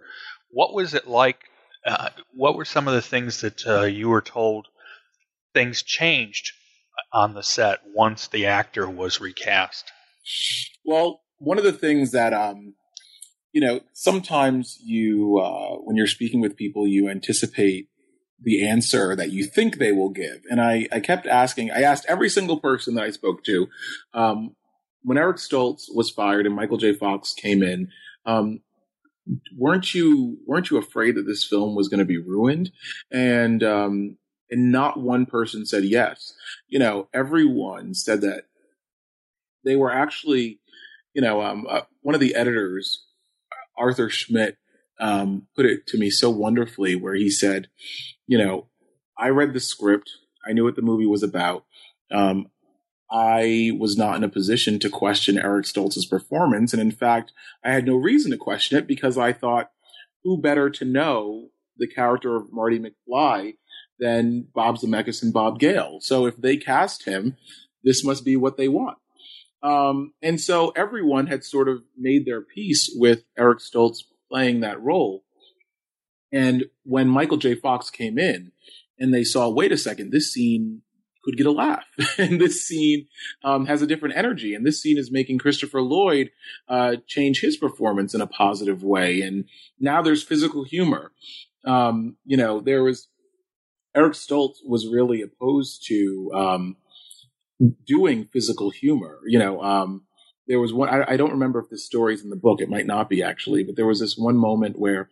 what 0.51 0.75
was 0.75 0.93
it 0.93 1.09
like? 1.09 1.39
Uh, 1.87 2.11
what 2.35 2.55
were 2.55 2.67
some 2.67 2.87
of 2.87 2.93
the 2.93 3.03
things 3.03 3.41
that 3.41 3.67
uh, 3.67 3.85
you 3.85 4.11
were 4.11 4.21
told 4.21 4.67
things 5.55 5.83
changed 5.83 6.53
on 7.15 7.33
the 7.33 7.43
set 7.43 7.81
once 7.95 8.29
the 8.29 8.45
actor 8.45 8.89
was 8.89 9.23
recast? 9.23 9.91
Well, 10.85 11.21
one 11.39 11.57
of 11.57 11.65
the 11.65 11.73
things 11.73 12.13
that 12.13 12.35
um, 12.35 12.75
you 13.57 13.63
know, 13.63 13.81
sometimes 13.95 14.79
you 14.85 15.39
uh, 15.39 15.77
when 15.77 15.97
you're 15.97 16.07
speaking 16.07 16.43
with 16.43 16.59
people, 16.59 16.87
you 16.87 17.09
anticipate 17.09 17.89
the 18.39 18.69
answer 18.69 19.17
that 19.17 19.33
you 19.33 19.45
think 19.45 19.79
they 19.79 19.93
will 19.93 20.11
give. 20.11 20.43
And 20.51 20.61
I, 20.61 20.87
I 20.93 21.01
kept 21.01 21.27
asking, 21.27 21.71
I 21.71 21.81
asked 21.81 22.05
every 22.07 22.29
single 22.29 22.61
person 22.61 22.97
that 22.97 23.05
I 23.05 23.11
spoke 23.13 23.43
to, 23.45 23.67
um, 24.13 24.57
when 25.01 25.17
Eric 25.17 25.39
Stoltz 25.39 25.85
was 25.89 26.11
fired 26.11 26.45
and 26.45 26.55
Michael 26.55 26.77
J. 26.77 26.93
Fox 26.93 27.33
came 27.33 27.63
in, 27.63 27.89
um, 28.27 28.61
weren't 29.57 29.95
you 29.95 30.37
weren't 30.47 30.69
you 30.69 30.77
afraid 30.77 31.15
that 31.15 31.27
this 31.27 31.43
film 31.43 31.75
was 31.75 31.89
going 31.89 32.01
to 32.01 32.05
be 32.05 32.19
ruined? 32.19 32.73
And 33.11 33.63
um, 33.63 34.19
and 34.51 34.71
not 34.71 35.01
one 35.01 35.25
person 35.25 35.65
said 35.65 35.85
yes. 35.85 36.35
You 36.69 36.79
know, 36.79 37.09
everyone 37.15 37.95
said 37.95 38.21
that 38.21 38.49
they 39.65 39.77
were 39.77 39.91
actually, 39.91 40.61
you 41.15 41.23
know, 41.23 41.41
um, 41.41 41.67
uh, 41.71 41.81
one 42.03 42.15
of 42.15 42.21
the 42.21 42.35
editors, 42.35 43.06
Arthur 43.79 44.09
Schmidt, 44.09 44.57
um, 45.01 45.47
put 45.55 45.67
it 45.67 45.87
to 45.89 45.99
me 45.99 46.11
so 46.11 46.31
wonderfully, 46.31 46.97
where 46.97 47.15
he 47.15 47.31
said, 47.31 47.69
you 48.27 48.39
know, 48.39 48.69
I 49.19 49.29
read 49.29 49.53
the 49.53 49.61
script, 49.61 50.11
I 50.47 50.53
knew 50.53 50.65
what 50.65 50.77
the 50.77 50.83
movie 50.83 51.07
was 51.07 51.23
about. 51.23 51.65
Um, 52.11 52.47
I 53.11 53.73
was 53.79 53.97
not 53.97 54.17
in 54.17 54.25
a 54.25 54.29
position 54.29 54.79
to 54.81 54.91
question 54.91 55.39
Eric 55.39 55.67
Stoltz's 55.67 56.07
performance. 56.07 56.73
And 56.73 56.83
in 56.83 56.91
fact, 56.91 57.33
I 57.65 57.71
had 57.71 57.87
no 57.87 57.97
reason 57.97 58.31
to 58.33 58.37
question 58.37 58.79
it 58.79 58.87
because 58.87 59.17
I 59.17 59.33
thought, 59.33 59.71
who 60.25 60.41
better 60.41 60.71
to 60.71 60.85
know 60.85 61.51
the 61.77 61.87
character 61.87 62.37
of 62.37 62.53
Marty 62.53 62.81
McFly 62.81 63.55
than 63.99 64.49
Bob 64.55 64.79
Zemeckis 64.79 65.23
and 65.23 65.33
Bob 65.33 65.61
Gale? 65.61 65.99
So 66.01 66.27
if 66.27 66.37
they 66.37 66.57
cast 66.57 67.05
him, 67.05 67.37
this 67.85 68.05
must 68.05 68.25
be 68.25 68.37
what 68.37 68.57
they 68.57 68.69
want. 68.69 68.99
Um, 69.67 70.13
and 70.23 70.41
so 70.41 70.71
everyone 70.77 71.27
had 71.27 71.43
sort 71.43 71.69
of 71.69 71.83
made 71.99 72.25
their 72.25 72.41
peace 72.41 72.89
with 72.95 73.25
Eric 73.37 73.59
Stoltz 73.59 74.05
playing 74.31 74.61
that 74.61 74.81
role. 74.81 75.25
And 76.33 76.67
when 76.85 77.09
Michael 77.09 77.37
J. 77.37 77.57
Fox 77.57 77.91
came 77.91 78.17
in 78.17 78.53
and 78.97 79.13
they 79.13 79.25
saw, 79.25 79.49
wait 79.49 79.73
a 79.73 79.77
second, 79.77 80.13
this 80.13 80.33
scene 80.33 80.83
could 81.25 81.37
get 81.37 81.47
a 81.47 81.51
laugh. 81.51 81.85
and 82.19 82.41
this 82.41 82.65
scene 82.65 83.09
um, 83.43 83.67
has 83.67 83.83
a 83.83 83.89
different 83.89 84.17
energy. 84.17 84.55
And 84.55 84.65
this 84.65 84.81
scene 84.81 84.99
is 84.99 85.11
making 85.11 85.39
Christopher 85.39 85.83
Lloyd 85.83 86.31
uh, 86.69 86.97
change 87.09 87.41
his 87.41 87.57
performance 87.57 88.15
in 88.15 88.21
a 88.21 88.27
positive 88.29 88.85
way. 88.85 89.21
And 89.21 89.47
now 89.81 90.01
there's 90.01 90.23
physical 90.23 90.63
humor. 90.63 91.11
Um, 91.65 92.19
you 92.25 92.37
know, 92.37 92.61
there 92.61 92.85
was 92.85 93.09
Eric 93.97 94.13
Stoltz 94.13 94.59
was 94.65 94.87
really 94.87 95.23
opposed 95.23 95.85
to 95.89 96.31
um, 96.33 96.77
doing 97.87 98.29
physical 98.33 98.71
humor. 98.71 99.21
You 99.27 99.39
know, 99.39 99.63
um, 99.63 100.03
there 100.47 100.61
was 100.61 100.73
one. 100.73 100.89
I, 100.89 101.13
I, 101.13 101.17
don't 101.17 101.33
remember 101.33 101.59
if 101.59 101.69
the 101.71 101.79
story's 101.79 102.23
in 102.23 102.31
the 102.31 102.37
book. 102.37 102.61
It 102.61 102.69
might 102.69 102.87
not 102.87 103.09
be 103.09 103.23
actually, 103.23 103.65
but 103.65 103.77
there 103.77 103.87
was 103.87 104.01
this 104.01 104.17
one 104.17 104.37
moment 104.37 104.79
where 104.79 105.11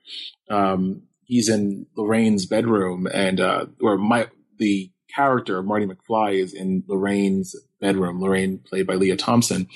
um, 0.50 1.02
he's 1.24 1.48
in 1.48 1.86
Lorraine's 1.96 2.46
bedroom 2.46 3.06
and 3.12 3.40
uh, 3.40 3.66
where 3.78 3.96
my 3.96 4.28
the 4.58 4.90
character, 5.14 5.62
Marty 5.62 5.86
McFly, 5.86 6.34
is 6.34 6.52
in 6.52 6.84
Lorraine's 6.86 7.56
bedroom. 7.80 8.20
Lorraine, 8.20 8.58
played 8.58 8.86
by 8.86 8.94
Lea 8.94 9.16
Thompson, 9.16 9.68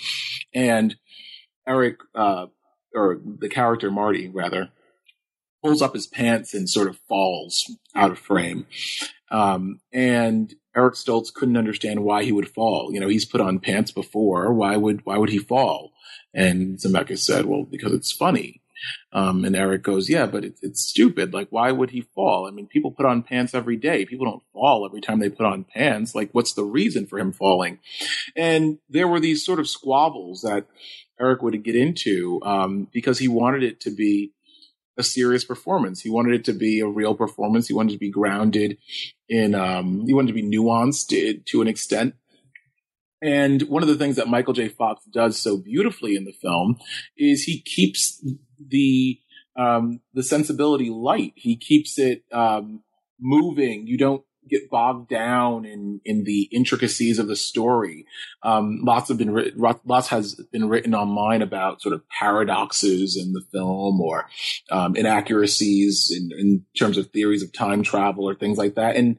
and 0.55 0.97
Eric, 1.67 1.99
uh, 2.15 2.47
or 2.95 3.21
the 3.25 3.49
character 3.49 3.91
Marty, 3.91 4.29
rather, 4.29 4.71
pulls 5.63 5.83
up 5.83 5.95
his 5.95 6.07
pants 6.07 6.55
and 6.55 6.69
sort 6.69 6.89
of 6.89 6.99
falls 7.09 7.65
out 7.95 8.11
of 8.11 8.19
frame. 8.19 8.67
Um, 9.31 9.81
and 9.93 10.55
Eric 10.79 10.95
Stoltz 10.95 11.35
couldn't 11.35 11.57
understand 11.57 12.05
why 12.05 12.23
he 12.23 12.31
would 12.31 12.49
fall. 12.49 12.93
You 12.93 13.01
know, 13.01 13.09
he's 13.09 13.25
put 13.25 13.41
on 13.41 13.59
pants 13.59 13.91
before. 13.91 14.53
Why 14.53 14.77
would 14.77 15.05
why 15.05 15.19
would 15.19 15.31
he 15.31 15.39
fall? 15.39 15.93
And 16.33 16.79
Zemeckis 16.79 17.19
said, 17.19 17.47
"Well, 17.47 17.65
because 17.65 17.93
it's 17.93 18.13
funny." 18.13 18.63
Um, 19.13 19.45
and 19.45 19.57
Eric 19.57 19.83
goes, 19.83 20.09
yeah, 20.09 20.27
but 20.27 20.45
it, 20.45 20.59
it's 20.63 20.87
stupid. 20.87 21.35
Like, 21.35 21.49
why 21.51 21.73
would 21.73 21.91
he 21.91 22.03
fall? 22.15 22.47
I 22.47 22.53
mean, 22.53 22.69
people 22.69 22.93
put 22.93 23.07
on 23.07 23.25
pants 23.25 23.53
every 23.53 23.77
day. 23.77 24.05
People 24.05 24.27
don't 24.27 24.43
fall 24.53 24.87
every 24.87 25.01
time 25.01 25.19
they 25.19 25.31
put 25.31 25.47
on 25.47 25.65
pants. 25.65 26.15
Like, 26.15 26.31
what's 26.31 26.53
the 26.53 26.63
reason 26.63 27.05
for 27.09 27.19
him 27.19 27.33
falling? 27.33 27.81
And 28.37 28.79
there 28.89 29.09
were 29.09 29.19
these 29.19 29.45
sort 29.45 29.59
of 29.59 29.69
squabbles 29.69 30.43
that 30.43 30.67
Eric 31.21 31.43
would 31.43 31.61
get 31.65 31.75
into 31.75 32.41
um, 32.45 32.87
because 32.93 33.19
he 33.19 33.27
wanted 33.27 33.65
it 33.65 33.81
to 33.81 33.91
be 33.91 34.31
a 34.99 35.03
serious 35.03 35.45
performance. 35.45 36.01
He 36.01 36.11
wanted 36.11 36.35
it 36.35 36.45
to 36.47 36.53
be 36.53 36.81
a 36.81 36.87
real 36.87 37.15
performance. 37.15 37.69
He 37.69 37.75
wanted 37.75 37.93
to 37.93 37.99
be 37.99 38.11
grounded 38.11 38.79
in, 39.29 39.55
um, 39.55 40.05
he 40.07 40.13
wanted 40.13 40.29
to 40.29 40.33
be 40.35 40.43
nuanced 40.43 41.09
to, 41.09 41.39
to 41.39 41.63
an 41.63 41.69
extent 41.69 42.15
and 43.21 43.63
one 43.63 43.83
of 43.83 43.89
the 43.89 43.97
things 43.97 44.17
that 44.17 44.29
Michael 44.29 44.55
J. 44.55 44.69
Fox 44.69 45.05
does 45.07 45.41
so 45.41 45.57
beautifully 45.57 46.15
in 46.15 46.25
the 46.25 46.33
film 46.33 46.79
is 47.17 47.43
he 47.43 47.61
keeps 47.61 48.25
the 48.65 49.19
um, 49.57 50.01
the 50.15 50.23
sensibility 50.23 50.89
light. 50.89 51.33
He 51.35 51.57
keeps 51.57 51.99
it 51.99 52.23
um, 52.33 52.85
moving. 53.21 53.89
You 53.89 53.99
don't 53.99 54.25
get 54.49 54.71
bogged 54.71 55.09
down 55.09 55.65
in 55.65 56.01
in 56.05 56.25
the 56.25 56.49
intricacies 56.53 57.19
of 57.19 57.29
the 57.29 57.37
story. 57.37 58.07
Um, 58.43 58.81
lots 58.83 59.09
have 59.09 59.19
been 59.19 59.53
lots 59.57 60.09
has 60.09 60.35
been 60.53 60.69
written 60.69 60.95
online 60.95 61.43
about 61.43 61.83
sort 61.83 61.95
of 61.95 62.09
paradoxes 62.09 63.17
in 63.17 63.33
the 63.33 63.43
film 63.53 64.01
or 64.01 64.29
um, 64.71 64.97
inaccuracies 64.97 66.13
in, 66.15 66.31
in 66.39 66.65
terms 66.79 66.99
of 66.99 67.09
theories 67.09 67.43
of 67.43 67.53
time 67.53 67.83
travel 67.83 68.29
or 68.29 68.35
things 68.35 68.59
like 68.59 68.75
that. 68.75 68.97
And 68.97 69.19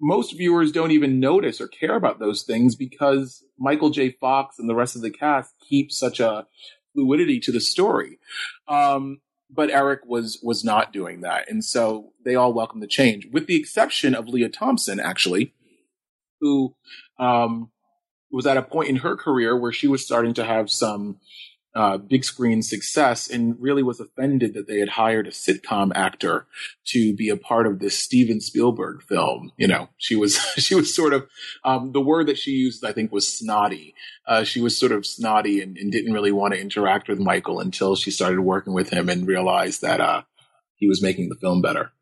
most 0.00 0.36
viewers 0.36 0.72
don't 0.72 0.92
even 0.92 1.20
notice 1.20 1.60
or 1.60 1.68
care 1.68 1.96
about 1.96 2.18
those 2.18 2.42
things 2.42 2.76
because 2.76 3.44
Michael 3.58 3.90
J. 3.90 4.12
Fox 4.12 4.58
and 4.58 4.68
the 4.68 4.74
rest 4.74 4.94
of 4.96 5.02
the 5.02 5.10
cast 5.10 5.52
keep 5.68 5.90
such 5.90 6.20
a 6.20 6.46
fluidity 6.94 7.40
to 7.40 7.52
the 7.52 7.60
story. 7.60 8.18
Um, 8.68 9.20
but 9.50 9.70
Eric 9.70 10.00
was 10.04 10.38
was 10.42 10.64
not 10.64 10.92
doing 10.92 11.22
that, 11.22 11.50
and 11.50 11.64
so 11.64 12.12
they 12.24 12.34
all 12.34 12.52
welcomed 12.52 12.82
the 12.82 12.86
change, 12.88 13.26
with 13.32 13.46
the 13.46 13.56
exception 13.56 14.14
of 14.14 14.28
Lea 14.28 14.48
Thompson, 14.48 15.00
actually, 15.00 15.54
who 16.40 16.74
um, 17.18 17.70
was 18.30 18.46
at 18.46 18.56
a 18.56 18.62
point 18.62 18.88
in 18.88 18.96
her 18.96 19.16
career 19.16 19.56
where 19.58 19.72
she 19.72 19.88
was 19.88 20.04
starting 20.04 20.34
to 20.34 20.44
have 20.44 20.70
some 20.70 21.18
uh, 21.78 21.96
big 21.96 22.24
screen 22.24 22.60
success 22.60 23.30
and 23.30 23.54
really 23.60 23.84
was 23.84 24.00
offended 24.00 24.52
that 24.52 24.66
they 24.66 24.80
had 24.80 24.88
hired 24.88 25.28
a 25.28 25.30
sitcom 25.30 25.92
actor 25.94 26.44
to 26.84 27.14
be 27.14 27.28
a 27.28 27.36
part 27.36 27.68
of 27.68 27.78
this 27.78 27.96
Steven 27.96 28.40
Spielberg 28.40 29.00
film. 29.00 29.52
You 29.56 29.68
know, 29.68 29.88
she 29.96 30.16
was, 30.16 30.34
she 30.56 30.74
was 30.74 30.92
sort 30.92 31.14
of, 31.14 31.28
um, 31.62 31.92
the 31.92 32.00
word 32.00 32.26
that 32.26 32.36
she 32.36 32.50
used, 32.50 32.84
I 32.84 32.90
think, 32.90 33.12
was 33.12 33.32
snotty. 33.32 33.94
Uh, 34.26 34.42
she 34.42 34.60
was 34.60 34.76
sort 34.76 34.90
of 34.90 35.06
snotty 35.06 35.62
and, 35.62 35.78
and, 35.78 35.92
didn't 35.92 36.12
really 36.12 36.32
want 36.32 36.52
to 36.52 36.60
interact 36.60 37.08
with 37.08 37.20
Michael 37.20 37.60
until 37.60 37.94
she 37.94 38.10
started 38.10 38.40
working 38.40 38.72
with 38.72 38.90
him 38.90 39.08
and 39.08 39.28
realized 39.28 39.80
that, 39.82 40.00
uh, 40.00 40.22
he 40.74 40.88
was 40.88 41.00
making 41.00 41.28
the 41.28 41.36
film 41.36 41.62
better. 41.62 41.92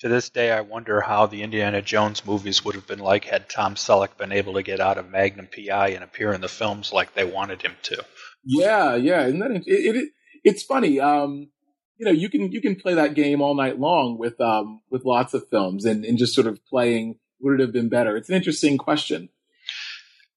To 0.00 0.08
this 0.08 0.30
day, 0.30 0.52
I 0.52 0.60
wonder 0.60 1.00
how 1.00 1.26
the 1.26 1.42
Indiana 1.42 1.82
Jones 1.82 2.24
movies 2.24 2.64
would 2.64 2.76
have 2.76 2.86
been 2.86 3.00
like 3.00 3.24
had 3.24 3.48
Tom 3.48 3.74
Selleck 3.74 4.16
been 4.16 4.30
able 4.30 4.54
to 4.54 4.62
get 4.62 4.78
out 4.78 4.96
of 4.96 5.10
Magnum 5.10 5.48
PI 5.48 5.88
and 5.88 6.04
appear 6.04 6.32
in 6.32 6.40
the 6.40 6.48
films 6.48 6.92
like 6.92 7.14
they 7.14 7.24
wanted 7.24 7.62
him 7.62 7.74
to. 7.84 8.04
Yeah, 8.44 8.94
yeah, 8.94 9.22
and 9.22 9.42
then 9.42 9.56
it, 9.56 9.64
it, 9.66 9.96
it, 9.96 10.08
it's 10.44 10.62
funny. 10.62 11.00
Um, 11.00 11.48
you 11.96 12.06
know, 12.06 12.12
you 12.12 12.28
can 12.28 12.52
you 12.52 12.60
can 12.60 12.76
play 12.76 12.94
that 12.94 13.14
game 13.14 13.42
all 13.42 13.56
night 13.56 13.80
long 13.80 14.18
with 14.18 14.40
um 14.40 14.80
with 14.88 15.04
lots 15.04 15.34
of 15.34 15.48
films 15.48 15.84
and 15.84 16.04
and 16.04 16.16
just 16.16 16.34
sort 16.34 16.46
of 16.46 16.64
playing 16.66 17.16
would 17.40 17.58
it 17.58 17.62
have 17.62 17.72
been 17.72 17.88
better. 17.88 18.16
It's 18.16 18.28
an 18.28 18.36
interesting 18.36 18.78
question. 18.78 19.28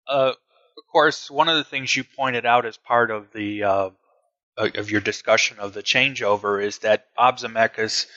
Uh, 0.07 0.33
of 0.77 0.87
course, 0.91 1.29
one 1.29 1.49
of 1.49 1.57
the 1.57 1.63
things 1.63 1.95
you 1.95 2.03
pointed 2.03 2.45
out 2.45 2.65
as 2.65 2.77
part 2.77 3.11
of 3.11 3.31
the 3.31 3.63
uh, 3.63 3.89
of 4.57 4.91
your 4.91 5.01
discussion 5.01 5.59
of 5.59 5.73
the 5.73 5.83
changeover 5.83 6.63
is 6.63 6.79
that 6.79 7.07
Bob 7.15 7.37
Zemeckis 7.37 8.07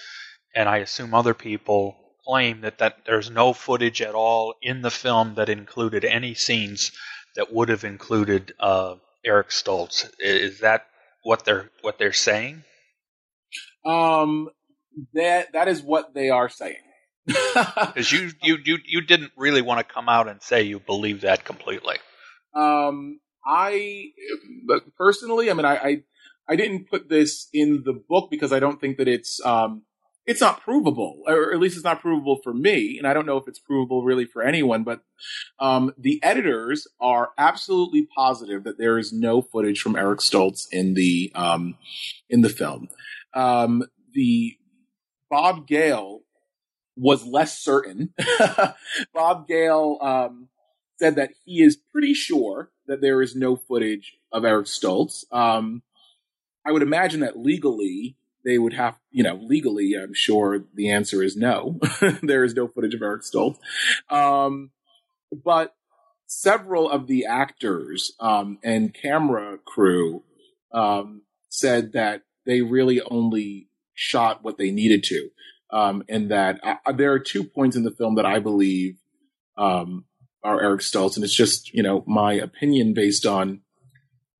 and 0.54 0.68
I 0.68 0.78
assume 0.78 1.14
other 1.14 1.34
people 1.34 1.96
claim 2.26 2.62
that, 2.62 2.78
that 2.78 3.04
there's 3.06 3.30
no 3.30 3.52
footage 3.52 4.00
at 4.00 4.14
all 4.14 4.54
in 4.62 4.82
the 4.82 4.90
film 4.90 5.34
that 5.34 5.48
included 5.48 6.04
any 6.04 6.34
scenes 6.34 6.92
that 7.36 7.52
would 7.52 7.68
have 7.68 7.84
included 7.84 8.54
uh, 8.60 8.94
Eric 9.24 9.48
Stoltz. 9.48 10.08
Is 10.18 10.60
that 10.60 10.86
what 11.22 11.44
they're 11.44 11.70
what 11.82 11.98
they're 11.98 12.12
saying? 12.12 12.64
Um, 13.84 14.48
that 15.12 15.52
that 15.52 15.68
is 15.68 15.82
what 15.82 16.14
they 16.14 16.30
are 16.30 16.48
saying. 16.48 16.76
Because 17.54 18.12
you, 18.12 18.30
you 18.42 18.58
you 18.64 18.78
you 18.84 19.00
didn't 19.00 19.32
really 19.36 19.62
want 19.62 19.86
to 19.86 19.94
come 19.94 20.08
out 20.08 20.28
and 20.28 20.42
say 20.42 20.62
you 20.62 20.78
believe 20.78 21.22
that 21.22 21.44
completely. 21.44 21.96
Um, 22.54 23.20
I 23.46 24.10
personally, 24.98 25.50
I 25.50 25.54
mean, 25.54 25.64
I, 25.64 25.76
I 25.76 26.02
I 26.48 26.56
didn't 26.56 26.90
put 26.90 27.08
this 27.08 27.48
in 27.52 27.82
the 27.84 27.92
book 27.92 28.30
because 28.30 28.52
I 28.52 28.60
don't 28.60 28.80
think 28.80 28.98
that 28.98 29.08
it's 29.08 29.44
um 29.44 29.82
it's 30.26 30.40
not 30.40 30.62
provable, 30.62 31.22
or 31.26 31.52
at 31.52 31.60
least 31.60 31.76
it's 31.76 31.84
not 31.84 32.00
provable 32.00 32.40
for 32.42 32.54
me. 32.54 32.96
And 32.98 33.06
I 33.06 33.12
don't 33.12 33.26
know 33.26 33.36
if 33.36 33.46
it's 33.46 33.58
provable 33.58 34.04
really 34.04 34.24
for 34.24 34.42
anyone, 34.42 34.82
but 34.82 35.02
um, 35.58 35.92
the 35.98 36.22
editors 36.22 36.86
are 37.00 37.30
absolutely 37.36 38.06
positive 38.16 38.64
that 38.64 38.78
there 38.78 38.98
is 38.98 39.12
no 39.12 39.42
footage 39.42 39.80
from 39.80 39.96
Eric 39.96 40.20
Stoltz 40.20 40.66
in 40.72 40.94
the 40.94 41.30
um, 41.34 41.76
in 42.30 42.40
the 42.40 42.48
film. 42.48 42.88
Um, 43.34 43.84
the 44.12 44.56
Bob 45.30 45.66
Gale 45.66 46.20
was 46.96 47.26
less 47.26 47.58
certain. 47.58 48.14
Bob 49.14 49.46
Gale 49.46 49.98
um, 50.00 50.48
said 50.98 51.16
that 51.16 51.30
he 51.44 51.62
is 51.62 51.76
pretty 51.92 52.14
sure 52.14 52.70
that 52.86 53.00
there 53.00 53.20
is 53.20 53.34
no 53.34 53.56
footage 53.56 54.16
of 54.32 54.44
Eric 54.44 54.66
Stoltz. 54.66 55.24
Um, 55.32 55.82
I 56.66 56.72
would 56.72 56.82
imagine 56.82 57.20
that 57.20 57.38
legally 57.38 58.16
they 58.44 58.58
would 58.58 58.74
have, 58.74 58.96
you 59.10 59.22
know, 59.22 59.36
legally, 59.42 59.94
I'm 59.94 60.14
sure 60.14 60.64
the 60.74 60.90
answer 60.90 61.22
is 61.22 61.36
no. 61.36 61.80
there 62.22 62.44
is 62.44 62.54
no 62.54 62.68
footage 62.68 62.94
of 62.94 63.02
Eric 63.02 63.22
Stoltz. 63.22 63.56
Um, 64.10 64.70
but 65.32 65.74
several 66.26 66.90
of 66.90 67.06
the 67.06 67.26
actors 67.26 68.12
um, 68.20 68.58
and 68.62 68.94
camera 68.94 69.58
crew 69.64 70.24
um, 70.72 71.22
said 71.48 71.92
that 71.92 72.22
they 72.44 72.60
really 72.60 73.00
only 73.10 73.68
shot 73.94 74.42
what 74.42 74.58
they 74.58 74.70
needed 74.70 75.02
to. 75.04 75.30
Um, 75.70 76.04
and 76.08 76.30
that 76.30 76.60
uh, 76.62 76.92
there 76.92 77.12
are 77.12 77.18
two 77.18 77.42
points 77.42 77.76
in 77.76 77.82
the 77.82 77.90
film 77.90 78.14
that 78.16 78.26
I 78.26 78.38
believe 78.38 78.98
um, 79.56 80.04
are 80.42 80.62
Eric 80.62 80.82
Stoltz. 80.82 81.16
And 81.16 81.24
it's 81.24 81.34
just, 81.34 81.72
you 81.72 81.82
know, 81.82 82.04
my 82.06 82.34
opinion 82.34 82.94
based 82.94 83.26
on 83.26 83.60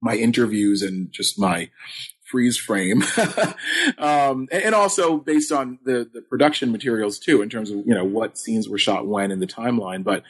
my 0.00 0.14
interviews 0.16 0.82
and 0.82 1.11
just 1.11 1.38
my 1.38 1.70
freeze 2.24 2.56
frame, 2.56 3.02
um, 3.98 4.48
and, 4.50 4.74
also 4.74 5.18
based 5.18 5.52
on 5.52 5.78
the 5.84 6.08
the 6.12 6.22
production 6.22 6.72
materials 6.72 7.18
too, 7.18 7.42
in 7.42 7.48
terms 7.48 7.70
of 7.70 7.78
you 7.78 7.94
know 7.94 8.04
what 8.04 8.38
scenes 8.38 8.68
were 8.68 8.78
shot 8.78 9.06
when 9.06 9.30
in 9.30 9.40
the 9.40 9.46
timeline. 9.46 10.02
But 10.02 10.22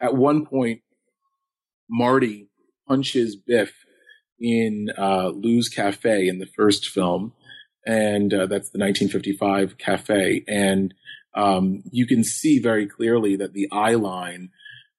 at 0.00 0.14
one 0.14 0.46
point, 0.46 0.82
Marty 1.88 2.48
punches 2.88 3.36
Biff 3.36 3.72
in 4.38 4.88
uh, 4.96 5.28
Lou's 5.28 5.68
Cafe 5.68 6.28
in 6.28 6.38
the 6.38 6.46
first 6.46 6.88
film, 6.88 7.32
and 7.86 8.32
uh, 8.32 8.46
that's 8.46 8.70
the 8.70 8.78
1955 8.78 9.78
cafe, 9.78 10.44
and 10.48 10.94
um, 11.34 11.82
you 11.90 12.06
can 12.06 12.24
see 12.24 12.58
very 12.58 12.86
clearly 12.86 13.36
that 13.36 13.52
the 13.52 13.68
eye 13.70 13.94
line 13.94 14.50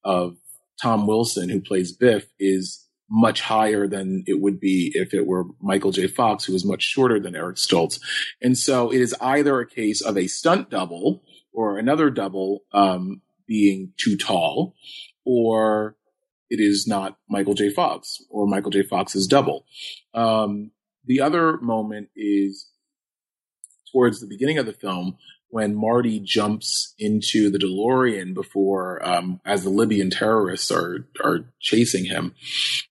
of 0.03 0.37
Tom 0.81 1.05
Wilson, 1.05 1.49
who 1.49 1.61
plays 1.61 1.91
Biff, 1.91 2.27
is 2.39 2.87
much 3.11 3.41
higher 3.41 3.87
than 3.87 4.23
it 4.25 4.39
would 4.39 4.59
be 4.59 4.91
if 4.95 5.13
it 5.13 5.27
were 5.27 5.43
Michael 5.61 5.91
J. 5.91 6.07
Fox, 6.07 6.45
who 6.45 6.55
is 6.55 6.63
much 6.63 6.81
shorter 6.81 7.19
than 7.19 7.35
Eric 7.35 7.57
Stoltz. 7.57 7.99
And 8.41 8.57
so 8.57 8.89
it 8.89 9.01
is 9.01 9.13
either 9.19 9.59
a 9.59 9.67
case 9.67 10.01
of 10.01 10.17
a 10.17 10.27
stunt 10.27 10.69
double 10.69 11.21
or 11.51 11.77
another 11.77 12.09
double 12.09 12.63
um, 12.71 13.21
being 13.45 13.91
too 13.97 14.15
tall, 14.15 14.75
or 15.25 15.97
it 16.49 16.61
is 16.61 16.87
not 16.87 17.17
Michael 17.29 17.53
J. 17.53 17.69
Fox 17.69 18.23
or 18.29 18.47
Michael 18.47 18.71
J. 18.71 18.83
Fox's 18.83 19.27
double. 19.27 19.65
Um, 20.13 20.71
the 21.05 21.19
other 21.19 21.57
moment 21.57 22.09
is 22.15 22.69
towards 23.91 24.21
the 24.21 24.27
beginning 24.27 24.57
of 24.57 24.65
the 24.65 24.73
film 24.73 25.17
when 25.51 25.75
Marty 25.75 26.19
jumps 26.19 26.95
into 26.97 27.49
the 27.49 27.59
DeLorean 27.59 28.33
before, 28.33 29.05
um, 29.07 29.39
as 29.45 29.63
the 29.63 29.69
Libyan 29.69 30.09
terrorists 30.09 30.71
are 30.71 31.07
are 31.23 31.45
chasing 31.59 32.05
him, 32.05 32.33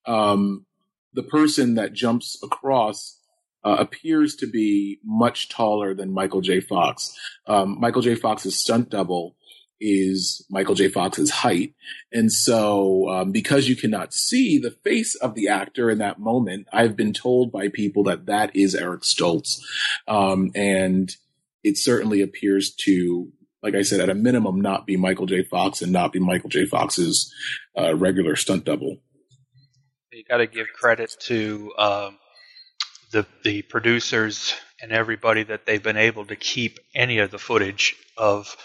um, 0.06 0.66
the 1.12 1.22
person 1.22 1.74
that 1.74 1.92
jumps 1.92 2.38
across 2.42 3.18
uh, 3.64 3.76
appears 3.78 4.36
to 4.36 4.46
be 4.46 5.00
much 5.04 5.48
taller 5.48 5.94
than 5.94 6.12
Michael 6.12 6.40
J. 6.40 6.60
Fox. 6.60 7.18
Um, 7.46 7.78
Michael 7.80 8.02
J. 8.02 8.14
Fox's 8.14 8.60
stunt 8.60 8.90
double 8.90 9.36
is 9.80 10.44
Michael 10.50 10.74
J. 10.74 10.88
Fox's 10.88 11.30
height. 11.30 11.74
And 12.12 12.30
so, 12.30 13.08
um, 13.08 13.32
because 13.32 13.68
you 13.68 13.76
cannot 13.76 14.12
see 14.12 14.58
the 14.58 14.70
face 14.70 15.14
of 15.16 15.34
the 15.34 15.48
actor 15.48 15.90
in 15.90 15.98
that 15.98 16.18
moment, 16.18 16.68
I've 16.72 16.96
been 16.96 17.12
told 17.12 17.50
by 17.50 17.68
people 17.68 18.04
that 18.04 18.26
that 18.26 18.54
is 18.54 18.74
Eric 18.74 19.02
Stoltz. 19.02 19.60
Um, 20.06 20.50
and 20.54 21.14
it 21.62 21.76
certainly 21.76 22.22
appears 22.22 22.74
to, 22.84 23.28
like 23.62 23.74
I 23.74 23.82
said, 23.82 24.00
at 24.00 24.08
a 24.08 24.14
minimum, 24.14 24.60
not 24.60 24.86
be 24.86 24.96
Michael 24.96 25.26
J. 25.26 25.42
Fox 25.42 25.82
and 25.82 25.92
not 25.92 26.12
be 26.12 26.18
Michael 26.18 26.50
J. 26.50 26.66
Fox's 26.66 27.32
uh, 27.78 27.94
regular 27.94 28.36
stunt 28.36 28.64
double. 28.64 28.98
You 30.12 30.24
got 30.24 30.38
to 30.38 30.46
give 30.46 30.66
credit 30.74 31.14
to 31.20 31.72
um, 31.78 32.18
the 33.12 33.26
the 33.44 33.62
producers 33.62 34.54
and 34.82 34.92
everybody 34.92 35.42
that 35.44 35.66
they've 35.66 35.82
been 35.82 35.96
able 35.96 36.24
to 36.26 36.36
keep 36.36 36.78
any 36.94 37.18
of 37.18 37.30
the 37.30 37.38
footage 37.38 37.96
of 38.16 38.56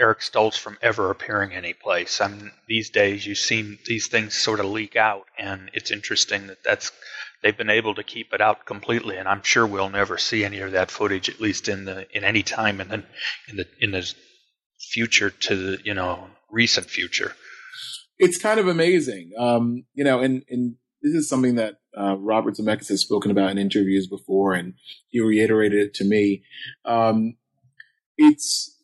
Eric 0.00 0.20
Stoltz 0.20 0.58
from 0.58 0.78
ever 0.80 1.10
appearing 1.10 1.52
anyplace. 1.52 2.20
I 2.20 2.28
mean, 2.28 2.50
these 2.66 2.90
days 2.90 3.26
you 3.26 3.34
see 3.34 3.78
these 3.86 4.08
things 4.08 4.34
sort 4.34 4.60
of 4.60 4.66
leak 4.66 4.96
out, 4.96 5.26
and 5.38 5.70
it's 5.74 5.90
interesting 5.90 6.46
that 6.46 6.64
that's 6.64 6.90
they've 7.42 7.56
been 7.56 7.70
able 7.70 7.94
to 7.94 8.02
keep 8.02 8.32
it 8.32 8.40
out 8.40 8.66
completely, 8.66 9.16
and 9.16 9.28
I'm 9.28 9.42
sure 9.42 9.66
we'll 9.66 9.90
never 9.90 10.18
see 10.18 10.44
any 10.44 10.60
of 10.60 10.72
that 10.72 10.90
footage, 10.90 11.28
at 11.28 11.40
least 11.40 11.68
in 11.68 11.84
the 11.84 12.06
in 12.16 12.24
any 12.24 12.42
time 12.42 12.80
in 12.80 12.88
the 12.88 13.04
in 13.48 13.56
the 13.56 13.66
in 13.80 13.90
the 13.92 14.12
future 14.78 15.30
to 15.30 15.56
the 15.56 15.78
you 15.84 15.94
know 15.94 16.26
recent 16.50 16.88
future. 16.88 17.34
It's 18.18 18.38
kind 18.38 18.60
of 18.60 18.68
amazing, 18.68 19.30
um, 19.38 19.84
you 19.94 20.04
know, 20.04 20.20
and 20.20 20.42
and 20.48 20.76
this 21.02 21.14
is 21.14 21.28
something 21.28 21.54
that 21.54 21.76
uh, 21.98 22.16
Robert 22.18 22.54
Zemeckis 22.54 22.88
has 22.88 23.00
spoken 23.00 23.30
about 23.30 23.50
in 23.50 23.58
interviews 23.58 24.06
before, 24.06 24.52
and 24.52 24.74
he 25.08 25.20
reiterated 25.20 25.80
it 25.80 25.94
to 25.94 26.04
me. 26.04 26.42
Um, 26.84 27.36
it's 28.16 28.76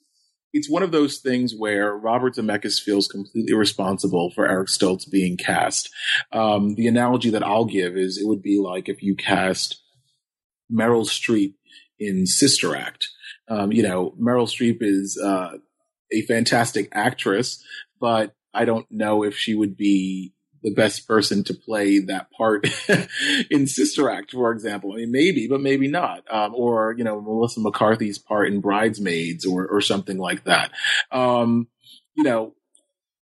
it's 0.57 0.71
one 0.71 0.83
of 0.83 0.91
those 0.91 1.19
things 1.19 1.55
where 1.55 1.95
Robert 1.95 2.35
Zemeckis 2.35 2.81
feels 2.81 3.09
completely 3.09 3.55
responsible 3.55 4.31
for 4.31 4.49
Eric 4.49 4.69
Stoltz 4.69 5.09
being 5.09 5.37
cast. 5.37 5.91
Um, 6.33 6.75
the 6.77 6.89
analogy 6.89 7.31
that 7.31 7.43
I'll 7.43 7.67
give 7.67 7.97
is 7.97 8.17
it 8.17 8.27
would 8.27 8.43
be 8.43 8.59
like 8.59 8.89
if 8.89 9.03
you 9.03 9.15
cast 9.15 9.83
Meryl 10.73 11.07
Streep 11.07 11.55
in 11.99 12.27
Sister 12.27 12.75
Act. 12.75 13.09
Um, 13.49 13.71
you 13.71 13.83
know, 13.83 14.15
Meryl 14.21 14.49
Streep 14.49 14.79
is 14.81 15.21
uh, 15.23 15.59
a 16.11 16.23
fantastic 16.23 16.89
actress, 16.93 17.63
but 18.01 18.35
I 18.55 18.65
don't 18.65 18.87
know 18.91 19.23
if 19.23 19.37
she 19.37 19.55
would 19.55 19.77
be 19.77 20.33
the 20.67 20.75
best 20.75 21.07
person 21.07 21.45
to 21.45 21.55
play 21.55 22.01
that 22.01 22.29
part 22.33 22.67
in 23.51 23.69
Sister 23.69 24.11
Act, 24.11 24.33
for 24.33 24.51
example. 24.51 24.93
I 24.93 24.97
mean, 24.97 25.13
maybe, 25.13 25.47
but 25.47 25.61
maybe 25.61 25.87
not. 25.87 26.25
Um, 26.29 26.57
or, 26.57 26.93
you 26.99 27.05
know, 27.05 27.21
Melissa 27.21 27.61
McCarthy's 27.61 28.19
part 28.19 28.49
in 28.49 28.61
Bridesmaids 28.61 29.47
or, 29.47 29.65
or 29.69 29.81
something 29.81 30.19
like 30.19 30.43
that. 30.43 30.73
Um, 31.13 31.69
you 32.17 32.25
know, 32.25 32.55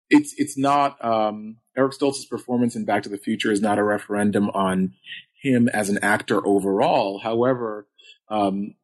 it's, 0.09 0.35
it's 0.39 0.57
not, 0.57 1.05
um, 1.05 1.57
Eric 1.77 1.95
Stoltz's 1.95 2.27
performance 2.27 2.77
in 2.77 2.85
Back 2.85 3.03
to 3.03 3.09
the 3.09 3.19
Future 3.19 3.51
is 3.51 3.61
not 3.61 3.81
a 3.81 3.83
referendum 3.83 4.49
on 4.51 4.95
him 5.43 5.69
as 5.69 5.89
an 5.89 5.99
actor 6.01 6.47
overall. 6.47 7.19
However, 7.19 7.89
um, 8.29 8.77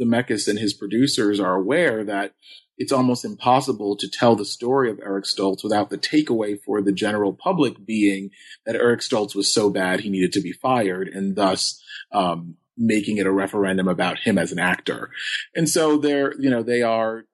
Zemeckis 0.00 0.48
and 0.48 0.58
his 0.58 0.74
producers 0.74 1.40
are 1.40 1.54
aware 1.54 2.04
that 2.04 2.34
it's 2.78 2.92
almost 2.92 3.24
impossible 3.24 3.96
to 3.96 4.08
tell 4.08 4.34
the 4.34 4.44
story 4.44 4.90
of 4.90 4.98
Eric 5.00 5.24
Stoltz 5.24 5.62
without 5.62 5.90
the 5.90 5.98
takeaway 5.98 6.58
for 6.60 6.80
the 6.80 6.92
general 6.92 7.32
public 7.32 7.84
being 7.86 8.30
that 8.66 8.74
Eric 8.74 9.00
Stoltz 9.00 9.34
was 9.34 9.52
so 9.52 9.70
bad 9.70 10.00
he 10.00 10.10
needed 10.10 10.32
to 10.32 10.40
be 10.40 10.52
fired, 10.52 11.08
and 11.08 11.36
thus 11.36 11.82
um, 12.12 12.56
making 12.76 13.18
it 13.18 13.26
a 13.26 13.32
referendum 13.32 13.88
about 13.88 14.20
him 14.20 14.38
as 14.38 14.52
an 14.52 14.58
actor. 14.58 15.10
And 15.54 15.68
so 15.68 15.98
they're, 15.98 16.34
you 16.40 16.50
know, 16.50 16.62
they 16.62 16.82
are, 16.82 17.24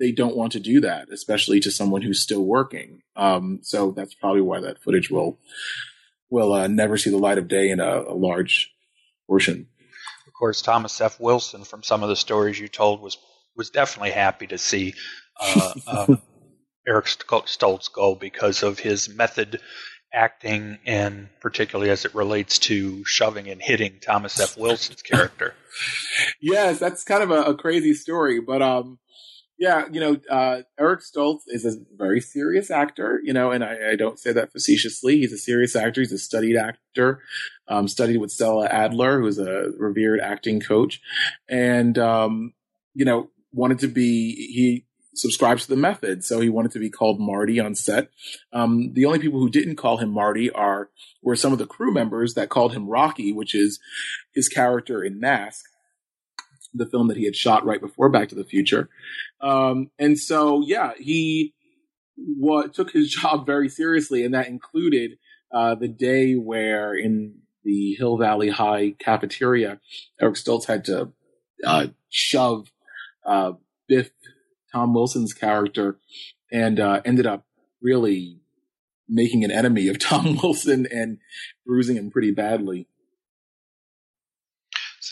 they 0.00 0.10
don't 0.10 0.36
want 0.36 0.52
to 0.52 0.60
do 0.60 0.80
that, 0.80 1.08
especially 1.12 1.60
to 1.60 1.70
someone 1.70 2.02
who's 2.02 2.20
still 2.20 2.44
working. 2.44 3.02
Um, 3.14 3.60
so 3.62 3.92
that's 3.92 4.14
probably 4.14 4.40
why 4.40 4.60
that 4.60 4.82
footage 4.82 5.10
will 5.10 5.38
will 6.30 6.54
uh, 6.54 6.66
never 6.66 6.96
see 6.96 7.10
the 7.10 7.18
light 7.18 7.36
of 7.36 7.46
day 7.46 7.68
in 7.68 7.78
a, 7.78 8.04
a 8.08 8.14
large 8.14 8.72
portion. 9.28 9.68
Of 10.42 10.46
course, 10.46 10.62
Thomas 10.62 11.00
F. 11.00 11.20
Wilson, 11.20 11.62
from 11.62 11.84
some 11.84 12.02
of 12.02 12.08
the 12.08 12.16
stories 12.16 12.58
you 12.58 12.66
told, 12.66 13.00
was 13.00 13.16
was 13.54 13.70
definitely 13.70 14.10
happy 14.10 14.48
to 14.48 14.58
see 14.58 14.92
uh, 15.40 15.72
uh, 15.86 16.16
Eric 16.86 17.04
Stoltz 17.04 17.92
go 17.92 18.16
because 18.16 18.64
of 18.64 18.80
his 18.80 19.08
method 19.08 19.60
acting, 20.12 20.80
and 20.84 21.28
particularly 21.40 21.92
as 21.92 22.04
it 22.04 22.16
relates 22.16 22.58
to 22.58 23.04
shoving 23.04 23.50
and 23.50 23.62
hitting 23.62 24.00
Thomas 24.04 24.40
F. 24.40 24.56
Wilson's 24.56 25.02
character. 25.02 25.54
Yes, 26.42 26.78
that's 26.78 27.02
kind 27.02 27.22
of 27.22 27.30
a, 27.30 27.44
a 27.44 27.54
crazy 27.56 27.94
story, 27.94 28.40
but 28.40 28.60
um, 28.60 28.98
yeah, 29.62 29.84
you 29.92 30.00
know, 30.00 30.16
uh, 30.28 30.62
Eric 30.76 31.02
Stoltz 31.02 31.42
is 31.46 31.64
a 31.64 31.76
very 31.96 32.20
serious 32.20 32.68
actor, 32.68 33.20
you 33.22 33.32
know, 33.32 33.52
and 33.52 33.62
I, 33.62 33.92
I, 33.92 33.96
don't 33.96 34.18
say 34.18 34.32
that 34.32 34.50
facetiously. 34.50 35.18
He's 35.18 35.32
a 35.32 35.38
serious 35.38 35.76
actor. 35.76 36.00
He's 36.00 36.10
a 36.10 36.18
studied 36.18 36.56
actor. 36.56 37.20
Um, 37.68 37.86
studied 37.86 38.16
with 38.16 38.32
Stella 38.32 38.66
Adler, 38.66 39.20
who's 39.20 39.38
a 39.38 39.70
revered 39.78 40.18
acting 40.18 40.58
coach, 40.58 41.00
and 41.48 41.96
um, 41.96 42.54
you 42.94 43.04
know, 43.04 43.30
wanted 43.52 43.78
to 43.78 43.86
be 43.86 44.34
he 44.34 44.84
subscribes 45.14 45.62
to 45.62 45.70
the 45.70 45.80
method, 45.80 46.24
so 46.24 46.40
he 46.40 46.48
wanted 46.48 46.72
to 46.72 46.80
be 46.80 46.90
called 46.90 47.20
Marty 47.20 47.60
on 47.60 47.76
set. 47.76 48.08
Um, 48.52 48.92
the 48.94 49.04
only 49.04 49.20
people 49.20 49.38
who 49.38 49.48
didn't 49.48 49.76
call 49.76 49.98
him 49.98 50.10
Marty 50.10 50.50
are 50.50 50.90
were 51.22 51.36
some 51.36 51.52
of 51.52 51.60
the 51.60 51.66
crew 51.66 51.92
members 51.92 52.34
that 52.34 52.48
called 52.48 52.72
him 52.72 52.88
Rocky, 52.88 53.32
which 53.32 53.54
is 53.54 53.78
his 54.34 54.48
character 54.48 55.04
in 55.04 55.20
Mask, 55.20 55.64
the 56.74 56.86
film 56.86 57.08
that 57.08 57.16
he 57.16 57.24
had 57.24 57.36
shot 57.36 57.64
right 57.64 57.80
before 57.80 58.08
Back 58.08 58.28
to 58.30 58.34
the 58.34 58.44
Future. 58.44 58.88
Um, 59.40 59.90
and 59.98 60.18
so, 60.18 60.62
yeah, 60.64 60.92
he 60.98 61.54
what 62.16 62.74
took 62.74 62.92
his 62.92 63.10
job 63.22 63.46
very 63.46 63.68
seriously, 63.68 64.24
and 64.24 64.34
that 64.34 64.48
included 64.48 65.18
uh, 65.52 65.74
the 65.74 65.88
day 65.88 66.34
where 66.34 66.94
in 66.94 67.34
the 67.64 67.94
Hill 67.94 68.16
Valley 68.16 68.48
High 68.48 68.94
cafeteria, 68.98 69.80
Eric 70.20 70.34
Stoltz 70.34 70.66
had 70.66 70.84
to 70.86 71.12
uh, 71.64 71.88
shove 72.08 72.72
uh, 73.24 73.52
Biff, 73.88 74.10
Tom 74.72 74.94
Wilson's 74.94 75.32
character, 75.32 75.98
and 76.50 76.80
uh, 76.80 77.02
ended 77.04 77.26
up 77.26 77.46
really 77.80 78.40
making 79.08 79.44
an 79.44 79.50
enemy 79.50 79.88
of 79.88 79.98
Tom 80.00 80.38
Wilson 80.42 80.86
and 80.90 81.18
bruising 81.66 81.96
him 81.96 82.10
pretty 82.10 82.32
badly. 82.32 82.88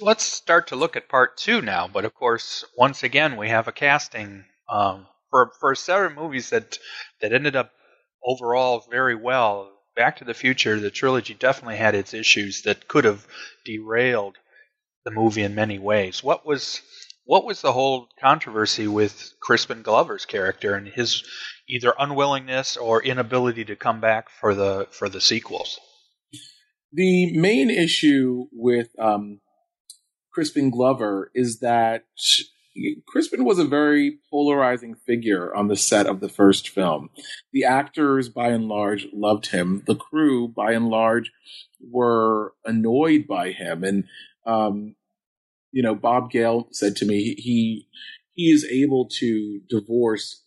Let's 0.00 0.24
start 0.24 0.68
to 0.68 0.76
look 0.76 0.96
at 0.96 1.08
part 1.08 1.36
two 1.36 1.60
now. 1.60 1.88
But 1.88 2.04
of 2.04 2.14
course, 2.14 2.64
once 2.76 3.02
again, 3.02 3.36
we 3.36 3.48
have 3.48 3.68
a 3.68 3.72
casting 3.72 4.44
um, 4.68 5.06
for 5.30 5.52
for 5.60 5.74
several 5.74 6.14
movies 6.14 6.50
that 6.50 6.78
that 7.20 7.32
ended 7.32 7.56
up 7.56 7.72
overall 8.24 8.84
very 8.90 9.14
well. 9.14 9.72
Back 9.96 10.18
to 10.18 10.24
the 10.24 10.34
Future, 10.34 10.78
the 10.78 10.90
trilogy 10.90 11.34
definitely 11.34 11.76
had 11.76 11.94
its 11.94 12.14
issues 12.14 12.62
that 12.62 12.88
could 12.88 13.04
have 13.04 13.26
derailed 13.64 14.36
the 15.04 15.10
movie 15.10 15.42
in 15.42 15.54
many 15.54 15.78
ways. 15.78 16.22
What 16.22 16.46
was 16.46 16.80
what 17.24 17.44
was 17.44 17.60
the 17.60 17.72
whole 17.72 18.08
controversy 18.20 18.86
with 18.86 19.34
Crispin 19.40 19.82
Glover's 19.82 20.24
character 20.24 20.74
and 20.74 20.88
his 20.88 21.22
either 21.68 21.94
unwillingness 21.98 22.76
or 22.76 23.02
inability 23.02 23.64
to 23.66 23.76
come 23.76 24.00
back 24.00 24.30
for 24.30 24.54
the 24.54 24.88
for 24.90 25.08
the 25.08 25.20
sequels? 25.20 25.78
The 26.92 27.38
main 27.38 27.70
issue 27.70 28.46
with 28.52 28.88
um, 28.98 29.40
Crispin 30.32 30.70
Glover 30.70 31.30
is 31.34 31.60
that 31.60 32.04
Crispin 33.06 33.44
was 33.44 33.58
a 33.58 33.64
very 33.64 34.18
polarizing 34.30 34.94
figure 34.94 35.54
on 35.54 35.68
the 35.68 35.76
set 35.76 36.06
of 36.06 36.20
the 36.20 36.28
first 36.28 36.68
film. 36.68 37.10
The 37.52 37.64
actors, 37.64 38.28
by 38.28 38.48
and 38.48 38.68
large, 38.68 39.08
loved 39.12 39.48
him. 39.48 39.82
The 39.86 39.96
crew, 39.96 40.48
by 40.48 40.72
and 40.72 40.88
large, 40.88 41.32
were 41.80 42.54
annoyed 42.64 43.26
by 43.26 43.50
him, 43.50 43.82
and 43.82 44.04
um, 44.46 44.94
you 45.72 45.82
know, 45.82 45.94
Bob 45.94 46.30
Gale 46.30 46.68
said 46.72 46.96
to 46.96 47.06
me 47.06 47.34
he 47.34 47.88
he 48.32 48.50
is 48.50 48.64
able 48.64 49.08
to 49.18 49.60
divorce 49.68 50.42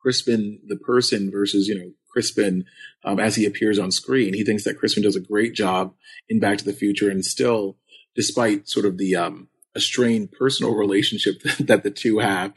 Crispin 0.00 0.60
the 0.66 0.76
person 0.76 1.30
versus 1.30 1.68
you 1.68 1.78
know 1.78 1.92
Crispin 2.10 2.64
um, 3.04 3.18
as 3.18 3.36
he 3.36 3.44
appears 3.44 3.78
on 3.78 3.90
screen. 3.90 4.34
He 4.34 4.44
thinks 4.44 4.64
that 4.64 4.78
Crispin 4.78 5.02
does 5.02 5.16
a 5.16 5.20
great 5.20 5.54
job 5.54 5.94
in 6.28 6.40
Back 6.40 6.58
to 6.58 6.64
the 6.64 6.72
Future, 6.72 7.10
and 7.10 7.24
still, 7.24 7.76
despite 8.14 8.68
sort 8.68 8.86
of 8.86 8.98
the 8.98 9.16
um, 9.16 9.48
a 9.74 9.80
strained 9.80 10.32
personal 10.32 10.74
relationship 10.84 11.42
that 11.60 11.82
the 11.82 11.90
two 11.90 12.18
have, 12.18 12.52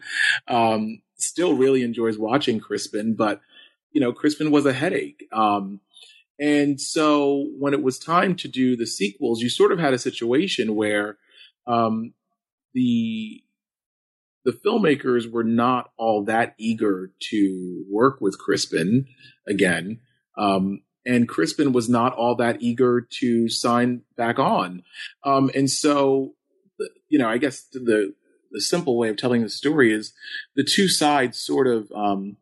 um, 0.48 1.02
still 1.18 1.54
really 1.56 1.84
enjoys 1.84 2.18
watching 2.18 2.60
Crispin. 2.60 3.16
But 3.16 3.42
you 3.92 4.02
know, 4.02 4.14
Crispin 4.14 4.52
was 4.52 4.66
a 4.66 4.74
headache. 4.74 5.28
Um, 5.32 5.80
and 6.40 6.80
so 6.80 7.48
when 7.58 7.74
it 7.74 7.82
was 7.82 7.98
time 7.98 8.36
to 8.38 8.48
do 8.48 8.76
the 8.76 8.86
sequels, 8.86 9.42
you 9.42 9.50
sort 9.50 9.72
of 9.72 9.80
had 9.80 9.94
a 9.94 10.00
situation 10.00 10.76
where 10.76 11.18
um, 11.66 12.14
the 12.74 13.44
the 14.46 14.52
filmmakers 14.54 15.30
were 15.30 15.44
not 15.44 15.92
all 15.98 16.24
that 16.24 16.56
eager 16.58 17.12
to 17.20 17.84
work 17.90 18.22
with 18.22 18.38
Crispin 18.38 19.08
again. 19.46 20.00
Um, 20.38 20.84
and 21.08 21.28
Crispin 21.28 21.72
was 21.72 21.88
not 21.90 22.14
all 22.14 22.36
that 22.36 22.62
eager 22.62 23.02
to 23.20 23.50
sign 23.50 24.02
back 24.18 24.38
on. 24.38 24.84
Um, 25.24 25.50
and 25.56 25.70
so, 25.70 26.34
you 27.10 27.18
know, 27.18 27.30
I 27.30 27.38
guess 27.38 27.64
the, 27.72 28.14
the 28.52 28.62
simple 28.62 28.98
way 28.98 29.10
of 29.10 29.18
telling 29.18 29.42
the 29.42 29.50
story 29.50 29.94
is 29.94 30.14
the 30.56 30.64
two 30.64 30.90
sides 30.90 31.40
sort 31.40 31.68
of, 31.68 31.92
um, 31.94 32.38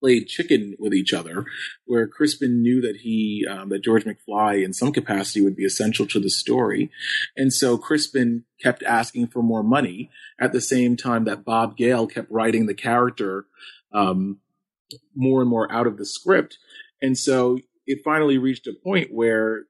played 0.00 0.26
chicken 0.26 0.76
with 0.78 0.92
each 0.92 1.14
other, 1.14 1.46
where 1.86 2.06
Crispin 2.06 2.60
knew 2.60 2.82
that 2.82 2.96
he 2.96 3.46
um, 3.50 3.70
that 3.70 3.82
George 3.82 4.04
McFly 4.04 4.62
in 4.62 4.74
some 4.74 4.92
capacity 4.92 5.40
would 5.40 5.56
be 5.56 5.64
essential 5.64 6.06
to 6.08 6.20
the 6.20 6.28
story, 6.28 6.90
and 7.38 7.50
so 7.50 7.78
Crispin 7.78 8.44
kept 8.60 8.82
asking 8.82 9.28
for 9.28 9.42
more 9.42 9.62
money 9.62 10.10
at 10.38 10.52
the 10.52 10.60
same 10.60 10.94
time 10.94 11.24
that 11.24 11.46
Bob 11.46 11.78
Gale 11.78 12.06
kept 12.06 12.30
writing 12.30 12.66
the 12.66 12.74
character 12.74 13.46
um, 13.94 14.40
more 15.14 15.40
and 15.40 15.48
more 15.48 15.72
out 15.72 15.86
of 15.86 15.96
the 15.96 16.04
script, 16.04 16.58
and 17.02 17.18
so 17.18 17.58
it 17.86 18.00
finally 18.04 18.38
reached 18.38 18.66
a 18.66 18.72
point 18.72 19.12
where 19.12 19.64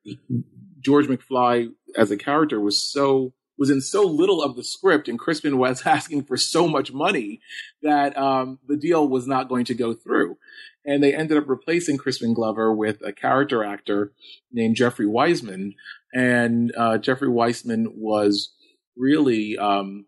George 0.80 1.06
McFly 1.06 1.72
as 1.96 2.10
a 2.10 2.16
character 2.16 2.60
was 2.60 2.80
so 2.80 3.32
was 3.56 3.70
in 3.70 3.80
so 3.80 4.02
little 4.02 4.42
of 4.42 4.56
the 4.56 4.64
script 4.64 5.08
and 5.08 5.18
Crispin 5.18 5.58
was 5.58 5.82
asking 5.86 6.24
for 6.24 6.36
so 6.36 6.66
much 6.66 6.92
money 6.92 7.40
that 7.82 8.16
um, 8.16 8.58
the 8.66 8.76
deal 8.76 9.08
was 9.08 9.26
not 9.26 9.48
going 9.48 9.64
to 9.66 9.74
go 9.74 9.94
through. 9.94 10.36
And 10.84 11.02
they 11.02 11.14
ended 11.14 11.38
up 11.38 11.48
replacing 11.48 11.96
Crispin 11.96 12.34
Glover 12.34 12.74
with 12.74 12.98
a 13.02 13.12
character 13.12 13.64
actor 13.64 14.12
named 14.52 14.76
Jeffrey 14.76 15.06
Weissman. 15.06 15.74
And 16.12 16.74
uh, 16.76 16.98
Jeffrey 16.98 17.28
Weissman 17.28 17.92
was 17.96 18.52
really 18.96 19.56
um, 19.56 20.06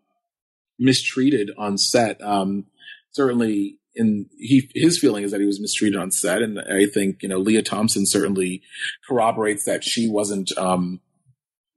mistreated 0.77 1.49
on 1.57 1.77
set. 1.77 2.21
Um, 2.21 2.65
certainly, 3.11 3.79
in 3.97 4.27
he 4.37 4.69
his 4.73 4.99
feeling 4.99 5.23
is 5.23 5.31
that 5.31 5.41
he 5.41 5.47
was 5.47 5.59
mistreated 5.59 5.99
on 5.99 6.11
set, 6.11 6.41
and 6.41 6.59
I 6.59 6.85
think 6.85 7.23
you 7.23 7.29
know 7.29 7.39
Lea 7.39 7.61
Thompson 7.61 8.05
certainly 8.05 8.61
corroborates 9.07 9.65
that 9.65 9.83
she 9.83 10.07
wasn't 10.07 10.55
um, 10.57 11.01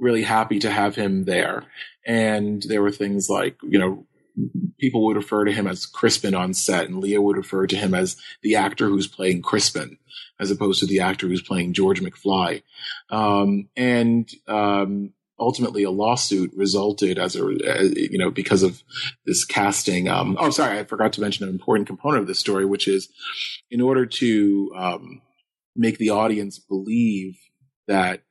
really 0.00 0.22
happy 0.22 0.58
to 0.60 0.70
have 0.70 0.96
him 0.96 1.24
there. 1.24 1.64
And 2.06 2.62
there 2.66 2.82
were 2.82 2.90
things 2.90 3.28
like, 3.28 3.56
you 3.62 3.78
know, 3.78 4.06
people 4.80 5.04
would 5.04 5.16
refer 5.16 5.44
to 5.44 5.52
him 5.52 5.66
as 5.66 5.86
Crispin 5.86 6.34
on 6.34 6.54
set, 6.54 6.86
and 6.86 6.98
Lea 6.98 7.18
would 7.18 7.36
refer 7.36 7.66
to 7.66 7.76
him 7.76 7.94
as 7.94 8.16
the 8.42 8.56
actor 8.56 8.88
who's 8.88 9.06
playing 9.06 9.42
Crispin, 9.42 9.98
as 10.40 10.50
opposed 10.50 10.80
to 10.80 10.86
the 10.86 11.00
actor 11.00 11.28
who's 11.28 11.42
playing 11.42 11.74
George 11.74 12.00
McFly. 12.00 12.62
Um, 13.10 13.68
and 13.76 14.30
um, 14.48 15.12
ultimately, 15.40 15.82
a 15.82 15.90
lawsuit 15.90 16.52
resulted 16.54 17.18
as 17.18 17.34
a 17.34 17.40
you 17.40 18.18
know 18.18 18.30
because 18.30 18.62
of 18.62 18.82
this 19.26 19.44
casting. 19.44 20.08
Um, 20.08 20.36
oh, 20.38 20.50
sorry, 20.50 20.78
I 20.78 20.84
forgot 20.84 21.12
to 21.14 21.20
mention 21.20 21.44
an 21.44 21.54
important 21.54 21.86
component 21.88 22.22
of 22.22 22.28
this 22.28 22.38
story, 22.38 22.64
which 22.64 22.86
is 22.86 23.08
in 23.70 23.80
order 23.80 24.06
to 24.06 24.72
um, 24.76 25.22
make 25.74 25.98
the 25.98 26.10
audience 26.10 26.58
believe 26.58 27.38
that 27.88 28.22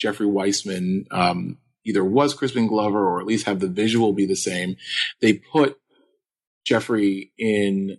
Jeffrey 0.00 0.26
Weissman 0.26 1.06
um, 1.10 1.58
either 1.84 2.04
was 2.04 2.34
Crispin 2.34 2.66
Glover 2.66 3.06
or 3.06 3.20
at 3.20 3.26
least 3.26 3.46
have 3.46 3.60
the 3.60 3.68
visual 3.68 4.12
be 4.12 4.26
the 4.26 4.36
same. 4.36 4.76
They 5.20 5.34
put 5.34 5.78
Jeffrey 6.64 7.32
in 7.38 7.98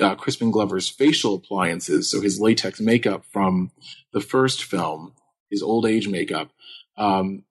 uh, 0.00 0.14
Crispin 0.14 0.50
Glover's 0.50 0.88
facial 0.88 1.34
appliances, 1.34 2.10
so 2.10 2.20
his 2.20 2.40
latex 2.40 2.80
makeup 2.80 3.24
from 3.32 3.72
the 4.12 4.20
first 4.20 4.62
film, 4.62 5.14
his 5.50 5.62
old 5.62 5.86
age 5.86 6.08
makeup, 6.08 6.50
um, 6.96 7.44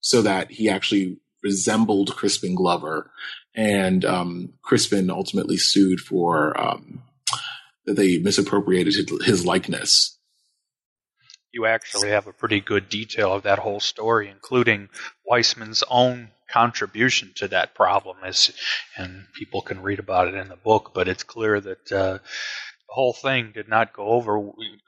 so 0.00 0.22
that 0.22 0.50
he 0.50 0.68
actually 0.68 1.18
resembled 1.42 2.14
Crispin 2.16 2.54
Glover. 2.54 3.10
And 3.54 4.04
um, 4.04 4.54
Crispin 4.62 5.10
ultimately 5.10 5.56
sued 5.56 6.00
for 6.00 6.58
um, 6.60 7.02
that 7.86 7.94
they 7.94 8.18
misappropriated 8.18 8.94
his 9.24 9.44
likeness 9.44 10.18
you 11.52 11.66
actually 11.66 12.10
have 12.10 12.26
a 12.26 12.32
pretty 12.32 12.60
good 12.60 12.88
detail 12.88 13.32
of 13.32 13.42
that 13.42 13.58
whole 13.58 13.80
story, 13.80 14.28
including 14.28 14.88
Weissman's 15.24 15.82
own 15.88 16.30
contribution 16.50 17.32
to 17.36 17.48
that 17.48 17.74
problem. 17.74 18.16
And 18.96 19.26
people 19.34 19.62
can 19.62 19.82
read 19.82 19.98
about 19.98 20.28
it 20.28 20.34
in 20.34 20.48
the 20.48 20.56
book, 20.56 20.92
but 20.94 21.08
it's 21.08 21.22
clear 21.22 21.60
that 21.60 21.92
uh, 21.92 22.18
whole 22.90 23.12
thing 23.12 23.52
did 23.54 23.68
not 23.68 23.92
go 23.92 24.04
over 24.04 24.40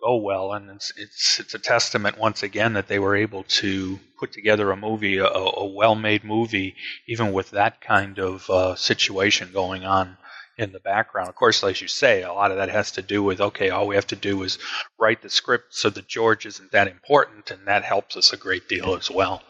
go 0.03 0.16
well, 0.16 0.53
and 0.53 0.68
it's, 0.70 0.92
it's 0.96 1.40
it's 1.40 1.55
a 1.55 1.59
testament 1.59 2.18
once 2.18 2.42
again 2.42 2.72
that 2.72 2.88
they 2.88 2.98
were 2.98 3.14
able 3.14 3.44
to 3.44 3.98
put 4.18 4.32
together 4.32 4.70
a 4.70 4.76
movie, 4.76 5.18
a, 5.18 5.26
a 5.26 5.64
well-made 5.64 6.24
movie, 6.24 6.74
even 7.07 7.32
with 7.32 7.50
that 7.50 7.80
kind 7.80 8.18
of 8.18 8.48
uh, 8.50 8.74
situation 8.74 9.50
going 9.53 9.84
on 9.84 10.16
in 10.59 10.72
the 10.72 10.80
background. 10.80 11.28
Of 11.28 11.36
course, 11.36 11.62
as 11.62 11.80
you 11.80 11.88
say, 11.88 12.22
a 12.22 12.32
lot 12.32 12.50
of 12.50 12.57
that 12.57 12.68
has 12.70 12.92
to 12.92 13.03
do 13.03 13.22
with 13.22 13.40
okay, 13.40 13.70
all 13.70 13.86
we 13.86 13.94
have 13.94 14.09
to 14.09 14.16
do 14.16 14.42
is 14.42 14.59
write 14.98 15.22
the 15.22 15.30
script 15.30 15.74
so 15.74 15.88
that 15.90 16.09
George 16.09 16.44
isn't 16.44 16.72
that 16.72 16.88
important, 16.88 17.53
and 17.53 17.68
that 17.68 17.84
helps 17.84 18.16
us 18.16 18.32
a 18.32 18.36
great 18.36 18.68
deal 18.68 18.96
as 18.96 19.11
well. 19.11 19.42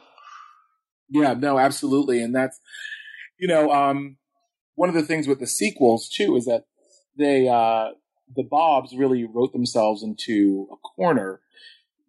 Yeah, 1.09 1.33
no, 1.35 1.59
absolutely, 1.59 2.23
and 2.23 2.35
that's 2.35 2.61
you 3.39 3.49
know 3.49 3.71
um, 3.73 4.19
one 4.75 4.91
of 4.91 4.95
the 4.95 5.03
things 5.03 5.27
with 5.27 5.41
the 5.41 5.47
sequels 5.47 6.11
too 6.11 6.37
is 6.37 6.45
that 6.45 6.65
they 7.17 7.49
uh, 7.49 7.91
the 8.35 8.43
Bobs 8.43 8.95
really 8.97 9.25
wrote 9.25 9.53
themselves 9.53 10.03
into 10.03 10.69
a 10.73 10.77
corner. 10.77 11.41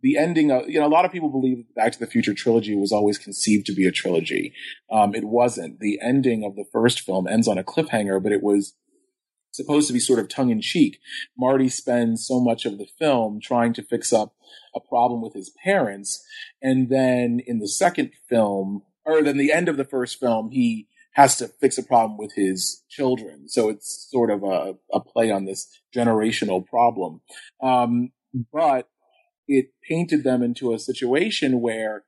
The 0.02 0.18
ending 0.18 0.52
of, 0.52 0.70
you 0.70 0.80
know, 0.80 0.88
a 0.88 0.90
lot 0.90 1.06
of 1.06 1.12
people 1.12 1.30
believe 1.30 1.64
Back 1.76 1.94
to 1.94 2.00
the 2.00 2.08
Future 2.08 2.34
trilogy 2.34 2.76
was 2.76 2.92
always 2.92 3.18
conceived 3.18 3.66
to 3.68 3.74
be 3.74 3.88
a 3.88 3.92
trilogy. 3.92 4.54
Um, 4.92 5.16
it 5.16 5.24
wasn't. 5.24 5.80
The 5.80 6.00
ending 6.02 6.44
of 6.44 6.56
the 6.56 6.66
first 6.72 7.02
film 7.02 7.28
ends 7.28 7.48
on 7.48 7.58
a 7.58 7.64
cliffhanger, 7.64 8.22
but 8.22 8.34
it 8.34 8.44
was 8.44 8.74
supposed 9.52 9.88
to 9.88 9.94
be 9.94 10.00
sort 10.00 10.20
of 10.20 10.28
tongue 10.28 10.50
in 10.50 10.62
cheek. 10.62 11.00
Marty 11.38 11.70
spends 11.70 12.28
so 12.28 12.40
much 12.42 12.66
of 12.66 12.78
the 12.78 12.88
film 13.00 13.40
trying 13.42 13.72
to 13.74 13.84
fix 13.84 14.12
up 14.12 14.36
a 14.76 14.80
problem 14.80 15.22
with 15.22 15.34
his 15.34 15.52
parents. 15.64 16.26
And 16.62 16.90
then 16.90 17.40
in 17.46 17.60
the 17.60 17.68
second 17.68 18.12
film, 18.28 18.82
or 19.06 19.22
then 19.22 19.38
the 19.38 19.54
end 19.54 19.70
of 19.70 19.78
the 19.78 19.86
first 19.86 20.20
film, 20.20 20.52
he 20.52 20.88
has 21.14 21.38
to 21.38 21.48
fix 21.48 21.78
a 21.78 21.84
problem 21.84 22.18
with 22.18 22.34
his 22.36 22.84
children. 22.90 23.48
So 23.48 23.70
it's 23.70 24.08
sort 24.10 24.32
of 24.32 24.44
a, 24.44 24.76
a 24.92 25.00
play 25.00 25.32
on 25.32 25.46
this 25.46 25.68
generational 25.96 26.66
problem. 26.66 27.22
Um, 27.62 28.12
but 28.52 28.90
it 29.48 29.68
painted 29.88 30.24
them 30.24 30.42
into 30.42 30.74
a 30.74 30.80
situation 30.80 31.62
where 31.62 32.04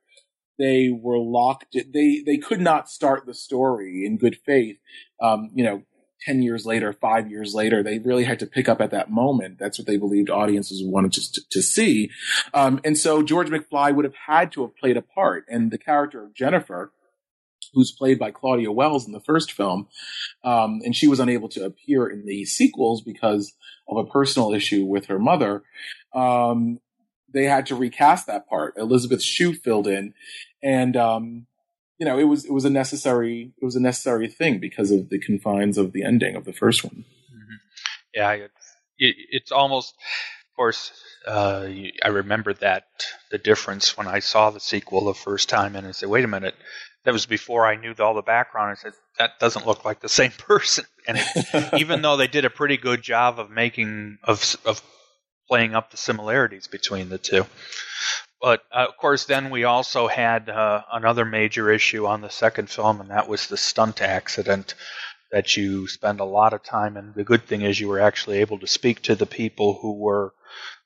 they 0.58 0.90
were 0.90 1.18
locked. 1.18 1.76
They, 1.92 2.22
they 2.24 2.38
could 2.38 2.60
not 2.60 2.88
start 2.88 3.26
the 3.26 3.34
story 3.34 4.04
in 4.04 4.18
good 4.18 4.38
faith. 4.44 4.78
Um, 5.20 5.50
you 5.54 5.64
know, 5.64 5.82
10 6.22 6.42
years 6.42 6.66
later, 6.66 6.92
five 6.92 7.30
years 7.30 7.54
later, 7.54 7.82
they 7.82 7.98
really 7.98 8.24
had 8.24 8.38
to 8.40 8.46
pick 8.46 8.68
up 8.68 8.80
at 8.80 8.90
that 8.90 9.10
moment. 9.10 9.58
That's 9.58 9.78
what 9.78 9.86
they 9.86 9.96
believed 9.96 10.30
audiences 10.30 10.82
wanted 10.84 11.12
to, 11.12 11.40
to 11.50 11.62
see. 11.62 12.10
Um, 12.54 12.80
and 12.84 12.96
so 12.98 13.22
George 13.22 13.48
McFly 13.48 13.94
would 13.94 14.04
have 14.04 14.14
had 14.26 14.50
to 14.52 14.62
have 14.62 14.76
played 14.76 14.96
a 14.96 15.02
part. 15.02 15.44
And 15.48 15.70
the 15.70 15.78
character 15.78 16.24
of 16.24 16.34
Jennifer, 16.34 16.92
who's 17.76 17.92
played 17.92 18.18
by 18.18 18.30
Claudia 18.30 18.72
Wells 18.72 19.06
in 19.06 19.12
the 19.12 19.20
first 19.20 19.52
film, 19.52 19.86
um, 20.42 20.80
and 20.82 20.96
she 20.96 21.06
was 21.06 21.20
unable 21.20 21.48
to 21.50 21.64
appear 21.64 22.08
in 22.08 22.24
the 22.24 22.46
sequels 22.46 23.02
because 23.02 23.52
of 23.86 23.98
a 23.98 24.10
personal 24.10 24.54
issue 24.54 24.84
with 24.84 25.06
her 25.06 25.18
mother. 25.18 25.62
Um, 26.14 26.80
they 27.32 27.44
had 27.44 27.66
to 27.66 27.76
recast 27.76 28.26
that 28.26 28.48
part. 28.48 28.74
Elizabeth 28.78 29.22
Shue 29.22 29.52
filled 29.52 29.86
in, 29.86 30.14
and 30.62 30.96
um, 30.96 31.46
you 31.98 32.06
know, 32.06 32.18
it 32.18 32.24
was 32.24 32.46
it 32.46 32.52
was 32.52 32.64
a 32.64 32.70
necessary 32.70 33.52
it 33.60 33.64
was 33.64 33.76
a 33.76 33.80
necessary 33.80 34.28
thing 34.28 34.58
because 34.58 34.90
of 34.90 35.10
the 35.10 35.18
confines 35.18 35.76
of 35.76 35.92
the 35.92 36.02
ending 36.02 36.34
of 36.34 36.46
the 36.46 36.54
first 36.54 36.82
one. 36.82 37.04
Mm-hmm. 37.30 37.54
Yeah, 38.14 38.32
it, 38.32 38.50
it's 38.98 39.52
almost, 39.52 39.94
of 40.50 40.56
course, 40.56 40.92
uh, 41.26 41.68
I 42.02 42.08
remember 42.08 42.54
that 42.54 42.84
the 43.30 43.38
difference 43.38 43.98
when 43.98 44.06
I 44.06 44.20
saw 44.20 44.50
the 44.50 44.60
sequel 44.60 45.04
the 45.04 45.14
first 45.14 45.50
time, 45.50 45.76
and 45.76 45.86
I 45.86 45.90
said, 45.90 46.08
"Wait 46.08 46.24
a 46.24 46.28
minute." 46.28 46.54
That 47.06 47.12
was 47.12 47.24
before 47.24 47.66
I 47.66 47.76
knew 47.76 47.94
all 47.98 48.14
the 48.14 48.22
background. 48.22 48.72
I 48.72 48.74
said 48.74 48.92
that 49.18 49.38
doesn't 49.40 49.66
look 49.66 49.84
like 49.84 50.00
the 50.00 50.08
same 50.08 50.30
person, 50.38 50.84
and 51.06 51.18
even 51.78 52.02
though 52.02 52.16
they 52.16 52.26
did 52.26 52.44
a 52.44 52.50
pretty 52.50 52.76
good 52.76 53.00
job 53.00 53.38
of 53.40 53.48
making 53.48 54.18
of 54.24 54.56
of 54.66 54.82
playing 55.48 55.74
up 55.74 55.90
the 55.90 55.96
similarities 55.96 56.66
between 56.66 57.08
the 57.08 57.18
two. 57.18 57.46
But 58.40 58.62
uh, 58.70 58.86
of 58.88 58.96
course, 58.98 59.24
then 59.24 59.50
we 59.50 59.64
also 59.64 60.08
had 60.08 60.50
uh, 60.50 60.82
another 60.92 61.24
major 61.24 61.70
issue 61.70 62.06
on 62.06 62.20
the 62.20 62.28
second 62.28 62.68
film, 62.68 63.00
and 63.00 63.10
that 63.10 63.28
was 63.28 63.46
the 63.46 63.56
stunt 63.56 64.02
accident 64.02 64.74
that 65.32 65.56
you 65.56 65.88
spend 65.88 66.20
a 66.20 66.24
lot 66.24 66.52
of 66.52 66.62
time. 66.62 66.96
And 66.96 67.14
the 67.14 67.24
good 67.24 67.46
thing 67.46 67.62
is, 67.62 67.80
you 67.80 67.88
were 67.88 68.00
actually 68.00 68.38
able 68.38 68.58
to 68.58 68.66
speak 68.66 69.02
to 69.02 69.14
the 69.14 69.26
people 69.26 69.78
who 69.80 69.94
were 69.94 70.34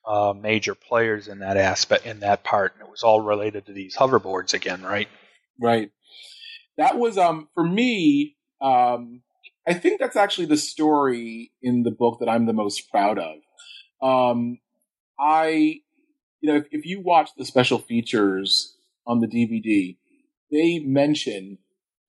uh, 0.07 0.33
major 0.33 0.75
players 0.75 1.29
in 1.29 1.41
that 1.41 1.57
aspect, 1.57 2.07
in 2.07 2.21
that 2.21 2.45
part, 2.45 2.75
and 2.75 2.87
it 2.87 2.91
was 2.91 3.03
all 3.03 3.21
related 3.21 3.67
to 3.67 3.73
these 3.73 3.97
hoverboards 3.97 4.55
again, 4.55 4.83
right? 4.83 5.09
Right. 5.59 5.91
That 6.81 6.99
was 6.99 7.19
um 7.19 7.49
for 7.55 7.63
me. 7.63 8.37
Um, 8.61 9.23
I 9.69 9.75
think 9.75 10.01
that's 10.01 10.17
actually 10.17 10.47
the 10.47 10.57
story 10.57 11.53
in 11.63 11.83
the 11.83 11.91
book 11.91 12.19
that 12.21 12.29
I'm 12.29 12.47
the 12.47 12.55
most 12.55 12.91
proud 12.91 13.19
of. 13.19 13.37
Um, 14.03 14.59
I 15.19 15.83
you 16.41 16.51
know, 16.51 16.57
if, 16.57 16.67
if 16.71 16.87
you 16.87 17.01
watch 17.01 17.31
the 17.37 17.45
special 17.45 17.79
features 17.79 18.77
on 19.07 19.21
the 19.21 19.27
DVD, 19.27 19.97
they 20.51 20.79
mention 20.79 21.59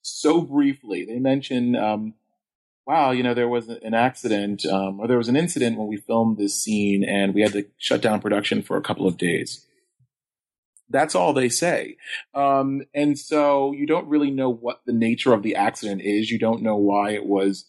so 0.01 0.41
briefly, 0.41 1.05
they 1.05 1.19
mention, 1.19 1.76
um, 1.76 2.13
wow, 2.88 3.11
you 3.11 3.24
know, 3.24 3.34
there 3.34 3.49
was 3.49 3.67
an 3.67 3.93
accident, 3.93 4.65
um, 4.65 4.99
or 4.99 5.07
there 5.07 5.17
was 5.17 5.28
an 5.28 5.36
incident 5.36 5.78
when 5.78 5.88
we 5.88 5.97
filmed 5.97 6.38
this 6.38 6.55
scene 6.55 7.03
and 7.03 7.34
we 7.34 7.41
had 7.41 7.53
to 7.53 7.65
shut 7.78 8.01
down 8.01 8.22
production 8.22 8.61
for 8.61 8.78
a 8.78 8.82
couple 8.82 9.05
of 9.05 9.17
days. 9.17 9.65
That's 10.91 11.15
all 11.15 11.33
they 11.33 11.49
say. 11.49 11.97
Um, 12.33 12.81
and 12.93 13.17
so 13.17 13.71
you 13.71 13.87
don't 13.87 14.07
really 14.07 14.31
know 14.31 14.49
what 14.49 14.81
the 14.85 14.93
nature 14.93 15.33
of 15.33 15.43
the 15.43 15.55
accident 15.55 16.01
is. 16.03 16.29
You 16.29 16.39
don't 16.39 16.61
know 16.61 16.75
why 16.75 17.11
it 17.11 17.25
was 17.25 17.65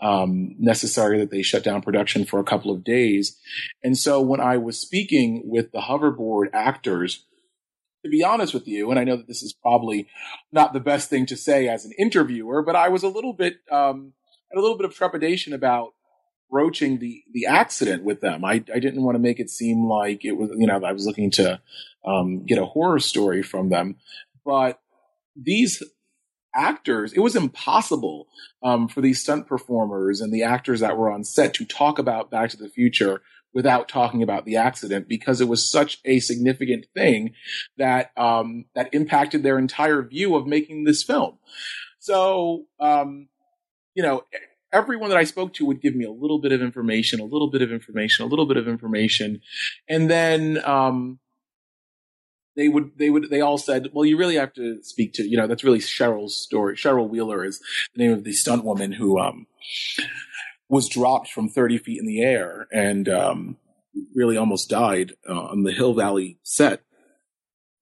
um, 0.00 0.54
necessary 0.58 1.18
that 1.18 1.30
they 1.30 1.42
shut 1.42 1.64
down 1.64 1.82
production 1.82 2.24
for 2.24 2.38
a 2.38 2.44
couple 2.44 2.70
of 2.70 2.84
days. 2.84 3.38
And 3.82 3.96
so 3.96 4.20
when 4.20 4.40
I 4.40 4.58
was 4.58 4.78
speaking 4.78 5.42
with 5.44 5.72
the 5.72 5.80
hoverboard 5.80 6.46
actors, 6.52 7.24
to 8.04 8.10
be 8.10 8.22
honest 8.22 8.54
with 8.54 8.68
you, 8.68 8.90
and 8.90 9.00
I 9.00 9.04
know 9.04 9.16
that 9.16 9.26
this 9.26 9.42
is 9.42 9.52
probably 9.52 10.06
not 10.52 10.72
the 10.72 10.80
best 10.80 11.10
thing 11.10 11.26
to 11.26 11.36
say 11.36 11.68
as 11.68 11.84
an 11.84 11.92
interviewer, 11.98 12.62
but 12.62 12.76
I 12.76 12.88
was 12.88 13.02
a 13.02 13.08
little 13.08 13.32
bit, 13.32 13.56
um, 13.70 14.12
a 14.54 14.60
little 14.60 14.76
bit 14.76 14.84
of 14.84 14.94
trepidation 14.94 15.52
about 15.52 15.94
broaching 16.50 16.98
the 16.98 17.22
the 17.32 17.46
accident 17.46 18.04
with 18.04 18.20
them. 18.20 18.44
I 18.44 18.64
I 18.74 18.78
didn't 18.78 19.02
want 19.02 19.16
to 19.16 19.20
make 19.20 19.40
it 19.40 19.50
seem 19.50 19.84
like 19.84 20.24
it 20.24 20.32
was 20.32 20.50
you 20.56 20.66
know 20.66 20.82
I 20.82 20.92
was 20.92 21.06
looking 21.06 21.30
to 21.32 21.60
um, 22.04 22.44
get 22.44 22.58
a 22.58 22.66
horror 22.66 23.00
story 23.00 23.42
from 23.42 23.68
them, 23.68 23.96
but 24.44 24.80
these 25.34 25.82
actors, 26.56 27.12
it 27.12 27.20
was 27.20 27.36
impossible 27.36 28.26
um, 28.62 28.88
for 28.88 29.00
these 29.00 29.20
stunt 29.20 29.46
performers 29.46 30.20
and 30.20 30.32
the 30.32 30.42
actors 30.42 30.80
that 30.80 30.96
were 30.96 31.10
on 31.10 31.22
set 31.22 31.54
to 31.54 31.64
talk 31.64 31.98
about 31.98 32.30
Back 32.30 32.50
to 32.50 32.56
the 32.56 32.68
Future 32.68 33.20
without 33.52 33.88
talking 33.88 34.22
about 34.22 34.44
the 34.44 34.56
accident 34.56 35.08
because 35.08 35.40
it 35.40 35.48
was 35.48 35.70
such 35.70 36.00
a 36.04 36.20
significant 36.20 36.86
thing 36.94 37.34
that 37.76 38.10
um, 38.16 38.64
that 38.74 38.92
impacted 38.92 39.42
their 39.42 39.58
entire 39.58 40.02
view 40.02 40.34
of 40.34 40.46
making 40.46 40.84
this 40.84 41.02
film. 41.02 41.38
So, 41.98 42.66
um, 42.80 43.28
you 43.94 44.02
know, 44.02 44.24
everyone 44.72 45.10
that 45.10 45.18
I 45.18 45.24
spoke 45.24 45.54
to 45.54 45.66
would 45.66 45.80
give 45.80 45.94
me 45.94 46.04
a 46.04 46.10
little 46.10 46.38
bit 46.38 46.52
of 46.52 46.60
information, 46.60 47.20
a 47.20 47.24
little 47.24 47.50
bit 47.50 47.62
of 47.62 47.72
information, 47.72 48.24
a 48.24 48.28
little 48.28 48.46
bit 48.46 48.56
of 48.56 48.68
information, 48.68 49.40
and 49.88 50.10
then 50.10 50.62
um, 50.64 51.18
they 52.56 52.68
would 52.68 52.92
they 52.96 53.10
would 53.10 53.30
they 53.30 53.40
all 53.40 53.58
said, 53.58 53.90
well, 53.92 54.04
you 54.04 54.16
really 54.16 54.36
have 54.36 54.52
to 54.54 54.82
speak 54.82 55.12
to 55.14 55.28
you 55.28 55.36
know 55.36 55.46
that's 55.46 55.64
really 55.64 55.78
Cheryl's 55.78 56.36
story. 56.36 56.74
Cheryl 56.74 57.08
Wheeler 57.08 57.44
is 57.44 57.60
the 57.94 58.02
name 58.02 58.12
of 58.12 58.24
the 58.24 58.32
stunt 58.32 58.64
woman 58.64 58.92
who 58.92 59.18
um 59.18 59.46
was 60.68 60.88
dropped 60.88 61.28
from 61.28 61.48
30 61.48 61.78
feet 61.78 62.00
in 62.00 62.06
the 62.06 62.22
air 62.22 62.66
and 62.72 63.08
um 63.08 63.56
really 64.14 64.36
almost 64.36 64.68
died 64.68 65.12
uh, 65.28 65.32
on 65.32 65.62
the 65.62 65.72
Hill 65.72 65.94
Valley 65.94 66.38
set. 66.42 66.82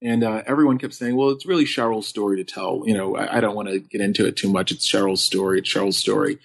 And 0.02 0.22
uh, 0.22 0.42
everyone 0.46 0.78
kept 0.78 0.94
saying, 0.94 1.16
"Well, 1.16 1.30
it's 1.30 1.46
really 1.46 1.64
Cheryl's 1.64 2.06
story 2.06 2.36
to 2.36 2.44
tell." 2.44 2.82
You 2.84 2.94
know, 2.94 3.16
I, 3.16 3.38
I 3.38 3.40
don't 3.40 3.54
want 3.54 3.68
to 3.68 3.78
get 3.78 4.00
into 4.00 4.26
it 4.26 4.36
too 4.36 4.50
much. 4.50 4.70
It's 4.70 4.90
Cheryl's 4.90 5.22
story. 5.22 5.60
It's 5.60 5.72
Cheryl's 5.72 5.96
story. 5.96 6.38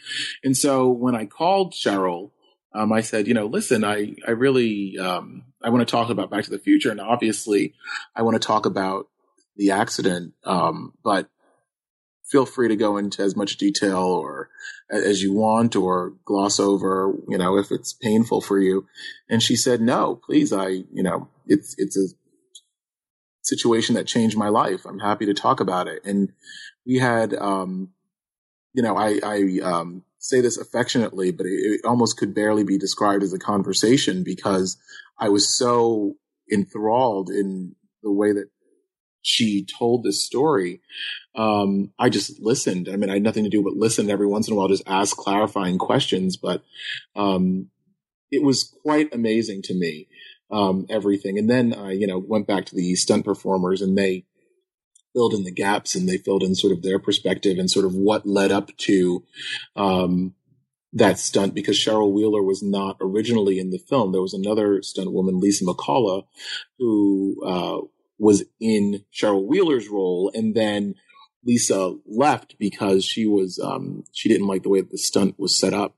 And 0.43 0.55
so 0.55 0.89
when 0.89 1.15
I 1.15 1.25
called 1.25 1.73
Cheryl, 1.73 2.31
um, 2.73 2.93
I 2.93 3.01
said, 3.01 3.27
"You 3.27 3.33
know, 3.33 3.47
listen, 3.47 3.83
I 3.83 4.15
I 4.25 4.31
really 4.31 4.97
um, 4.97 5.43
I 5.61 5.69
want 5.69 5.85
to 5.85 5.91
talk 5.91 6.09
about 6.09 6.29
Back 6.29 6.45
to 6.45 6.51
the 6.51 6.59
Future, 6.59 6.91
and 6.91 7.01
obviously, 7.01 7.73
I 8.15 8.21
want 8.21 8.41
to 8.41 8.47
talk 8.47 8.65
about 8.65 9.07
the 9.57 9.71
accident, 9.71 10.33
um, 10.45 10.93
but 11.03 11.29
feel 12.29 12.45
free 12.45 12.67
to 12.67 12.75
go 12.75 12.97
into 12.97 13.23
as 13.23 13.35
much 13.35 13.57
detail 13.57 13.97
or 13.97 14.49
as 14.89 15.21
you 15.21 15.33
want 15.33 15.75
or 15.75 16.13
gloss 16.25 16.59
over, 16.59 17.13
you 17.27 17.37
know, 17.37 17.57
if 17.57 17.71
it's 17.71 17.93
painful 17.93 18.39
for 18.41 18.59
you. 18.59 18.85
And 19.29 19.41
she 19.41 19.55
said, 19.55 19.81
no, 19.81 20.15
please. 20.15 20.53
I, 20.53 20.67
you 20.67 21.03
know, 21.03 21.27
it's, 21.47 21.75
it's 21.77 21.97
a 21.97 22.07
situation 23.41 23.95
that 23.95 24.07
changed 24.07 24.37
my 24.37 24.49
life. 24.49 24.85
I'm 24.85 24.99
happy 24.99 25.25
to 25.25 25.33
talk 25.33 25.59
about 25.59 25.87
it. 25.87 26.03
And 26.05 26.31
we 26.85 26.97
had, 26.97 27.33
um, 27.33 27.89
you 28.73 28.83
know, 28.83 28.97
I, 28.97 29.19
I, 29.23 29.59
um, 29.63 30.03
say 30.19 30.41
this 30.41 30.57
affectionately, 30.57 31.31
but 31.31 31.45
it, 31.45 31.49
it 31.49 31.81
almost 31.85 32.17
could 32.17 32.35
barely 32.35 32.63
be 32.63 32.77
described 32.77 33.23
as 33.23 33.33
a 33.33 33.39
conversation 33.39 34.23
because 34.23 34.77
I 35.17 35.29
was 35.29 35.47
so 35.47 36.15
enthralled 36.51 37.29
in 37.29 37.75
the 38.03 38.11
way 38.11 38.33
that 38.33 38.49
she 39.21 39.65
told 39.65 40.03
this 40.03 40.23
story. 40.23 40.81
Um, 41.35 41.91
I 41.99 42.09
just 42.09 42.39
listened. 42.39 42.89
I 42.91 42.95
mean, 42.95 43.09
I 43.09 43.15
had 43.15 43.23
nothing 43.23 43.43
to 43.43 43.49
do 43.49 43.63
but 43.63 43.73
listen 43.73 44.09
every 44.09 44.27
once 44.27 44.47
in 44.47 44.53
a 44.53 44.57
while, 44.57 44.67
just 44.67 44.87
ask 44.87 45.15
clarifying 45.15 45.77
questions. 45.77 46.37
But 46.37 46.63
um, 47.15 47.69
it 48.31 48.43
was 48.43 48.75
quite 48.83 49.13
amazing 49.13 49.61
to 49.63 49.73
me, 49.73 50.07
um, 50.51 50.85
everything. 50.89 51.37
And 51.37 51.49
then 51.49 51.73
I, 51.73 51.91
you 51.91 52.07
know, 52.07 52.17
went 52.17 52.47
back 52.47 52.65
to 52.65 52.75
the 52.75 52.95
stunt 52.95 53.25
performers 53.25 53.81
and 53.81 53.97
they 53.97 54.25
filled 55.13 55.33
in 55.33 55.43
the 55.43 55.51
gaps 55.51 55.95
and 55.95 56.07
they 56.07 56.17
filled 56.17 56.43
in 56.43 56.55
sort 56.55 56.73
of 56.73 56.81
their 56.81 56.99
perspective 56.99 57.57
and 57.57 57.69
sort 57.69 57.85
of 57.85 57.95
what 57.95 58.25
led 58.25 58.51
up 58.51 58.75
to 58.77 59.23
um, 59.75 60.33
that 60.93 61.19
stunt 61.19 61.53
because 61.53 61.77
Cheryl 61.77 62.11
Wheeler 62.11 62.41
was 62.41 62.63
not 62.63 62.97
originally 63.01 63.59
in 63.59 63.69
the 63.69 63.77
film. 63.77 64.11
There 64.11 64.21
was 64.21 64.33
another 64.33 64.81
stunt 64.81 65.11
woman, 65.11 65.39
Lisa 65.39 65.65
McCullough, 65.65 66.25
who 66.77 67.35
uh, 67.45 67.85
was 68.17 68.43
in 68.59 69.03
Cheryl 69.13 69.45
Wheeler's 69.45 69.87
role, 69.87 70.31
and 70.33 70.55
then 70.55 70.95
Lisa 71.45 71.95
left 72.05 72.55
because 72.59 73.05
she 73.05 73.25
was 73.25 73.59
um, 73.59 74.03
she 74.11 74.29
didn't 74.29 74.47
like 74.47 74.63
the 74.63 74.69
way 74.69 74.81
that 74.81 74.91
the 74.91 74.97
stunt 74.97 75.35
was 75.37 75.57
set 75.57 75.73
up, 75.73 75.95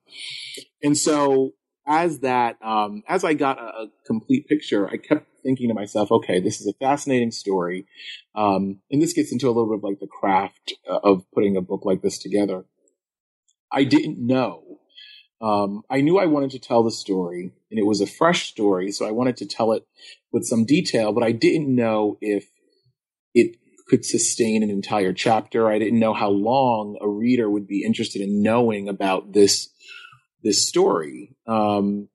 and 0.84 0.98
so 0.98 1.54
as 1.92 2.20
that 2.20 2.58
um, 2.64 3.04
as 3.08 3.26
I 3.26 3.34
got 3.34 3.60
a, 3.60 3.64
a, 3.64 3.88
complete 4.08 4.48
picture, 4.48 4.88
I 4.88 4.96
kept 4.96 5.28
thinking 5.44 5.68
to 5.68 5.74
myself, 5.74 6.10
okay, 6.10 6.40
this 6.40 6.62
is 6.62 6.68
a 6.68 6.74
fascinating 6.74 7.32
story, 7.32 7.86
um, 8.34 8.80
and 8.90 9.02
this 9.02 9.12
gets 9.12 9.34
into 9.34 9.48
a 9.48 9.52
little 9.52 9.68
bit 9.68 9.80
of 9.80 9.84
like 9.84 10.00
the 10.00 10.08
craft 10.08 10.74
uh, 10.90 11.00
of 11.04 11.26
putting 11.34 11.58
a 11.58 11.62
book 11.62 11.82
like 11.84 12.02
this 12.02 12.18
together. 12.18 12.64
I 13.72 13.84
didn't 13.84 14.26
know. 14.26 14.64
Um, 15.42 15.82
I 15.90 16.00
knew 16.00 16.18
I 16.18 16.28
wanted 16.28 16.52
to 16.52 16.60
tell 16.60 16.82
the 16.82 16.92
story, 16.92 17.52
and 17.70 17.80
it 17.80 17.86
was 17.86 18.00
a 18.00 18.08
fresh 18.08 18.48
story, 18.48 18.92
so 18.92 19.06
I 19.06 19.12
wanted 19.12 19.36
to 19.38 19.46
tell 19.46 19.74
it 19.74 19.86
with 20.32 20.46
some 20.46 20.66
detail, 20.66 21.12
but 21.12 21.24
I 21.24 21.34
didn't 21.34 21.76
know 21.76 22.18
if 22.22 22.46
it 23.34 23.58
could 23.90 24.06
sustain 24.06 24.64
an 24.64 24.70
entire 24.70 25.12
chapter. 25.12 25.70
I 25.70 25.78
didn't 25.78 26.00
know 26.00 26.14
how 26.14 26.30
long 26.30 26.98
a 27.02 27.10
reader 27.10 27.50
would 27.50 27.68
be 27.68 27.84
interested 27.84 28.22
in 28.22 28.42
knowing 28.42 28.88
about 28.88 29.34
this 29.34 29.71
this 30.44 30.68
story. 30.68 31.36
Um, 31.48 32.10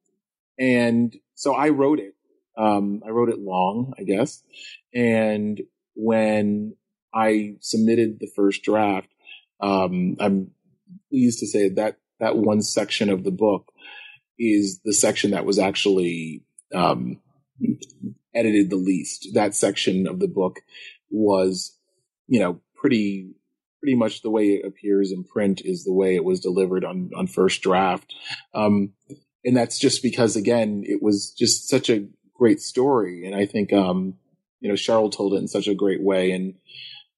and 0.59 1.15
so 1.35 1.55
I 1.55 1.69
wrote 1.69 2.01
it. 2.01 2.15
Um, 2.57 3.03
I 3.07 3.11
wrote 3.11 3.29
it 3.29 3.39
long, 3.39 3.93
I 3.99 4.05
guess. 4.05 4.43
And 4.95 5.61
when 5.95 6.75
I 7.15 7.57
submitted 7.61 8.19
the 8.19 8.31
first 8.35 8.63
draft, 8.63 9.09
um, 9.61 10.17
I'm 10.21 10.51
pleased 11.11 11.41
to 11.41 11.47
say 11.47 11.69
that 11.71 11.99
that 12.21 12.37
one 12.37 12.63
section 12.63 13.11
of 13.11 13.25
the 13.25 13.31
book 13.31 13.73
is 14.39 14.81
the 14.85 14.93
section 14.93 15.33
that 15.33 15.45
was 15.45 15.59
actually 15.59 16.43
um, 16.75 17.21
edited 18.35 18.71
the 18.71 18.77
least. 18.77 19.29
That 19.35 19.55
section 19.55 20.07
of 20.07 20.19
the 20.19 20.29
book 20.29 20.61
was, 21.11 21.77
you 22.27 22.41
know, 22.41 22.61
pretty 22.75 23.35
pretty 23.81 23.97
much 23.97 24.23
the 24.23 24.31
way 24.31 24.55
it 24.55 24.67
appears 24.67 25.13
in 25.13 25.25
print 25.25 25.63
is 25.65 25.85
the 25.85 25.93
way 25.93 26.15
it 26.17 26.25
was 26.25 26.41
delivered 26.41 26.85
on 26.85 27.11
on 27.17 27.27
first 27.27 27.63
draft. 27.63 28.13
Um, 28.55 28.93
and 29.45 29.57
that's 29.57 29.79
just 29.79 30.03
because 30.03 30.37
again, 30.37 30.83
it 30.87 31.03
was 31.03 31.31
just 31.31 31.69
such 31.69 31.89
a 31.89 32.07
great 32.35 32.61
story, 32.61 33.27
and 33.27 33.35
I 33.35 33.47
think 33.47 33.73
um, 33.73 34.15
you 34.61 34.69
know 34.69 34.75
Cheryl 34.75 35.13
told 35.13 35.35
it 35.35 35.39
in 35.39 35.49
such 35.49 35.69
a 35.69 35.75
great 35.75 36.03
way, 36.03 36.33
and 36.33 36.55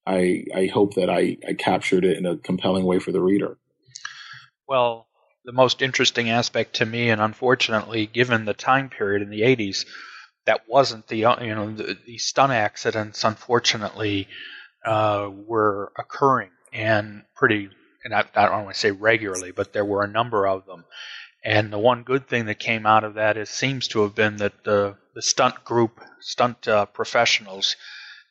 I 0.07 0.45
I 0.55 0.67
hope 0.67 0.95
that 0.95 1.11
I 1.11 1.39
I 1.47 1.55
captured 1.55 2.05
it 2.05 2.19
in 2.19 2.27
a 2.27 2.37
compelling 2.37 2.85
way 2.85 2.99
for 2.99 3.13
the 3.13 3.23
reader. 3.23 3.59
Well, 4.67 5.07
the 5.45 5.53
most 5.53 5.81
interesting 5.81 6.29
aspect 6.29 6.75
to 6.77 6.87
me, 6.87 7.09
and 7.09 7.23
unfortunately, 7.23 8.07
given 8.07 8.45
the 8.45 8.53
time 8.53 8.91
period 8.91 9.23
in 9.23 9.31
the 9.31 9.41
80s, 9.41 9.87
that 10.49 10.69
wasn't 10.69 11.07
the 11.09 11.17
you 11.17 11.55
know 11.55 11.75
the, 11.75 11.97
the 12.07 12.19
stunt 12.19 12.53
accidents 12.53 13.23
unfortunately 13.23 14.29
uh, 14.85 15.31
were 15.47 15.93
occurring 15.99 16.51
and 16.73 17.23
pretty 17.35 17.71
and 18.05 18.15
I, 18.15 18.25
I 18.35 18.47
don't 18.47 18.65
want 18.65 18.75
to 18.75 18.81
say 18.81 18.91
regularly 18.91 19.51
but 19.51 19.73
there 19.73 19.85
were 19.85 20.05
a 20.05 20.09
number 20.09 20.47
of 20.47 20.67
them. 20.67 20.85
And 21.45 21.73
the 21.73 21.79
one 21.79 22.03
good 22.03 22.29
thing 22.29 22.47
that 22.47 22.59
came 22.59 22.85
out 22.85 23.05
of 23.05 23.15
that 23.15 23.37
is 23.37 23.49
seems 23.49 23.89
to 23.89 24.03
have 24.03 24.15
been 24.15 24.37
that 24.39 24.65
the 24.65 24.97
the 25.15 25.23
stunt 25.23 25.65
group 25.65 26.01
stunt 26.21 26.69
uh, 26.69 26.87
professionals 26.87 27.77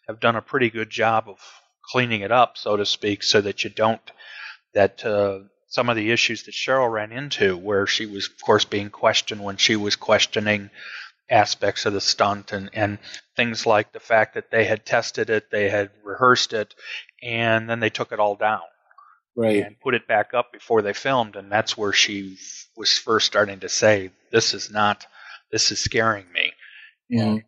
have 0.08 0.20
done 0.20 0.36
a 0.36 0.42
pretty 0.42 0.70
good 0.70 0.90
job 0.90 1.28
of 1.28 1.38
cleaning 1.84 2.22
it 2.22 2.32
up 2.32 2.58
so 2.58 2.78
to 2.78 2.86
speak 2.86 3.24
so 3.24 3.42
that 3.42 3.64
you 3.64 3.70
don't 3.70 4.12
that 4.74 5.04
uh, 5.06 5.40
some 5.68 5.90
of 5.90 5.96
the 5.96 6.12
issues 6.12 6.44
that 6.44 6.54
Cheryl 6.54 6.92
ran 6.92 7.12
into 7.12 7.58
where 7.58 7.88
she 7.88 8.06
was 8.06 8.28
of 8.28 8.42
course 8.46 8.66
being 8.66 8.90
questioned 8.90 9.44
when 9.44 9.58
she 9.58 9.76
was 9.76 9.96
questioning 9.96 10.70
aspects 11.30 11.86
of 11.86 11.94
the 11.94 12.02
stunt 12.02 12.52
and, 12.52 12.70
and 12.74 13.00
things 13.36 13.66
like 13.66 13.92
the 13.92 14.00
fact 14.00 14.36
that 14.36 14.52
they 14.52 14.66
had 14.66 14.86
tested 14.86 15.30
it, 15.30 15.52
they 15.52 15.70
had 15.70 15.90
rehearsed 16.04 16.54
it, 16.54 16.74
and 17.22 17.70
then 17.70 17.80
they 17.80 17.90
took 17.90 18.12
it 18.12 18.20
all 18.20 18.36
down. 18.36 18.62
Right. 19.36 19.64
And 19.64 19.80
put 19.80 19.94
it 19.94 20.08
back 20.08 20.34
up 20.34 20.52
before 20.52 20.82
they 20.82 20.94
filmed, 20.94 21.36
and 21.36 21.52
that's 21.52 21.78
where 21.78 21.94
she 21.94 22.38
was 22.76 22.98
first 22.98 23.28
starting 23.28 23.60
to 23.60 23.70
say, 23.70 24.10
This 24.32 24.54
is 24.56 24.72
not, 24.72 25.06
this 25.52 25.72
is 25.72 25.80
scaring 25.80 26.26
me. 26.34 26.54
Mm-hmm. 27.12 27.30
And 27.30 27.44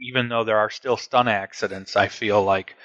even 0.00 0.28
though 0.28 0.44
there 0.44 0.58
are 0.58 0.70
still 0.70 0.96
stunt 0.96 1.28
accidents, 1.28 1.96
I 1.96 2.08
feel 2.08 2.42
like 2.42 2.76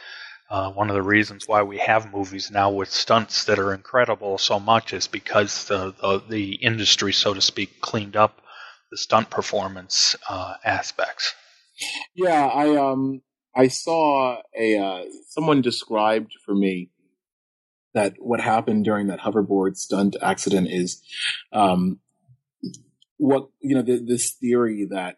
uh, 0.50 0.72
one 0.72 0.90
of 0.90 0.96
the 0.96 1.02
reasons 1.02 1.48
why 1.48 1.64
we 1.64 1.78
have 1.78 2.12
movies 2.12 2.52
now 2.52 2.70
with 2.70 2.92
stunts 2.92 3.46
that 3.46 3.60
are 3.60 3.74
incredible 3.74 4.38
so 4.38 4.60
much 4.60 4.94
is 4.94 5.08
because 5.08 5.66
the, 5.66 5.94
the, 6.02 6.22
the 6.28 6.54
industry, 6.56 7.14
so 7.14 7.34
to 7.34 7.42
speak, 7.42 7.80
cleaned 7.80 8.18
up 8.18 8.43
the 8.94 8.98
stunt 8.98 9.32
performance 9.32 10.16
uh, 10.30 10.54
aspects. 10.64 11.34
Yeah, 12.14 12.46
I 12.46 12.78
um 12.78 13.24
I 13.56 13.68
saw 13.68 14.38
a 14.56 14.78
uh, 14.78 15.04
someone 15.30 15.62
described 15.62 16.34
for 16.46 16.54
me 16.54 16.92
that 17.96 18.14
what 18.20 18.40
happened 18.40 18.86
during 18.86 19.08
that 19.08 19.22
hoverboard 19.22 19.78
stunt 19.78 20.16
accident 20.22 20.68
is 20.70 21.02
um 21.52 22.00
what 23.18 23.50
you 23.62 23.74
know 23.74 23.82
the, 23.82 23.98
this 23.98 24.34
theory 24.34 24.86
that 24.92 25.18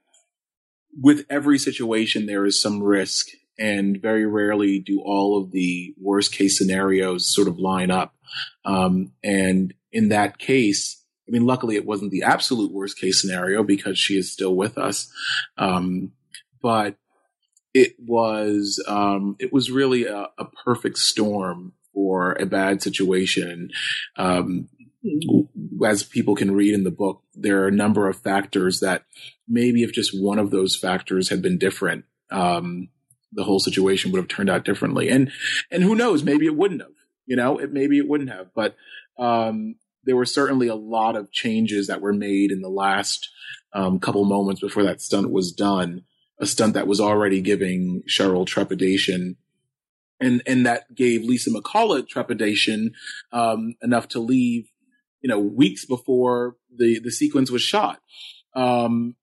with 0.97 1.25
every 1.29 1.57
situation 1.57 2.27
there 2.27 2.45
is 2.45 2.61
some 2.61 2.81
risk 2.81 3.27
and 3.59 4.01
very 4.01 4.25
rarely 4.25 4.79
do 4.79 5.01
all 5.01 5.37
of 5.37 5.51
the 5.51 5.93
worst 6.01 6.31
case 6.33 6.57
scenarios 6.57 7.33
sort 7.33 7.49
of 7.49 7.59
line 7.59 7.91
up 7.91 8.15
um, 8.63 9.11
and 9.21 9.73
in 9.91 10.07
that 10.09 10.37
case 10.37 11.04
I 11.27 11.31
mean, 11.31 11.45
luckily 11.45 11.75
it 11.75 11.85
wasn't 11.85 12.11
the 12.11 12.23
absolute 12.23 12.71
worst 12.71 12.99
case 12.99 13.21
scenario 13.21 13.63
because 13.63 13.97
she 13.97 14.17
is 14.17 14.31
still 14.31 14.55
with 14.55 14.77
us. 14.77 15.11
Um, 15.57 16.11
but 16.61 16.97
it 17.73 17.95
was, 17.99 18.83
um, 18.87 19.35
it 19.39 19.51
was 19.51 19.71
really 19.71 20.05
a, 20.05 20.27
a, 20.37 20.45
perfect 20.63 20.97
storm 20.97 21.73
for 21.93 22.33
a 22.33 22.45
bad 22.45 22.81
situation. 22.81 23.69
Um, 24.17 24.69
as 25.85 26.03
people 26.03 26.35
can 26.35 26.51
read 26.51 26.73
in 26.73 26.83
the 26.83 26.91
book, 26.91 27.21
there 27.33 27.63
are 27.63 27.67
a 27.67 27.71
number 27.71 28.07
of 28.07 28.17
factors 28.17 28.79
that 28.79 29.03
maybe 29.47 29.83
if 29.83 29.91
just 29.91 30.11
one 30.19 30.39
of 30.39 30.51
those 30.51 30.75
factors 30.75 31.29
had 31.29 31.41
been 31.41 31.57
different, 31.57 32.05
um, 32.31 32.89
the 33.33 33.43
whole 33.43 33.59
situation 33.59 34.11
would 34.11 34.19
have 34.19 34.27
turned 34.27 34.49
out 34.49 34.63
differently. 34.63 35.09
And, 35.09 35.31
and 35.69 35.83
who 35.83 35.95
knows, 35.95 36.23
maybe 36.23 36.45
it 36.45 36.55
wouldn't 36.55 36.81
have, 36.81 36.91
you 37.25 37.35
know, 37.35 37.57
it, 37.57 37.71
maybe 37.73 37.97
it 37.97 38.07
wouldn't 38.07 38.31
have, 38.31 38.47
but, 38.55 38.75
um, 39.19 39.75
there 40.05 40.15
were 40.15 40.25
certainly 40.25 40.67
a 40.67 40.75
lot 40.75 41.15
of 41.15 41.31
changes 41.31 41.87
that 41.87 42.01
were 42.01 42.13
made 42.13 42.51
in 42.51 42.61
the 42.61 42.69
last 42.69 43.29
um, 43.73 43.99
couple 43.99 44.23
moments 44.25 44.61
before 44.61 44.83
that 44.83 45.01
stunt 45.01 45.31
was 45.31 45.51
done 45.51 46.03
a 46.39 46.45
stunt 46.45 46.73
that 46.73 46.87
was 46.87 46.99
already 46.99 47.41
giving 47.41 48.03
Cheryl 48.09 48.45
trepidation. 48.45 49.37
And, 50.19 50.41
and 50.45 50.65
that 50.65 50.93
gave 50.95 51.23
Lisa 51.23 51.49
McCullough 51.49 52.07
trepidation, 52.07 52.93
um, 53.31 53.75
enough 53.81 54.07
to 54.09 54.19
leave, 54.19 54.69
you 55.21 55.29
know, 55.29 55.39
weeks 55.39 55.85
before 55.85 56.55
the, 56.73 56.99
the 56.99 57.11
sequence 57.11 57.51
was 57.51 57.61
shot. 57.61 58.01
Um, 58.55 59.15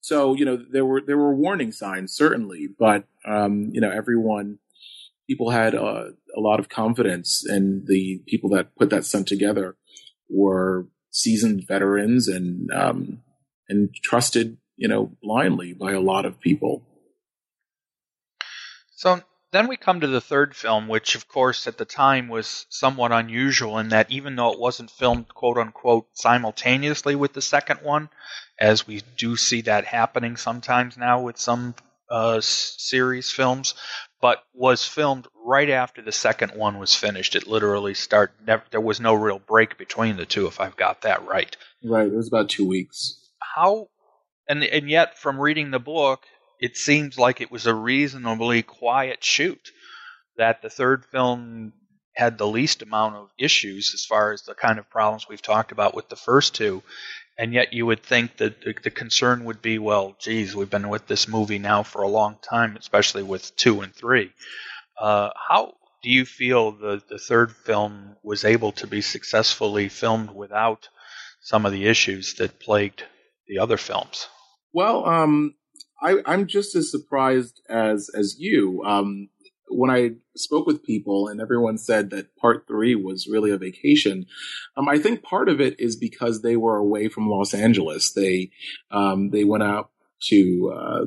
so, 0.00 0.34
you 0.34 0.44
know, 0.44 0.56
there 0.70 0.84
were, 0.84 1.02
there 1.04 1.18
were 1.18 1.34
warning 1.34 1.72
signs, 1.72 2.14
certainly, 2.14 2.68
but, 2.78 3.04
um, 3.24 3.70
you 3.72 3.80
know, 3.80 3.90
everyone, 3.90 4.58
people 5.28 5.50
had 5.50 5.74
uh, 5.74 6.10
a 6.36 6.40
lot 6.40 6.60
of 6.60 6.68
confidence 6.68 7.44
and 7.44 7.86
the 7.88 8.22
people 8.26 8.50
that 8.50 8.76
put 8.76 8.90
that 8.90 9.04
stunt 9.04 9.26
together 9.26 9.76
were 10.28 10.86
seasoned 11.10 11.66
veterans 11.66 12.28
and, 12.28 12.70
um, 12.72 13.22
and 13.68 13.94
trusted, 13.94 14.58
you 14.76 14.88
know, 14.88 15.12
blindly 15.22 15.72
by 15.72 15.92
a 15.92 16.00
lot 16.00 16.24
of 16.26 16.40
people. 16.40 16.82
So 18.96 19.20
then 19.52 19.68
we 19.68 19.76
come 19.76 20.00
to 20.00 20.06
the 20.06 20.20
third 20.20 20.56
film, 20.56 20.88
which, 20.88 21.14
of 21.14 21.28
course, 21.28 21.66
at 21.66 21.78
the 21.78 21.84
time 21.84 22.28
was 22.28 22.66
somewhat 22.68 23.12
unusual 23.12 23.78
in 23.78 23.88
that 23.90 24.10
even 24.10 24.36
though 24.36 24.52
it 24.52 24.58
wasn't 24.58 24.90
filmed 24.90 25.28
quote 25.28 25.58
unquote 25.58 26.08
simultaneously 26.14 27.14
with 27.14 27.32
the 27.32 27.42
second 27.42 27.80
one, 27.82 28.08
as 28.58 28.86
we 28.86 29.02
do 29.16 29.36
see 29.36 29.62
that 29.62 29.84
happening 29.84 30.36
sometimes 30.36 30.96
now 30.96 31.20
with 31.20 31.38
some 31.38 31.74
uh, 32.10 32.40
series 32.40 33.30
films, 33.30 33.74
but 34.26 34.42
was 34.54 34.84
filmed 34.84 35.28
right 35.44 35.70
after 35.70 36.02
the 36.02 36.10
second 36.10 36.50
one 36.50 36.80
was 36.80 36.96
finished. 36.96 37.36
It 37.36 37.46
literally 37.46 37.94
start 37.94 38.32
never, 38.44 38.64
there 38.72 38.80
was 38.80 38.98
no 38.98 39.14
real 39.14 39.38
break 39.38 39.78
between 39.78 40.16
the 40.16 40.26
two, 40.26 40.48
if 40.48 40.58
I've 40.60 40.76
got 40.76 41.02
that 41.02 41.24
right. 41.28 41.56
Right, 41.84 42.08
it 42.08 42.12
was 42.12 42.26
about 42.26 42.48
two 42.48 42.66
weeks. 42.66 43.20
How, 43.38 43.86
and 44.48 44.64
and 44.64 44.90
yet 44.90 45.16
from 45.16 45.38
reading 45.38 45.70
the 45.70 45.78
book, 45.78 46.24
it 46.58 46.76
seems 46.76 47.16
like 47.16 47.40
it 47.40 47.52
was 47.52 47.68
a 47.68 47.74
reasonably 47.74 48.62
quiet 48.64 49.22
shoot. 49.22 49.70
That 50.36 50.60
the 50.60 50.70
third 50.70 51.04
film 51.04 51.72
had 52.12 52.36
the 52.36 52.48
least 52.48 52.82
amount 52.82 53.14
of 53.14 53.28
issues 53.38 53.92
as 53.94 54.04
far 54.04 54.32
as 54.32 54.42
the 54.42 54.56
kind 54.56 54.80
of 54.80 54.90
problems 54.90 55.28
we've 55.28 55.40
talked 55.40 55.70
about 55.70 55.94
with 55.94 56.08
the 56.08 56.16
first 56.16 56.52
two. 56.56 56.82
And 57.38 57.52
yet 57.52 57.72
you 57.72 57.84
would 57.84 58.02
think 58.02 58.38
that 58.38 58.62
the, 58.62 58.90
concern 58.90 59.44
would 59.44 59.60
be, 59.60 59.78
well, 59.78 60.16
geez, 60.18 60.56
we've 60.56 60.70
been 60.70 60.88
with 60.88 61.06
this 61.06 61.28
movie 61.28 61.58
now 61.58 61.82
for 61.82 62.02
a 62.02 62.08
long 62.08 62.38
time, 62.42 62.76
especially 62.76 63.22
with 63.22 63.54
two 63.56 63.82
and 63.82 63.94
three. 63.94 64.32
Uh, 64.98 65.30
how 65.48 65.74
do 66.02 66.10
you 66.10 66.24
feel 66.24 66.72
the, 66.72 67.02
the 67.10 67.18
third 67.18 67.52
film 67.52 68.16
was 68.22 68.44
able 68.44 68.72
to 68.72 68.86
be 68.86 69.02
successfully 69.02 69.88
filmed 69.90 70.30
without 70.30 70.88
some 71.40 71.66
of 71.66 71.72
the 71.72 71.86
issues 71.86 72.34
that 72.34 72.58
plagued 72.58 73.04
the 73.46 73.58
other 73.58 73.76
films? 73.76 74.28
Well, 74.72 75.06
um, 75.06 75.54
I, 76.00 76.18
am 76.26 76.46
just 76.46 76.74
as 76.74 76.90
surprised 76.90 77.60
as 77.68 78.10
as 78.14 78.36
you. 78.38 78.82
Um, 78.84 79.28
when 79.68 79.90
I 79.90 80.12
spoke 80.36 80.66
with 80.66 80.84
people 80.84 81.28
and 81.28 81.40
everyone 81.40 81.78
said 81.78 82.10
that 82.10 82.36
part 82.36 82.66
three 82.66 82.94
was 82.94 83.26
really 83.26 83.50
a 83.50 83.58
vacation, 83.58 84.26
um, 84.76 84.88
I 84.88 84.98
think 84.98 85.22
part 85.22 85.48
of 85.48 85.60
it 85.60 85.78
is 85.80 85.96
because 85.96 86.42
they 86.42 86.56
were 86.56 86.76
away 86.76 87.08
from 87.08 87.28
Los 87.28 87.54
Angeles. 87.54 88.12
They, 88.12 88.50
um, 88.90 89.30
they 89.30 89.44
went 89.44 89.62
out 89.62 89.90
to, 90.28 90.72
uh, 90.74 91.04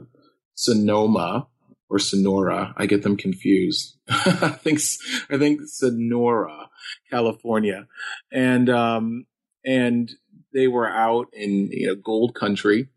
Sonoma 0.55 1.47
or 1.89 1.99
Sonora. 1.99 2.73
I 2.75 2.85
get 2.85 3.03
them 3.03 3.15
confused. 3.15 3.97
I 4.09 4.49
think, 4.49 4.79
I 5.29 5.37
think 5.37 5.61
Sonora, 5.65 6.69
California. 7.09 7.87
And, 8.31 8.69
um, 8.69 9.25
and 9.65 10.11
they 10.53 10.67
were 10.67 10.89
out 10.89 11.27
in, 11.33 11.69
you 11.71 11.87
know, 11.87 11.95
gold 11.95 12.35
country. 12.35 12.89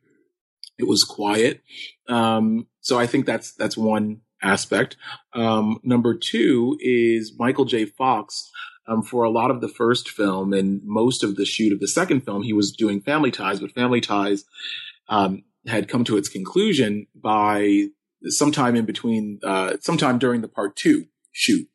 It 0.78 0.88
was 0.88 1.04
quiet. 1.04 1.62
Um, 2.08 2.66
so 2.80 2.98
I 2.98 3.06
think 3.06 3.26
that's, 3.26 3.52
that's 3.52 3.76
one 3.76 4.22
aspect. 4.42 4.96
Um, 5.34 5.78
number 5.82 6.16
two 6.16 6.76
is 6.80 7.32
Michael 7.38 7.64
J. 7.64 7.86
Fox. 7.86 8.50
Um, 8.88 9.02
for 9.04 9.22
a 9.22 9.30
lot 9.30 9.52
of 9.52 9.60
the 9.60 9.68
first 9.68 10.08
film 10.08 10.52
and 10.52 10.80
most 10.84 11.22
of 11.22 11.36
the 11.36 11.44
shoot 11.44 11.72
of 11.72 11.78
the 11.78 11.86
second 11.86 12.22
film, 12.22 12.42
he 12.42 12.52
was 12.52 12.72
doing 12.72 13.00
Family 13.00 13.30
Ties, 13.30 13.60
but 13.60 13.70
Family 13.70 14.00
Ties 14.00 14.44
um, 15.08 15.44
had 15.68 15.88
come 15.88 16.02
to 16.02 16.16
its 16.16 16.28
conclusion 16.28 17.06
by 17.14 17.86
sometime 18.24 18.74
in 18.74 18.84
between, 18.84 19.38
uh, 19.44 19.76
sometime 19.80 20.18
during 20.18 20.40
the 20.40 20.48
part 20.48 20.74
two 20.74 21.06
shoot. 21.30 21.68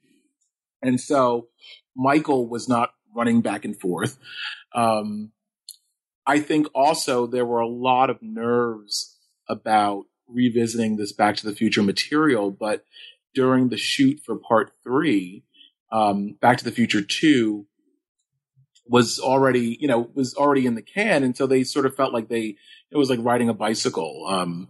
And 0.82 1.00
so 1.00 1.48
Michael 1.96 2.50
was 2.50 2.68
not 2.68 2.92
running 3.16 3.42
back 3.42 3.64
and 3.64 3.80
forth. 3.80 4.18
Um, 4.76 5.32
I 6.26 6.42
think 6.42 6.68
also 6.76 7.26
there 7.26 7.46
were 7.46 7.62
a 7.62 7.70
lot 7.70 8.10
of 8.10 8.22
nerves 8.22 9.18
about 9.50 10.06
revisiting 10.28 10.98
this 10.98 11.14
Back 11.14 11.36
to 11.38 11.46
the 11.46 11.56
Future 11.56 11.84
material, 11.84 12.52
but 12.52 12.84
during 13.34 13.70
the 13.70 13.78
shoot 13.78 14.20
for 14.26 14.36
part 14.36 14.72
three, 14.84 15.44
um, 15.92 16.38
Back 16.42 16.58
to 16.58 16.66
the 16.66 16.72
Future 16.72 17.02
2 17.02 17.66
was 18.90 19.20
already, 19.20 19.78
you 19.80 19.88
know, 19.88 20.10
was 20.14 20.34
already 20.36 20.66
in 20.66 20.76
the 20.76 20.82
can. 20.82 21.24
And 21.24 21.36
so 21.36 21.46
they 21.46 21.64
sort 21.64 21.86
of 21.86 21.96
felt 21.96 22.14
like 22.14 22.30
they, 22.30 22.56
it 22.90 22.98
was 22.98 23.10
like 23.10 23.20
riding 23.22 23.50
a 23.50 23.54
bicycle. 23.54 24.26
Um, 24.30 24.70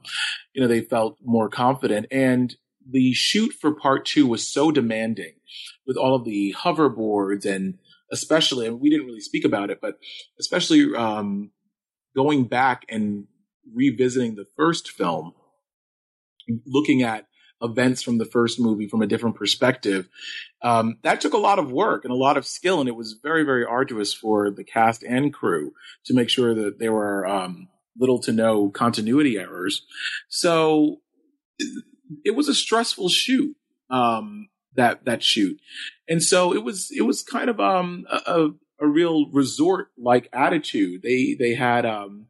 you 0.53 0.61
know, 0.61 0.67
they 0.67 0.81
felt 0.81 1.17
more 1.23 1.49
confident. 1.49 2.07
And 2.11 2.55
the 2.89 3.13
shoot 3.13 3.53
for 3.53 3.73
part 3.73 4.05
two 4.05 4.25
was 4.25 4.51
so 4.51 4.71
demanding 4.71 5.33
with 5.85 5.97
all 5.97 6.15
of 6.15 6.25
the 6.25 6.55
hoverboards 6.57 7.45
and 7.45 7.77
especially, 8.11 8.67
and 8.67 8.79
we 8.79 8.89
didn't 8.89 9.05
really 9.05 9.19
speak 9.19 9.45
about 9.45 9.69
it, 9.69 9.79
but 9.81 9.97
especially, 10.39 10.95
um, 10.95 11.51
going 12.15 12.45
back 12.45 12.85
and 12.89 13.27
revisiting 13.73 14.35
the 14.35 14.45
first 14.55 14.89
film 14.89 15.33
looking 16.65 17.01
at 17.01 17.27
events 17.61 18.01
from 18.03 18.17
the 18.17 18.25
first 18.25 18.59
movie 18.59 18.87
from 18.87 19.01
a 19.01 19.07
different 19.07 19.35
perspective. 19.35 20.07
Um, 20.61 20.97
that 21.03 21.21
took 21.21 21.33
a 21.33 21.39
lot 21.39 21.59
of 21.59 21.71
work 21.71 22.03
and 22.03 22.11
a 22.11 22.17
lot 22.17 22.37
of 22.37 22.45
skill, 22.45 22.79
and 22.79 22.89
it 22.89 22.95
was 22.95 23.19
very, 23.21 23.43
very 23.43 23.65
arduous 23.65 24.13
for 24.13 24.51
the 24.51 24.63
cast 24.63 25.03
and 25.03 25.33
crew 25.33 25.71
to 26.05 26.13
make 26.13 26.29
sure 26.29 26.53
that 26.53 26.79
there 26.79 26.93
were 26.93 27.25
um, 27.25 27.67
little 27.97 28.19
to 28.21 28.31
no 28.31 28.69
continuity 28.69 29.37
errors. 29.37 29.83
So 30.29 30.97
it 32.23 32.35
was 32.35 32.47
a 32.47 32.55
stressful 32.55 33.09
shoot. 33.09 33.55
Um, 33.89 34.49
that 34.75 35.05
that 35.05 35.23
shoot, 35.23 35.59
and 36.07 36.21
so 36.21 36.53
it 36.53 36.63
was 36.63 36.91
it 36.95 37.01
was 37.01 37.23
kind 37.23 37.49
of 37.49 37.59
um, 37.59 38.05
a, 38.09 38.49
a 38.79 38.87
real 38.87 39.29
resort 39.31 39.87
like 39.97 40.29
attitude. 40.31 41.01
They 41.01 41.35
they 41.37 41.55
had 41.55 41.85
um, 41.85 42.27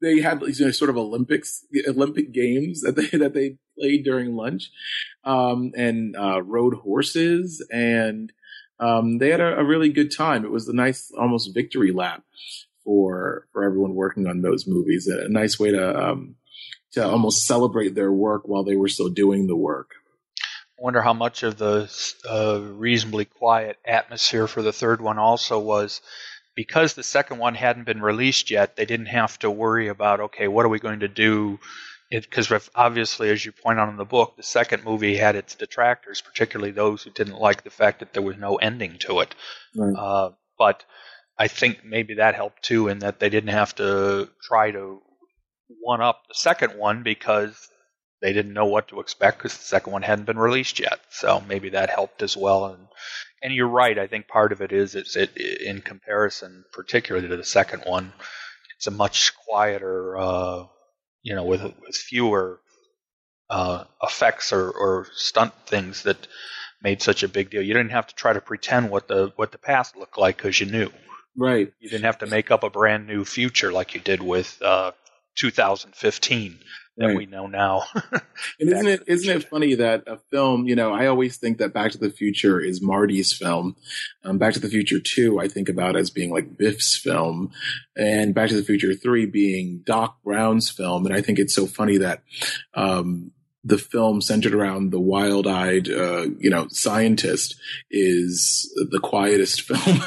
they 0.00 0.20
had 0.20 0.42
you 0.42 0.66
know, 0.66 0.70
sort 0.70 0.90
of 0.90 0.96
Olympics, 0.96 1.64
Olympic 1.88 2.32
games 2.32 2.82
that 2.82 2.96
they 2.96 3.06
that 3.18 3.34
they 3.34 3.56
played 3.78 4.04
during 4.04 4.34
lunch, 4.34 4.70
um, 5.24 5.72
and 5.76 6.16
uh, 6.16 6.42
rode 6.42 6.74
horses, 6.74 7.66
and 7.70 8.32
um, 8.78 9.18
they 9.18 9.30
had 9.30 9.40
a, 9.40 9.58
a, 9.58 9.64
really 9.64 9.88
good 9.88 10.14
time. 10.14 10.44
It 10.44 10.50
was 10.50 10.68
a 10.68 10.74
nice, 10.74 11.10
almost 11.18 11.54
victory 11.54 11.92
lap 11.92 12.22
for 12.84 13.46
for 13.52 13.64
everyone 13.64 13.94
working 13.94 14.26
on 14.26 14.42
those 14.42 14.66
movies. 14.66 15.08
A, 15.08 15.26
a 15.26 15.28
nice 15.28 15.58
way 15.58 15.70
to 15.70 16.10
um, 16.10 16.36
to 16.92 17.06
almost 17.06 17.46
celebrate 17.46 17.94
their 17.94 18.12
work 18.12 18.42
while 18.44 18.64
they 18.64 18.76
were 18.76 18.88
still 18.88 19.08
doing 19.08 19.46
the 19.46 19.56
work. 19.56 19.90
I 20.78 20.82
wonder 20.82 21.00
how 21.00 21.14
much 21.14 21.42
of 21.42 21.56
the 21.56 21.90
uh, 22.28 22.60
reasonably 22.60 23.24
quiet 23.24 23.78
atmosphere 23.86 24.46
for 24.46 24.60
the 24.60 24.72
third 24.72 25.00
one 25.00 25.18
also 25.18 25.58
was 25.58 26.02
because 26.56 26.94
the 26.94 27.02
second 27.02 27.38
one 27.38 27.54
hadn't 27.54 27.84
been 27.84 28.00
released 28.00 28.50
yet, 28.50 28.74
they 28.74 28.86
didn't 28.86 29.06
have 29.06 29.38
to 29.40 29.50
worry 29.50 29.88
about, 29.88 30.20
okay, 30.20 30.48
what 30.48 30.64
are 30.64 30.70
we 30.70 30.80
going 30.80 31.00
to 31.00 31.08
do? 31.08 31.60
Because 32.10 32.50
obviously, 32.74 33.30
as 33.30 33.44
you 33.44 33.52
point 33.52 33.78
out 33.78 33.90
in 33.90 33.96
the 33.96 34.04
book, 34.04 34.36
the 34.36 34.42
second 34.42 34.84
movie 34.84 35.16
had 35.16 35.36
its 35.36 35.54
detractors, 35.54 36.22
particularly 36.22 36.72
those 36.72 37.02
who 37.02 37.10
didn't 37.10 37.38
like 37.38 37.62
the 37.62 37.70
fact 37.70 38.00
that 38.00 38.12
there 38.12 38.22
was 38.22 38.36
no 38.36 38.56
ending 38.56 38.96
to 39.00 39.20
it. 39.20 39.34
Right. 39.76 39.94
Uh, 39.96 40.30
but 40.58 40.84
I 41.38 41.48
think 41.48 41.84
maybe 41.84 42.14
that 42.14 42.34
helped 42.34 42.62
too, 42.62 42.88
in 42.88 43.00
that 43.00 43.20
they 43.20 43.28
didn't 43.28 43.50
have 43.50 43.74
to 43.76 44.30
try 44.42 44.70
to 44.70 45.02
one 45.82 46.00
up 46.00 46.22
the 46.28 46.34
second 46.34 46.78
one 46.78 47.02
because 47.02 47.68
they 48.22 48.32
didn't 48.32 48.54
know 48.54 48.66
what 48.66 48.88
to 48.88 49.00
expect 49.00 49.38
because 49.38 49.56
the 49.58 49.64
second 49.64 49.92
one 49.92 50.02
hadn't 50.02 50.24
been 50.24 50.38
released 50.38 50.80
yet. 50.80 51.00
So 51.10 51.42
maybe 51.46 51.70
that 51.70 51.90
helped 51.90 52.22
as 52.22 52.36
well. 52.36 52.66
And 52.66 52.86
and 53.42 53.52
you're 53.54 53.68
right. 53.68 53.98
I 53.98 54.06
think 54.06 54.28
part 54.28 54.52
of 54.52 54.60
it 54.60 54.72
is 54.72 54.94
it's 54.94 55.16
it 55.16 55.36
in 55.36 55.80
comparison, 55.80 56.64
particularly 56.72 57.28
to 57.28 57.36
the 57.36 57.44
second 57.44 57.82
one, 57.86 58.12
it's 58.76 58.86
a 58.86 58.90
much 58.90 59.32
quieter, 59.48 60.16
uh, 60.16 60.64
you 61.22 61.34
know, 61.34 61.44
with 61.44 61.62
with 61.62 61.96
fewer 61.96 62.60
uh, 63.50 63.84
effects 64.02 64.52
or, 64.52 64.70
or 64.70 65.06
stunt 65.14 65.52
things 65.66 66.02
that 66.04 66.26
made 66.82 67.02
such 67.02 67.22
a 67.22 67.28
big 67.28 67.50
deal. 67.50 67.62
You 67.62 67.74
didn't 67.74 67.92
have 67.92 68.06
to 68.08 68.14
try 68.14 68.32
to 68.32 68.40
pretend 68.40 68.90
what 68.90 69.08
the 69.08 69.32
what 69.36 69.52
the 69.52 69.58
past 69.58 69.96
looked 69.96 70.18
like 70.18 70.36
because 70.36 70.58
you 70.60 70.66
knew. 70.66 70.90
Right. 71.36 71.72
You 71.80 71.90
didn't 71.90 72.04
have 72.04 72.18
to 72.18 72.26
make 72.26 72.50
up 72.50 72.62
a 72.62 72.70
brand 72.70 73.06
new 73.06 73.24
future 73.24 73.70
like 73.70 73.94
you 73.94 74.00
did 74.00 74.22
with 74.22 74.60
uh, 74.62 74.92
2015 75.36 76.58
that 76.96 77.08
right. 77.08 77.16
we 77.16 77.26
know 77.26 77.46
now. 77.46 77.84
and 78.60 78.72
isn't 78.72 78.86
it 78.86 79.02
isn't 79.06 79.36
it 79.36 79.48
funny 79.48 79.74
that 79.74 80.04
a 80.06 80.18
film? 80.30 80.66
You 80.66 80.76
know, 80.76 80.94
I 80.94 81.06
always 81.06 81.36
think 81.36 81.58
that 81.58 81.74
Back 81.74 81.92
to 81.92 81.98
the 81.98 82.10
Future 82.10 82.58
is 82.58 82.80
Marty's 82.80 83.32
film. 83.32 83.76
Um, 84.24 84.38
Back 84.38 84.54
to 84.54 84.60
the 84.60 84.68
Future 84.68 85.00
Two, 85.00 85.38
I 85.38 85.48
think 85.48 85.68
about 85.68 85.96
as 85.96 86.10
being 86.10 86.30
like 86.30 86.56
Biff's 86.56 86.96
film, 86.96 87.52
and 87.96 88.34
Back 88.34 88.48
to 88.48 88.56
the 88.56 88.62
Future 88.62 88.94
Three 88.94 89.26
being 89.26 89.82
Doc 89.84 90.22
Brown's 90.24 90.70
film. 90.70 91.04
And 91.06 91.14
I 91.14 91.20
think 91.20 91.38
it's 91.38 91.54
so 91.54 91.66
funny 91.66 91.98
that. 91.98 92.22
Um, 92.74 93.32
the 93.66 93.78
film 93.78 94.20
centered 94.20 94.54
around 94.54 94.92
the 94.92 95.00
wild-eyed, 95.00 95.88
uh, 95.88 96.28
you 96.38 96.48
know, 96.48 96.68
scientist 96.70 97.56
is 97.90 98.72
the 98.92 99.00
quietest 99.00 99.62
film 99.62 100.00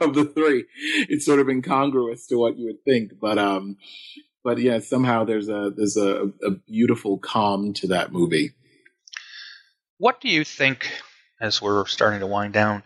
of 0.00 0.14
the 0.14 0.32
three. 0.34 0.64
It's 1.10 1.26
sort 1.26 1.38
of 1.38 1.50
incongruous 1.50 2.26
to 2.28 2.36
what 2.36 2.56
you 2.56 2.64
would 2.64 2.82
think, 2.82 3.20
but 3.20 3.38
um, 3.38 3.76
but 4.44 4.58
yeah, 4.58 4.78
somehow 4.78 5.24
there's 5.24 5.48
a 5.48 5.72
there's 5.74 5.96
a, 5.96 6.30
a 6.44 6.50
beautiful 6.50 7.18
calm 7.18 7.72
to 7.74 7.88
that 7.88 8.12
movie. 8.12 8.52
What 9.98 10.20
do 10.20 10.28
you 10.28 10.44
think, 10.44 10.90
as 11.40 11.62
we're 11.62 11.86
starting 11.86 12.20
to 12.20 12.26
wind 12.26 12.52
down, 12.52 12.82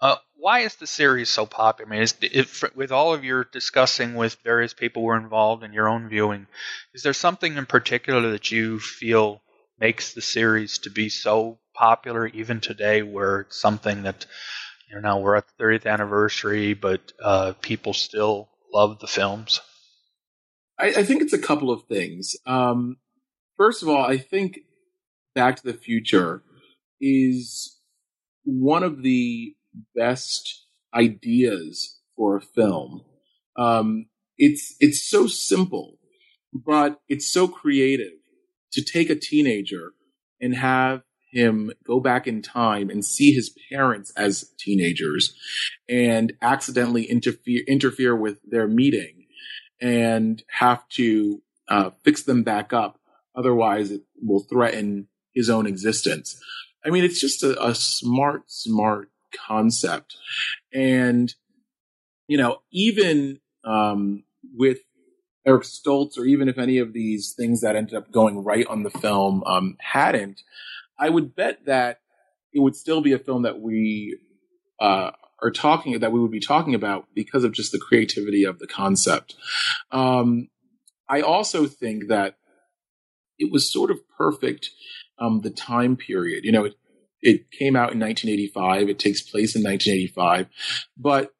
uh, 0.00 0.16
why 0.36 0.60
is 0.60 0.74
the 0.76 0.86
series 0.86 1.28
so 1.28 1.44
popular? 1.44 1.88
I 1.88 1.94
mean, 1.94 2.02
is, 2.02 2.14
if, 2.22 2.64
with 2.74 2.90
all 2.90 3.14
of 3.14 3.24
your 3.24 3.44
discussing 3.44 4.14
with 4.14 4.36
various 4.42 4.72
people 4.72 5.02
who 5.02 5.06
were 5.06 5.16
involved 5.16 5.62
in 5.62 5.72
your 5.72 5.88
own 5.88 6.08
viewing, 6.08 6.46
is 6.94 7.02
there 7.02 7.12
something 7.12 7.56
in 7.56 7.66
particular 7.66 8.30
that 8.30 8.50
you 8.50 8.80
feel 8.80 9.42
makes 9.78 10.14
the 10.14 10.22
series 10.22 10.78
to 10.78 10.90
be 10.90 11.08
so 11.08 11.58
popular 11.74 12.26
even 12.28 12.60
today, 12.60 13.02
where 13.02 13.40
it's 13.40 13.60
something 13.60 14.04
that 14.04 14.24
you 14.88 14.94
know 14.94 15.00
now 15.00 15.18
we're 15.18 15.36
at 15.36 15.44
the 15.58 15.64
30th 15.64 15.86
anniversary, 15.86 16.74
but 16.74 17.12
uh, 17.22 17.52
people 17.60 17.92
still 17.92 18.48
love 18.72 18.98
the 18.98 19.06
films? 19.06 19.60
I, 20.82 20.86
I 20.88 21.02
think 21.04 21.22
it's 21.22 21.32
a 21.32 21.38
couple 21.38 21.70
of 21.70 21.84
things. 21.84 22.36
Um, 22.44 22.96
first 23.56 23.82
of 23.82 23.88
all, 23.88 24.04
I 24.04 24.18
think 24.18 24.60
Back 25.34 25.56
to 25.56 25.64
the 25.64 25.78
Future 25.78 26.42
is 27.00 27.78
one 28.44 28.82
of 28.82 29.02
the 29.02 29.54
best 29.94 30.66
ideas 30.92 32.00
for 32.16 32.36
a 32.36 32.42
film. 32.42 33.02
Um, 33.56 34.06
it's 34.36 34.74
it's 34.80 35.08
so 35.08 35.26
simple, 35.26 35.98
but 36.52 37.00
it's 37.08 37.32
so 37.32 37.46
creative 37.46 38.12
to 38.72 38.82
take 38.82 39.08
a 39.08 39.14
teenager 39.14 39.92
and 40.40 40.54
have 40.56 41.02
him 41.30 41.72
go 41.86 42.00
back 42.00 42.26
in 42.26 42.42
time 42.42 42.90
and 42.90 43.04
see 43.04 43.32
his 43.32 43.54
parents 43.70 44.12
as 44.16 44.50
teenagers 44.58 45.34
and 45.88 46.32
accidentally 46.42 47.04
interfere 47.04 47.62
interfere 47.66 48.14
with 48.16 48.38
their 48.44 48.68
meeting 48.68 49.21
and 49.82 50.42
have 50.46 50.88
to 50.90 51.42
uh, 51.68 51.90
fix 52.04 52.22
them 52.22 52.44
back 52.44 52.72
up. 52.72 53.00
Otherwise, 53.34 53.90
it 53.90 54.02
will 54.22 54.40
threaten 54.40 55.08
his 55.34 55.50
own 55.50 55.66
existence. 55.66 56.40
I 56.84 56.90
mean, 56.90 57.04
it's 57.04 57.20
just 57.20 57.42
a, 57.42 57.60
a 57.62 57.74
smart, 57.74 58.44
smart 58.46 59.10
concept. 59.46 60.16
And, 60.72 61.34
you 62.28 62.36
know, 62.36 62.62
even 62.70 63.40
um, 63.64 64.24
with 64.54 64.78
Eric 65.44 65.64
Stoltz, 65.64 66.16
or 66.16 66.24
even 66.24 66.48
if 66.48 66.58
any 66.58 66.78
of 66.78 66.92
these 66.92 67.34
things 67.36 67.62
that 67.62 67.74
ended 67.74 67.94
up 67.94 68.12
going 68.12 68.44
right 68.44 68.66
on 68.68 68.84
the 68.84 68.90
film 68.90 69.42
um, 69.44 69.76
hadn't, 69.80 70.42
I 70.98 71.08
would 71.08 71.34
bet 71.34 71.64
that 71.66 72.00
it 72.52 72.60
would 72.60 72.76
still 72.76 73.00
be 73.00 73.12
a 73.12 73.18
film 73.18 73.42
that 73.42 73.60
we 73.60 74.18
uh, 74.78 75.10
are 75.42 75.50
talking 75.50 75.98
that 75.98 76.12
we 76.12 76.20
would 76.20 76.30
be 76.30 76.40
talking 76.40 76.74
about 76.74 77.06
because 77.14 77.44
of 77.44 77.52
just 77.52 77.72
the 77.72 77.78
creativity 77.78 78.44
of 78.44 78.58
the 78.58 78.66
concept. 78.66 79.34
Um, 79.90 80.48
I 81.08 81.20
also 81.20 81.66
think 81.66 82.08
that 82.08 82.36
it 83.38 83.52
was 83.52 83.70
sort 83.70 83.90
of 83.90 83.98
perfect. 84.16 84.70
Um, 85.18 85.40
the 85.42 85.50
time 85.50 85.96
period, 85.96 86.44
you 86.44 86.52
know, 86.52 86.64
it, 86.64 86.74
it 87.20 87.50
came 87.50 87.76
out 87.76 87.92
in 87.92 88.00
1985. 88.00 88.88
It 88.88 88.98
takes 88.98 89.20
place 89.20 89.54
in 89.54 89.62
1985, 89.62 90.48
but 90.96 91.32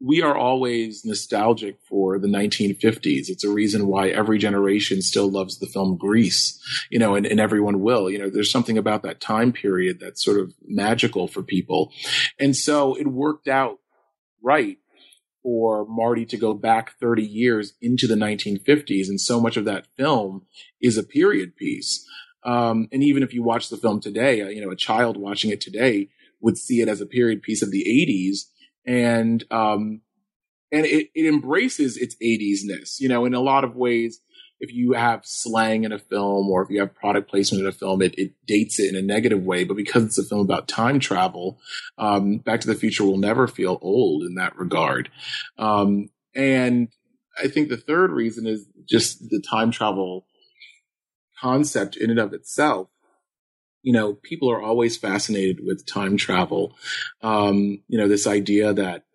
we 0.00 0.22
are 0.22 0.36
always 0.36 1.04
nostalgic 1.04 1.78
for 1.88 2.18
the 2.18 2.28
1950s. 2.28 3.28
It's 3.28 3.44
a 3.44 3.50
reason 3.50 3.88
why 3.88 4.08
every 4.08 4.38
generation 4.38 5.02
still 5.02 5.28
loves 5.28 5.58
the 5.58 5.66
film 5.66 5.96
Grease, 5.96 6.60
you 6.90 6.98
know, 6.98 7.16
and, 7.16 7.26
and 7.26 7.40
everyone 7.40 7.80
will. 7.80 8.08
You 8.08 8.18
know, 8.18 8.30
there's 8.30 8.50
something 8.50 8.78
about 8.78 9.02
that 9.02 9.20
time 9.20 9.52
period 9.52 9.98
that's 10.00 10.24
sort 10.24 10.38
of 10.38 10.54
magical 10.64 11.26
for 11.26 11.42
people. 11.42 11.92
And 12.38 12.56
so 12.56 12.94
it 12.94 13.08
worked 13.08 13.48
out 13.48 13.78
right 14.40 14.78
for 15.42 15.84
Marty 15.86 16.24
to 16.26 16.36
go 16.36 16.54
back 16.54 16.92
30 17.00 17.24
years 17.24 17.74
into 17.80 18.06
the 18.06 18.14
1950s. 18.14 19.08
And 19.08 19.20
so 19.20 19.40
much 19.40 19.56
of 19.56 19.64
that 19.64 19.86
film 19.96 20.46
is 20.80 20.96
a 20.96 21.02
period 21.02 21.56
piece. 21.56 22.06
Um, 22.44 22.88
and 22.92 23.02
even 23.02 23.24
if 23.24 23.34
you 23.34 23.42
watch 23.42 23.68
the 23.68 23.76
film 23.76 24.00
today, 24.00 24.42
uh, 24.42 24.48
you 24.48 24.60
know, 24.60 24.70
a 24.70 24.76
child 24.76 25.16
watching 25.16 25.50
it 25.50 25.60
today 25.60 26.10
would 26.40 26.56
see 26.56 26.80
it 26.80 26.88
as 26.88 27.00
a 27.00 27.06
period 27.06 27.42
piece 27.42 27.62
of 27.62 27.72
the 27.72 27.84
80s 27.84 28.44
and 28.88 29.44
um, 29.50 30.00
and 30.72 30.86
it, 30.86 31.10
it 31.14 31.26
embraces 31.26 31.96
its 31.96 32.16
80s 32.16 32.60
ness. 32.64 32.98
You 33.00 33.08
know, 33.08 33.26
in 33.26 33.34
a 33.34 33.40
lot 33.40 33.62
of 33.62 33.76
ways, 33.76 34.20
if 34.60 34.72
you 34.72 34.92
have 34.92 35.20
slang 35.24 35.84
in 35.84 35.92
a 35.92 35.98
film 35.98 36.48
or 36.48 36.62
if 36.62 36.70
you 36.70 36.80
have 36.80 36.94
product 36.94 37.30
placement 37.30 37.62
in 37.62 37.68
a 37.68 37.72
film, 37.72 38.00
it, 38.02 38.18
it 38.18 38.32
dates 38.46 38.80
it 38.80 38.88
in 38.88 38.96
a 38.96 39.06
negative 39.06 39.42
way. 39.42 39.64
But 39.64 39.76
because 39.76 40.04
it's 40.04 40.18
a 40.18 40.24
film 40.24 40.40
about 40.40 40.68
time 40.68 40.98
travel, 41.00 41.60
um, 41.98 42.38
Back 42.38 42.62
to 42.62 42.66
the 42.66 42.74
Future 42.74 43.04
will 43.04 43.18
never 43.18 43.46
feel 43.46 43.78
old 43.82 44.22
in 44.22 44.34
that 44.36 44.56
regard. 44.56 45.10
Um, 45.58 46.08
and 46.34 46.88
I 47.42 47.48
think 47.48 47.68
the 47.68 47.76
third 47.76 48.10
reason 48.10 48.46
is 48.46 48.66
just 48.88 49.20
the 49.28 49.42
time 49.48 49.70
travel 49.70 50.26
concept 51.40 51.96
in 51.96 52.10
and 52.10 52.18
of 52.18 52.32
itself 52.32 52.88
you 53.88 53.94
know, 53.94 54.12
people 54.12 54.50
are 54.50 54.60
always 54.60 54.98
fascinated 54.98 55.64
with 55.64 55.86
time 55.86 56.18
travel. 56.18 56.76
Um, 57.22 57.80
you 57.88 57.96
know, 57.96 58.06
this 58.06 58.26
idea 58.26 58.74
that 58.74 59.06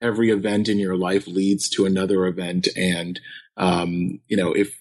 every 0.00 0.30
event 0.30 0.68
in 0.68 0.78
your 0.78 0.94
life 0.94 1.26
leads 1.26 1.68
to 1.70 1.86
another 1.86 2.26
event. 2.26 2.68
And, 2.76 3.18
um, 3.56 4.20
you 4.28 4.36
know, 4.36 4.52
if, 4.52 4.80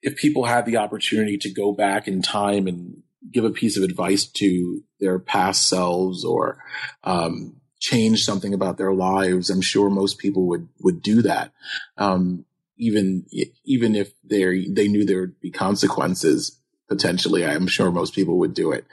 if 0.00 0.16
people 0.16 0.46
had 0.46 0.64
the 0.64 0.78
opportunity 0.78 1.36
to 1.36 1.52
go 1.52 1.72
back 1.72 2.08
in 2.08 2.22
time 2.22 2.66
and 2.66 3.02
give 3.30 3.44
a 3.44 3.50
piece 3.50 3.76
of 3.76 3.82
advice 3.82 4.24
to 4.24 4.82
their 4.98 5.18
past 5.18 5.68
selves 5.68 6.24
or, 6.24 6.64
um, 7.04 7.60
change 7.80 8.24
something 8.24 8.54
about 8.54 8.78
their 8.78 8.94
lives, 8.94 9.50
I'm 9.50 9.60
sure 9.60 9.90
most 9.90 10.16
people 10.18 10.48
would, 10.48 10.70
would 10.80 11.02
do 11.02 11.20
that. 11.20 11.52
Um, 11.98 12.46
even, 12.78 13.26
even 13.66 13.94
if 13.94 14.14
they 14.24 14.66
they 14.70 14.88
knew 14.88 15.04
there 15.04 15.20
would 15.20 15.40
be 15.42 15.50
consequences 15.50 16.59
potentially. 16.90 17.46
I'm 17.46 17.68
sure 17.68 17.90
most 17.90 18.14
people 18.14 18.38
would 18.40 18.52
do 18.52 18.72
it. 18.72 18.84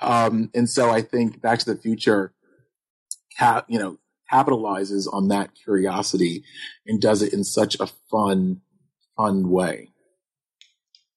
Um, 0.00 0.50
and 0.54 0.68
so 0.68 0.90
I 0.90 1.00
think 1.00 1.40
Back 1.40 1.60
to 1.60 1.72
the 1.72 1.80
Future, 1.80 2.32
cap, 3.38 3.66
you 3.68 3.78
know, 3.78 3.98
capitalizes 4.30 5.06
on 5.10 5.28
that 5.28 5.54
curiosity 5.54 6.42
and 6.86 7.00
does 7.00 7.22
it 7.22 7.32
in 7.32 7.44
such 7.44 7.76
a 7.78 7.86
fun, 8.10 8.60
fun 9.16 9.48
way. 9.48 9.90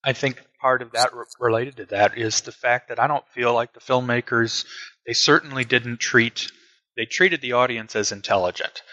I 0.03 0.13
think 0.13 0.41
part 0.61 0.81
of 0.81 0.91
that 0.91 1.13
re- 1.13 1.25
related 1.39 1.77
to 1.77 1.85
that 1.85 2.17
is 2.17 2.41
the 2.41 2.51
fact 2.51 2.89
that 2.89 2.99
I 2.99 3.07
don't 3.07 3.27
feel 3.29 3.53
like 3.53 3.73
the 3.73 3.79
filmmakers, 3.79 4.65
they 5.07 5.13
certainly 5.13 5.65
didn't 5.65 5.99
treat, 5.99 6.51
they 6.95 7.05
treated 7.05 7.41
the 7.41 7.53
audience 7.53 7.95
as 7.95 8.11
intelligent. 8.11 8.83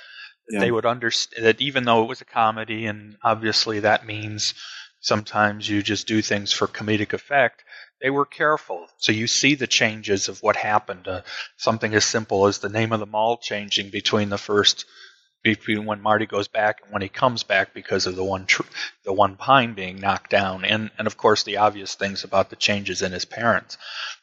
Yeah. 0.49 0.61
They 0.61 0.71
would 0.71 0.87
understand 0.87 1.45
that 1.45 1.61
even 1.61 1.85
though 1.85 2.03
it 2.03 2.09
was 2.09 2.21
a 2.21 2.27
comedy, 2.27 2.87
and 2.87 3.17
obviously 3.23 3.81
that 3.81 4.07
means 4.07 4.55
Sometimes 5.05 5.69
you 5.69 5.83
just 5.83 6.07
do 6.07 6.23
things 6.23 6.51
for 6.51 6.67
comedic 6.67 7.13
effect. 7.13 7.63
They 8.01 8.09
were 8.09 8.25
careful. 8.25 8.87
So 8.97 9.13
you 9.13 9.27
see 9.27 9.55
the 9.55 9.67
changes 9.67 10.31
of 10.31 10.43
what 10.43 10.57
happened. 10.57 11.07
Uh, 11.07 11.21
something 11.59 11.93
as 11.95 12.07
simple 12.07 12.47
as 12.47 12.57
the 12.57 12.71
name 12.71 12.91
of 12.91 13.01
the 13.01 13.07
mall 13.07 13.37
changing 13.37 13.91
between 13.91 14.31
the 14.31 14.39
first 14.39 14.87
between 15.43 15.85
when 15.85 16.01
Marty 16.01 16.25
goes 16.25 16.49
back 16.49 16.81
and 16.83 16.91
when 16.91 17.03
he 17.03 17.11
comes 17.11 17.43
back 17.43 17.75
because 17.75 18.07
of 18.07 18.17
the 18.17 18.25
one 18.25 18.47
tr- 18.47 18.63
the 19.05 19.13
one 19.13 19.37
pine 19.37 19.75
being 19.75 20.01
knocked 20.01 20.31
down 20.31 20.65
and 20.65 20.91
and 20.97 21.07
of 21.07 21.19
course 21.19 21.43
the 21.43 21.59
obvious 21.59 21.95
things 21.97 22.25
about 22.25 22.49
the 22.49 22.57
changes 22.57 23.03
in 23.03 23.13
his 23.13 23.27
parents. 23.27 23.77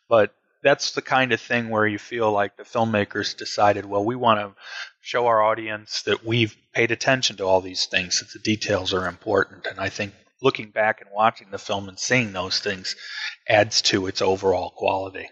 But 0.10 0.34
that's 0.64 0.94
the 0.94 1.04
kind 1.04 1.32
of 1.32 1.40
thing 1.40 1.70
where 1.70 1.86
you 1.86 2.00
feel 2.00 2.32
like 2.32 2.58
the 2.58 2.64
filmmakers 2.64 3.38
decided, 3.38 3.86
well, 3.86 4.04
we 4.04 4.16
want 4.16 4.40
to 4.40 4.60
show 5.02 5.28
our 5.28 5.44
audience 5.44 6.02
that 6.04 6.26
we've 6.26 6.56
paid 6.74 6.90
attention 6.90 7.38
to 7.38 7.46
all 7.46 7.62
these 7.62 7.86
things, 7.86 8.20
that 8.20 8.32
the 8.34 8.40
details 8.40 8.96
are 8.96 9.08
important. 9.08 9.68
And 9.68 9.80
I 9.80 9.90
think 9.90 10.14
looking 10.42 10.70
back 10.72 11.02
and 11.02 11.10
watching 11.14 11.48
the 11.52 11.58
film 11.58 11.88
and 11.88 12.00
seeing 12.00 12.34
those 12.34 12.60
things 12.60 12.96
adds 13.48 13.82
to 13.84 14.08
its 14.08 14.22
overall 14.22 14.72
quality. 14.72 15.30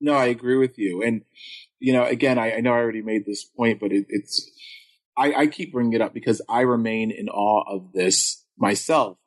No, 0.00 0.14
I 0.14 0.26
agree 0.26 0.56
with 0.56 0.78
you. 0.78 1.02
And, 1.02 1.22
you 1.78 1.92
know, 1.92 2.04
again, 2.04 2.38
I, 2.38 2.54
I 2.54 2.60
know 2.60 2.72
I 2.72 2.78
already 2.78 3.02
made 3.02 3.26
this 3.26 3.44
point, 3.44 3.80
but 3.80 3.92
it, 3.92 4.06
it's, 4.08 4.50
I, 5.16 5.32
I 5.34 5.46
keep 5.48 5.72
bringing 5.72 5.94
it 5.94 6.00
up 6.00 6.14
because 6.14 6.40
I 6.48 6.60
remain 6.60 7.10
in 7.10 7.28
awe 7.28 7.64
of 7.68 7.92
this 7.92 8.44
myself. 8.56 9.18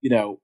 You 0.00 0.10
know, 0.10 0.40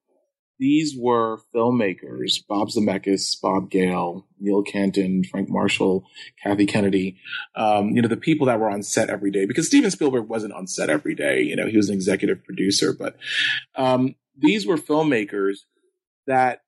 these 0.58 0.94
were 0.96 1.40
filmmakers, 1.54 2.40
Bob 2.48 2.68
Zemeckis, 2.68 3.40
Bob 3.40 3.70
Gale, 3.70 4.26
Neil 4.38 4.62
Canton, 4.62 5.24
Frank 5.24 5.48
Marshall, 5.48 6.06
Kathy 6.42 6.66
Kennedy, 6.66 7.16
um, 7.56 7.90
you 7.90 8.02
know, 8.02 8.08
the 8.08 8.16
people 8.16 8.46
that 8.46 8.60
were 8.60 8.70
on 8.70 8.82
set 8.82 9.10
every 9.10 9.30
day 9.30 9.46
because 9.46 9.66
Steven 9.66 9.90
Spielberg 9.90 10.28
wasn't 10.28 10.54
on 10.54 10.66
set 10.66 10.90
every 10.90 11.14
day. 11.14 11.42
You 11.42 11.56
know, 11.56 11.66
he 11.66 11.76
was 11.76 11.88
an 11.88 11.94
executive 11.94 12.44
producer, 12.44 12.92
but, 12.92 13.16
um, 13.74 14.14
these 14.36 14.66
were 14.66 14.76
filmmakers 14.76 15.58
that 16.26 16.62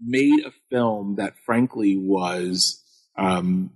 made 0.00 0.44
a 0.44 0.52
film 0.70 1.16
that 1.16 1.34
frankly 1.44 1.96
was 1.96 2.82
um, 3.16 3.70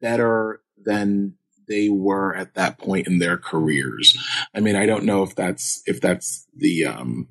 better 0.00 0.62
than 0.82 1.34
they 1.68 1.88
were 1.88 2.34
at 2.34 2.54
that 2.54 2.78
point 2.78 3.06
in 3.06 3.18
their 3.18 3.36
careers. 3.36 4.16
I 4.54 4.60
mean, 4.60 4.76
I 4.76 4.86
don't 4.86 5.04
know 5.04 5.22
if 5.22 5.34
that's 5.34 5.82
if 5.86 6.00
that's 6.00 6.46
the 6.56 6.86
um, 6.86 7.28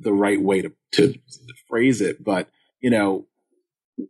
the 0.00 0.12
right 0.12 0.40
way 0.40 0.62
to 0.62 0.72
to 0.92 1.14
phrase 1.68 2.00
it, 2.00 2.22
but 2.22 2.48
you 2.80 2.90
know, 2.90 3.26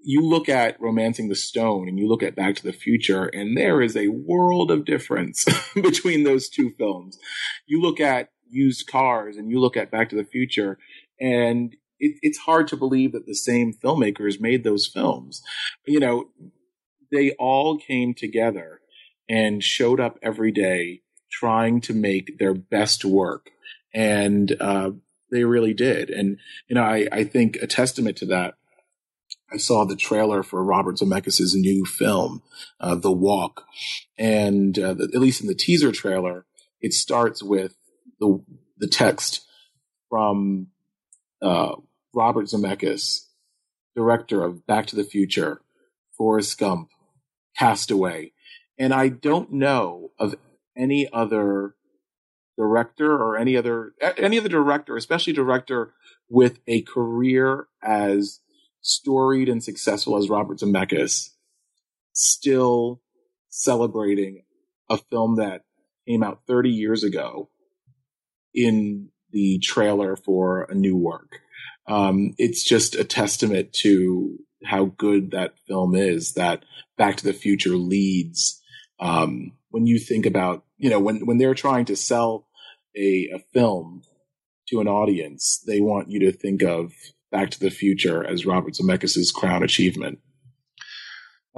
you 0.03 0.23
look 0.23 0.49
at 0.49 0.81
Romancing 0.81 1.29
the 1.29 1.35
Stone 1.35 1.89
and 1.89 1.99
you 1.99 2.07
look 2.09 2.23
at 2.23 2.37
Back 2.37 2.57
to 2.57 2.63
the 2.63 2.73
Future, 2.73 3.27
and 3.27 3.57
there 3.57 3.83
is 3.83 3.97
a 3.97 4.09
world 4.09 4.71
of 4.71 4.85
difference 4.85 5.45
between 5.75 6.25
those 6.25 6.49
two 6.49 6.71
films. 6.79 7.19
You 7.67 7.81
look 7.81 8.01
at 8.01 8.31
Used 8.49 8.87
Cars 8.87 9.37
and 9.37 9.51
you 9.51 9.61
look 9.61 9.77
at 9.77 9.91
Back 9.91 10.09
to 10.11 10.17
the 10.17 10.25
Future, 10.25 10.79
and 11.21 11.75
it, 11.99 12.17
it's 12.23 12.39
hard 12.39 12.69
to 12.69 12.77
believe 12.77 13.13
that 13.13 13.27
the 13.27 13.35
same 13.35 13.73
filmmakers 13.73 14.41
made 14.41 14.65
those 14.65 14.87
films. 14.87 15.43
You 15.87 16.01
know, 16.01 16.25
they 17.11 17.33
all 17.33 17.79
came 17.79 18.15
together 18.15 18.81
and 19.29 19.63
showed 19.63 20.01
up 20.01 20.19
every 20.23 20.53
day 20.53 21.03
trying 21.31 21.81
to 21.81 21.95
make 21.95 22.39
their 22.39 22.55
best 22.55 23.05
work. 23.05 23.51
And 23.95 24.57
uh, 24.61 24.93
they 25.31 25.45
really 25.45 25.75
did. 25.75 26.11
And, 26.11 26.39
you 26.69 26.75
know, 26.75 26.83
I, 26.83 27.07
I 27.13 27.25
think 27.25 27.57
a 27.57 27.67
testament 27.67 28.17
to 28.19 28.27
that 28.27 28.55
I 29.53 29.57
saw 29.57 29.85
the 29.85 29.97
trailer 29.97 30.43
for 30.43 30.63
Robert 30.63 30.97
Zemeckis' 30.97 31.55
new 31.55 31.85
film, 31.85 32.43
uh, 32.79 32.95
The 32.95 33.11
Walk, 33.11 33.65
and 34.17 34.79
uh, 34.79 34.95
the, 34.95 35.11
at 35.15 35.21
least 35.21 35.41
in 35.41 35.49
the 35.49 35.55
teaser 35.55 35.93
trailer, 35.93 36.47
it 36.81 36.93
starts 36.93 37.43
with 37.43 37.75
the 38.21 38.43
the 38.79 38.89
text 38.89 39.47
from 40.09 40.69
uh, 41.43 41.75
Robert 42.15 42.47
Zemeckis, 42.47 43.27
director 43.95 44.43
of 44.45 44.67
Back 44.67 44.87
to 44.87 44.97
the 44.97 45.05
Future, 45.05 45.61
Forrest 46.17 46.59
Gump, 46.59 46.91
Castaway, 47.59 48.33
and 48.79 48.95
I 48.95 49.09
don't 49.09 49.53
know 49.53 50.13
of 50.19 50.37
any 50.77 51.09
other 51.13 51.75
director 52.61 53.13
or 53.13 53.37
any 53.37 53.57
other 53.57 53.95
any 54.19 54.39
other 54.39 54.49
director, 54.49 54.97
especially 54.97 55.33
director 55.33 55.95
with 56.29 56.61
a 56.67 56.83
career 56.83 57.69
as 57.83 58.41
storied 58.83 59.49
and 59.49 59.65
successful 59.65 60.17
as 60.17 60.29
Robert 60.29 60.59
Zemeckis, 60.59 61.31
still 62.13 63.01
celebrating 63.49 64.43
a 64.89 64.99
film 64.99 65.37
that 65.37 65.63
came 66.07 66.23
out 66.23 66.43
30 66.47 66.71
years 66.71 67.03
ago 67.03 67.49
in 68.55 69.09
the 69.33 69.59
trailer 69.63 70.17
for 70.17 70.63
a 70.65 70.75
new 70.75 70.97
work. 70.97 71.41
Um, 71.87 72.35
it's 72.37 72.63
just 72.63 72.95
a 72.95 73.05
testament 73.05 73.73
to 73.83 74.39
how 74.65 74.87
good 74.97 75.31
that 75.31 75.55
film 75.67 75.95
is 75.95 76.35
that 76.35 76.65
Back 76.99 77.17
to 77.17 77.25
the 77.25 77.33
Future 77.33 77.77
leads. 77.77 78.61
Um, 78.99 79.53
when 79.71 79.87
you 79.87 79.99
think 79.99 80.27
about, 80.27 80.65
you 80.77 80.91
know, 80.91 81.01
when, 81.01 81.25
when 81.27 81.39
they're 81.39 81.55
trying 81.55 81.87
to 81.87 81.97
sell 81.97 82.47
a, 82.97 83.29
a 83.35 83.39
film 83.53 84.03
to 84.69 84.81
an 84.81 84.89
audience, 84.89 85.63
they 85.67 85.81
want 85.81 86.11
you 86.11 86.21
to 86.21 86.33
think 86.33 86.63
of 86.63 86.93
Back 87.31 87.51
to 87.51 87.61
the 87.61 87.71
Future 87.71 88.25
as 88.25 88.47
Robert 88.47 88.75
Zemeckis' 88.75 89.33
crown 89.33 89.63
achievement. 89.63 90.19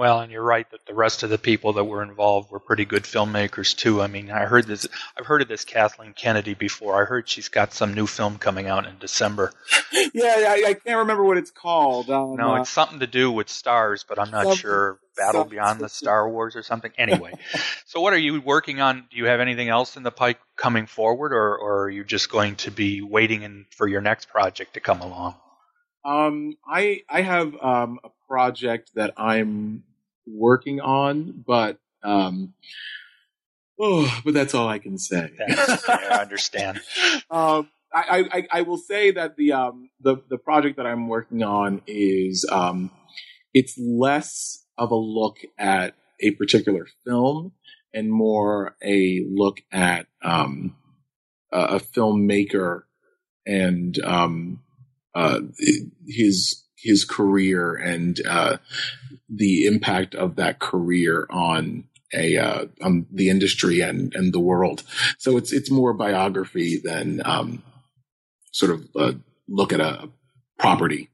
Well, 0.03 0.19
and 0.19 0.33
you're 0.33 0.43
right 0.43 0.69
that 0.71 0.85
the 0.85 0.93
rest 0.93 1.23
of 1.23 1.29
the 1.29 1.37
people 1.37 1.71
that 1.71 1.85
were 1.85 2.03
involved 2.03 2.51
were 2.51 2.59
pretty 2.59 2.83
good 2.83 3.03
filmmakers 3.03 3.73
too. 3.73 4.01
I 4.01 4.07
mean, 4.07 4.29
I 4.31 4.43
heard 4.43 4.67
this. 4.67 4.85
I've 5.17 5.25
heard 5.25 5.41
of 5.41 5.47
this 5.47 5.63
Kathleen 5.63 6.11
Kennedy 6.11 6.55
before. 6.55 7.01
I 7.01 7.05
heard 7.05 7.29
she's 7.29 7.47
got 7.47 7.71
some 7.71 7.93
new 7.93 8.05
film 8.05 8.37
coming 8.37 8.67
out 8.67 8.85
in 8.85 8.97
December. 8.99 9.53
yeah, 10.13 10.35
I, 10.49 10.63
I, 10.67 10.73
can't 10.73 10.97
remember 10.97 11.23
what 11.23 11.37
it's 11.37 11.51
called. 11.51 12.09
Um, 12.09 12.35
no, 12.35 12.55
it's 12.55 12.69
something 12.69 12.99
to 12.99 13.07
do 13.07 13.31
with 13.31 13.47
stars, 13.47 14.03
but 14.05 14.19
I'm 14.19 14.29
not 14.29 14.57
sure. 14.57 14.99
Battle 15.15 15.45
Beyond 15.45 15.79
the 15.79 15.87
Star 15.87 16.29
Wars 16.29 16.57
or 16.57 16.63
something. 16.63 16.91
Anyway, 16.97 17.31
so 17.85 18.01
what 18.01 18.11
are 18.11 18.17
you 18.17 18.41
working 18.41 18.81
on? 18.81 19.05
Do 19.09 19.15
you 19.15 19.27
have 19.27 19.39
anything 19.39 19.69
else 19.69 19.95
in 19.95 20.03
the 20.03 20.11
pipe 20.11 20.39
coming 20.57 20.85
forward, 20.85 21.31
or, 21.31 21.57
or 21.57 21.83
are 21.83 21.89
you 21.89 22.03
just 22.03 22.29
going 22.29 22.57
to 22.57 22.71
be 22.71 23.01
waiting 23.01 23.43
in, 23.43 23.67
for 23.69 23.87
your 23.87 24.01
next 24.01 24.27
project 24.27 24.73
to 24.73 24.81
come 24.81 24.99
along? 24.99 25.35
Um, 26.03 26.57
I 26.67 27.03
I 27.07 27.21
have 27.21 27.55
um, 27.61 27.99
a 28.03 28.09
project 28.27 28.91
that 28.95 29.13
I'm 29.15 29.83
working 30.25 30.81
on, 30.81 31.43
but 31.45 31.77
um, 32.03 32.53
oh, 33.79 34.21
but 34.25 34.33
that's 34.33 34.53
all 34.53 34.67
I 34.67 34.79
can 34.79 34.97
say. 34.97 35.31
I 35.87 36.19
understand. 36.21 36.81
um, 37.31 37.69
I, 37.93 38.25
I, 38.31 38.47
I 38.51 38.61
will 38.63 38.77
say 38.77 39.11
that 39.11 39.37
the 39.37 39.53
um 39.53 39.89
the 40.01 40.17
the 40.29 40.37
project 40.37 40.77
that 40.77 40.87
I'm 40.87 41.07
working 41.07 41.43
on 41.43 41.81
is 41.85 42.47
um 42.51 42.89
it's 43.53 43.77
less 43.77 44.65
of 44.77 44.89
a 44.91 44.95
look 44.95 45.37
at 45.59 45.93
a 46.19 46.31
particular 46.31 46.87
film 47.05 47.51
and 47.93 48.11
more 48.11 48.75
a 48.83 49.23
look 49.29 49.61
at 49.71 50.07
um 50.23 50.75
a, 51.51 51.59
a 51.59 51.79
filmmaker 51.79 52.83
and 53.45 53.99
um 54.03 54.63
uh, 55.15 55.41
his 56.07 56.63
his 56.77 57.05
career 57.05 57.75
and 57.75 58.19
uh, 58.27 58.57
the 59.35 59.65
impact 59.65 60.15
of 60.15 60.35
that 60.35 60.59
career 60.59 61.27
on 61.29 61.85
a 62.13 62.37
uh, 62.37 62.65
on 62.81 63.07
the 63.11 63.29
industry 63.29 63.81
and 63.81 64.13
and 64.15 64.33
the 64.33 64.39
world. 64.39 64.83
So 65.17 65.37
it's 65.37 65.51
it's 65.51 65.71
more 65.71 65.93
biography 65.93 66.79
than 66.83 67.21
um, 67.25 67.63
sort 68.51 68.71
of 68.71 68.87
a 68.95 69.15
look 69.47 69.73
at 69.73 69.79
a 69.79 70.09
property. 70.59 71.09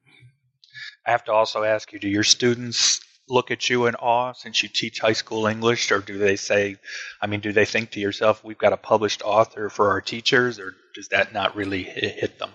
I 1.06 1.12
have 1.12 1.24
to 1.26 1.32
also 1.32 1.64
ask 1.64 1.92
you: 1.94 2.00
Do 2.00 2.10
your 2.10 2.24
students 2.24 3.02
look 3.30 3.52
at 3.52 3.70
you 3.70 3.86
in 3.86 3.96
awe 3.96 4.34
since 4.34 4.64
you 4.64 4.70
teach 4.70 5.00
high 5.00 5.14
school 5.14 5.46
English, 5.46 5.92
or 5.92 6.00
do 6.00 6.18
they 6.18 6.36
say, 6.36 6.78
I 7.22 7.28
mean, 7.28 7.42
do 7.42 7.54
they 7.54 7.66
think 7.66 7.92
to 7.92 8.00
yourself, 8.00 8.44
"We've 8.44 8.58
got 8.58 8.74
a 8.74 8.78
published 8.78 9.22
author 9.24 9.70
for 9.70 9.92
our 9.92 10.02
teachers," 10.02 10.60
or 10.60 10.76
does 10.96 11.10
that 11.10 11.34
not 11.34 11.56
really 11.56 11.84
hit 11.84 12.40
them? 12.40 12.52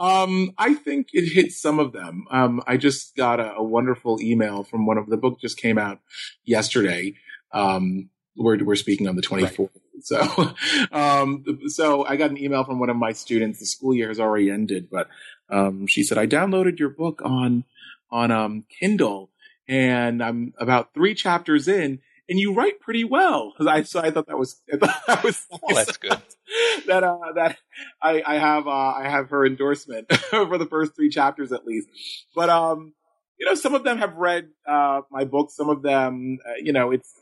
Um, 0.00 0.52
I 0.56 0.74
think 0.74 1.08
it 1.12 1.30
hit 1.30 1.52
some 1.52 1.78
of 1.78 1.92
them. 1.92 2.24
Um, 2.30 2.62
I 2.66 2.78
just 2.78 3.14
got 3.16 3.38
a, 3.38 3.52
a, 3.56 3.62
wonderful 3.62 4.18
email 4.22 4.64
from 4.64 4.86
one 4.86 4.96
of 4.96 5.10
the 5.10 5.18
book 5.18 5.38
just 5.38 5.58
came 5.58 5.76
out 5.76 6.00
yesterday. 6.42 7.14
Um, 7.52 8.08
we're, 8.34 8.64
we're 8.64 8.76
speaking 8.76 9.06
on 9.06 9.16
the 9.16 9.22
24th. 9.22 9.58
Right. 9.58 9.68
So, 10.02 10.54
um, 10.92 11.44
so 11.66 12.06
I 12.06 12.16
got 12.16 12.30
an 12.30 12.38
email 12.38 12.64
from 12.64 12.78
one 12.78 12.88
of 12.88 12.96
my 12.96 13.12
students. 13.12 13.58
The 13.58 13.66
school 13.66 13.94
year 13.94 14.08
has 14.08 14.18
already 14.18 14.50
ended, 14.50 14.88
but, 14.90 15.08
um, 15.50 15.86
she 15.86 16.02
said, 16.02 16.16
I 16.16 16.26
downloaded 16.26 16.78
your 16.78 16.88
book 16.88 17.20
on, 17.22 17.64
on, 18.10 18.30
um, 18.30 18.64
Kindle 18.80 19.30
and 19.68 20.22
I'm 20.22 20.54
about 20.58 20.94
three 20.94 21.14
chapters 21.14 21.68
in 21.68 22.00
and 22.30 22.38
you 22.38 22.54
write 22.54 22.78
pretty 22.80 23.02
well. 23.02 23.52
I 23.58 23.82
so 23.82 24.00
I 24.00 24.12
thought 24.12 24.28
that 24.28 24.38
was 24.38 24.62
I 24.72 24.76
thought 24.76 25.02
that 25.06 25.24
was 25.24 25.44
nice. 25.50 25.60
oh, 25.62 25.74
that's 25.74 25.96
good. 25.98 26.22
that 26.86 27.04
uh, 27.04 27.32
that 27.34 27.58
I 28.00 28.22
I 28.24 28.38
have 28.38 28.66
uh, 28.66 28.70
I 28.70 29.08
have 29.08 29.28
her 29.30 29.44
endorsement 29.44 30.10
for 30.30 30.56
the 30.56 30.66
first 30.66 30.94
three 30.94 31.10
chapters 31.10 31.52
at 31.52 31.66
least. 31.66 31.88
But 32.34 32.48
um, 32.48 32.94
you 33.38 33.46
know, 33.46 33.54
some 33.54 33.74
of 33.74 33.82
them 33.84 33.98
have 33.98 34.14
read 34.14 34.48
uh 34.66 35.02
my 35.10 35.24
book. 35.24 35.50
Some 35.50 35.68
of 35.68 35.82
them, 35.82 36.38
uh, 36.46 36.52
you 36.62 36.72
know, 36.72 36.92
it's 36.92 37.12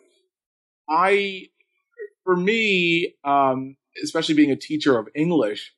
I 0.88 1.48
for 2.22 2.36
me, 2.36 3.14
um, 3.24 3.76
especially 4.04 4.34
being 4.34 4.50
a 4.50 4.56
teacher 4.56 4.98
of 4.98 5.08
English, 5.14 5.72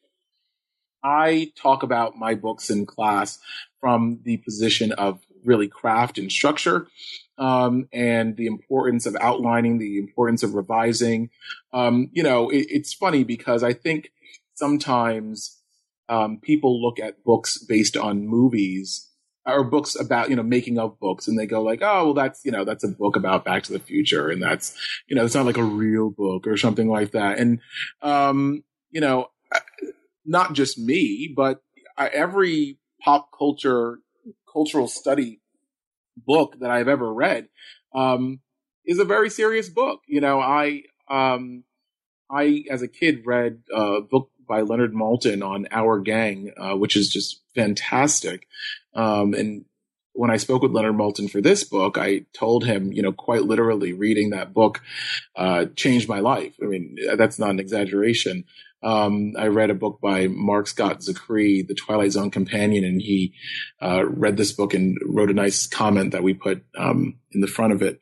I 1.04 1.52
talk 1.56 1.84
about 1.84 2.16
my 2.16 2.34
books 2.34 2.68
in 2.68 2.84
class 2.84 3.38
from 3.80 4.20
the 4.24 4.38
position 4.38 4.90
of 4.90 5.20
really 5.44 5.68
craft 5.68 6.18
and 6.18 6.30
structure 6.30 6.86
um, 7.38 7.88
and 7.92 8.36
the 8.36 8.46
importance 8.46 9.06
of 9.06 9.16
outlining, 9.20 9.78
the 9.78 9.98
importance 9.98 10.42
of 10.42 10.54
revising. 10.54 11.30
Um, 11.72 12.10
you 12.12 12.22
know, 12.22 12.50
it, 12.50 12.66
it's 12.68 12.92
funny 12.92 13.24
because 13.24 13.64
I 13.64 13.72
think 13.72 14.12
sometimes 14.54 15.58
um, 16.08 16.38
people 16.42 16.82
look 16.82 17.00
at 17.00 17.24
books 17.24 17.58
based 17.58 17.96
on 17.96 18.26
movies 18.26 19.08
or 19.46 19.64
books 19.64 19.98
about 19.98 20.28
you 20.28 20.36
know 20.36 20.42
making 20.42 20.78
of 20.78 21.00
books 21.00 21.26
and 21.26 21.38
they 21.38 21.46
go 21.46 21.62
like 21.62 21.80
oh 21.82 22.04
well 22.04 22.14
that's 22.14 22.44
you 22.44 22.52
know 22.52 22.62
that's 22.62 22.84
a 22.84 22.88
book 22.88 23.16
about 23.16 23.44
back 23.44 23.62
to 23.62 23.72
the 23.72 23.78
future 23.78 24.28
and 24.28 24.42
that's 24.42 24.76
you 25.08 25.16
know 25.16 25.24
it's 25.24 25.34
not 25.34 25.46
like 25.46 25.56
a 25.56 25.62
real 25.62 26.10
book 26.10 26.46
or 26.46 26.58
something 26.58 26.88
like 26.88 27.12
that 27.12 27.38
and 27.38 27.58
um 28.02 28.62
you 28.90 29.00
know 29.00 29.28
not 30.26 30.52
just 30.52 30.78
me 30.78 31.32
but 31.34 31.62
every 32.12 32.78
pop 33.00 33.30
culture 33.36 33.98
cultural 34.52 34.88
study 34.88 35.40
book 36.16 36.56
that 36.60 36.70
I've 36.70 36.88
ever 36.88 37.12
read, 37.12 37.48
um, 37.94 38.40
is 38.84 38.98
a 38.98 39.04
very 39.04 39.30
serious 39.30 39.68
book. 39.68 40.00
You 40.06 40.20
know, 40.20 40.40
I, 40.40 40.82
um, 41.08 41.64
I, 42.30 42.64
as 42.70 42.82
a 42.82 42.88
kid, 42.88 43.26
read 43.26 43.62
a 43.72 44.00
book 44.00 44.30
by 44.48 44.62
Leonard 44.62 44.92
Maltin 44.92 45.46
on 45.46 45.68
Our 45.70 46.00
Gang, 46.00 46.52
uh, 46.56 46.76
which 46.76 46.96
is 46.96 47.08
just 47.08 47.40
fantastic. 47.54 48.46
Um, 48.94 49.34
and 49.34 49.64
when 50.12 50.30
I 50.30 50.38
spoke 50.38 50.62
with 50.62 50.72
Leonard 50.72 50.96
Maltin 50.96 51.30
for 51.30 51.40
this 51.40 51.62
book, 51.64 51.96
I 51.96 52.26
told 52.32 52.64
him, 52.64 52.92
you 52.92 53.00
know, 53.00 53.12
quite 53.12 53.44
literally 53.44 53.92
reading 53.92 54.30
that 54.30 54.52
book, 54.52 54.80
uh, 55.36 55.66
changed 55.76 56.08
my 56.08 56.18
life. 56.18 56.54
I 56.62 56.66
mean, 56.66 56.96
that's 57.16 57.38
not 57.38 57.50
an 57.50 57.60
exaggeration. 57.60 58.44
Um, 58.82 59.34
I 59.38 59.48
read 59.48 59.70
a 59.70 59.74
book 59.74 60.00
by 60.00 60.26
Mark 60.28 60.66
Scott 60.66 61.00
Zicree, 61.00 61.66
The 61.66 61.74
Twilight 61.74 62.12
Zone 62.12 62.30
Companion, 62.30 62.84
and 62.84 63.00
he 63.00 63.34
uh, 63.82 64.04
read 64.06 64.36
this 64.36 64.52
book 64.52 64.74
and 64.74 64.96
wrote 65.04 65.30
a 65.30 65.34
nice 65.34 65.66
comment 65.66 66.12
that 66.12 66.22
we 66.22 66.34
put 66.34 66.64
um, 66.78 67.18
in 67.32 67.40
the 67.40 67.46
front 67.46 67.72
of 67.72 67.82
it. 67.82 68.00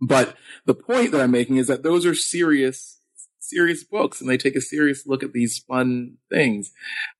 But 0.00 0.34
the 0.66 0.74
point 0.74 1.12
that 1.12 1.20
I'm 1.20 1.30
making 1.30 1.56
is 1.56 1.68
that 1.68 1.82
those 1.82 2.04
are 2.04 2.14
serious, 2.14 3.00
serious 3.38 3.84
books, 3.84 4.20
and 4.20 4.28
they 4.28 4.36
take 4.36 4.56
a 4.56 4.60
serious 4.60 5.06
look 5.06 5.22
at 5.22 5.32
these 5.32 5.58
fun 5.58 6.16
things. 6.30 6.72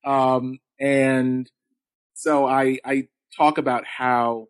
Um, 0.05 0.59
and 0.81 1.51
so 2.15 2.47
I, 2.47 2.79
I 2.85 3.09
talk 3.37 3.59
about 3.59 3.85
how 3.87 4.49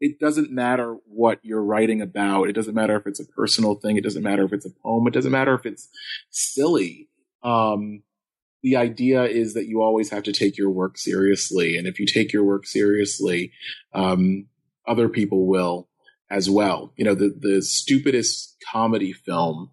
it 0.00 0.18
doesn't 0.18 0.50
matter 0.50 0.96
what 1.06 1.38
you're 1.42 1.62
writing 1.62 2.00
about. 2.00 2.48
It 2.48 2.52
doesn't 2.52 2.74
matter 2.74 2.96
if 2.96 3.06
it's 3.06 3.20
a 3.20 3.26
personal 3.26 3.74
thing. 3.74 3.96
It 3.96 4.04
doesn't 4.04 4.22
matter 4.22 4.44
if 4.44 4.52
it's 4.52 4.66
a 4.66 4.70
poem. 4.82 5.06
It 5.06 5.14
doesn't 5.14 5.32
matter 5.32 5.54
if 5.54 5.66
it's 5.66 5.88
silly. 6.30 7.08
Um, 7.42 8.02
the 8.62 8.76
idea 8.76 9.24
is 9.24 9.54
that 9.54 9.68
you 9.68 9.82
always 9.82 10.10
have 10.10 10.24
to 10.24 10.32
take 10.32 10.58
your 10.58 10.70
work 10.70 10.98
seriously. 10.98 11.76
And 11.76 11.86
if 11.86 12.00
you 12.00 12.06
take 12.06 12.32
your 12.32 12.44
work 12.44 12.66
seriously, 12.66 13.52
um, 13.92 14.46
other 14.86 15.08
people 15.08 15.46
will 15.46 15.88
as 16.30 16.50
well. 16.50 16.92
You 16.96 17.04
know, 17.04 17.14
the, 17.14 17.34
the 17.38 17.62
stupidest 17.62 18.56
comedy 18.72 19.12
film 19.12 19.70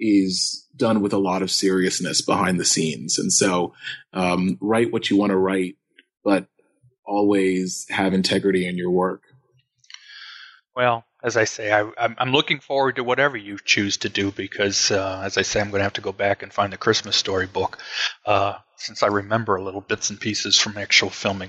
is 0.00 0.66
done 0.76 1.00
with 1.00 1.12
a 1.12 1.18
lot 1.18 1.42
of 1.42 1.50
seriousness 1.50 2.20
behind 2.20 2.58
the 2.58 2.64
scenes. 2.64 3.18
And 3.18 3.32
so, 3.32 3.74
um, 4.12 4.58
write 4.60 4.92
what 4.92 5.08
you 5.10 5.16
want 5.16 5.30
to 5.30 5.36
write, 5.36 5.76
but 6.24 6.48
always 7.06 7.86
have 7.90 8.14
integrity 8.14 8.66
in 8.66 8.76
your 8.76 8.90
work. 8.90 9.22
Well, 10.74 11.04
as 11.24 11.38
I 11.38 11.44
say, 11.44 11.72
I, 11.72 11.90
am 12.18 12.32
looking 12.32 12.60
forward 12.60 12.96
to 12.96 13.04
whatever 13.04 13.38
you 13.38 13.58
choose 13.64 13.96
to 13.98 14.10
do 14.10 14.30
because, 14.30 14.90
uh, 14.90 15.22
as 15.24 15.38
I 15.38 15.42
say, 15.42 15.58
I'm 15.58 15.70
going 15.70 15.80
to 15.80 15.84
have 15.84 15.94
to 15.94 16.02
go 16.02 16.12
back 16.12 16.42
and 16.42 16.52
find 16.52 16.70
the 16.70 16.76
Christmas 16.76 17.16
story 17.16 17.46
book 17.46 17.78
uh, 18.26 18.58
since 18.76 19.02
I 19.02 19.06
remember 19.06 19.56
a 19.56 19.64
little 19.64 19.80
bits 19.80 20.10
and 20.10 20.20
pieces 20.20 20.60
from 20.60 20.76
actual 20.76 21.08
filming. 21.08 21.48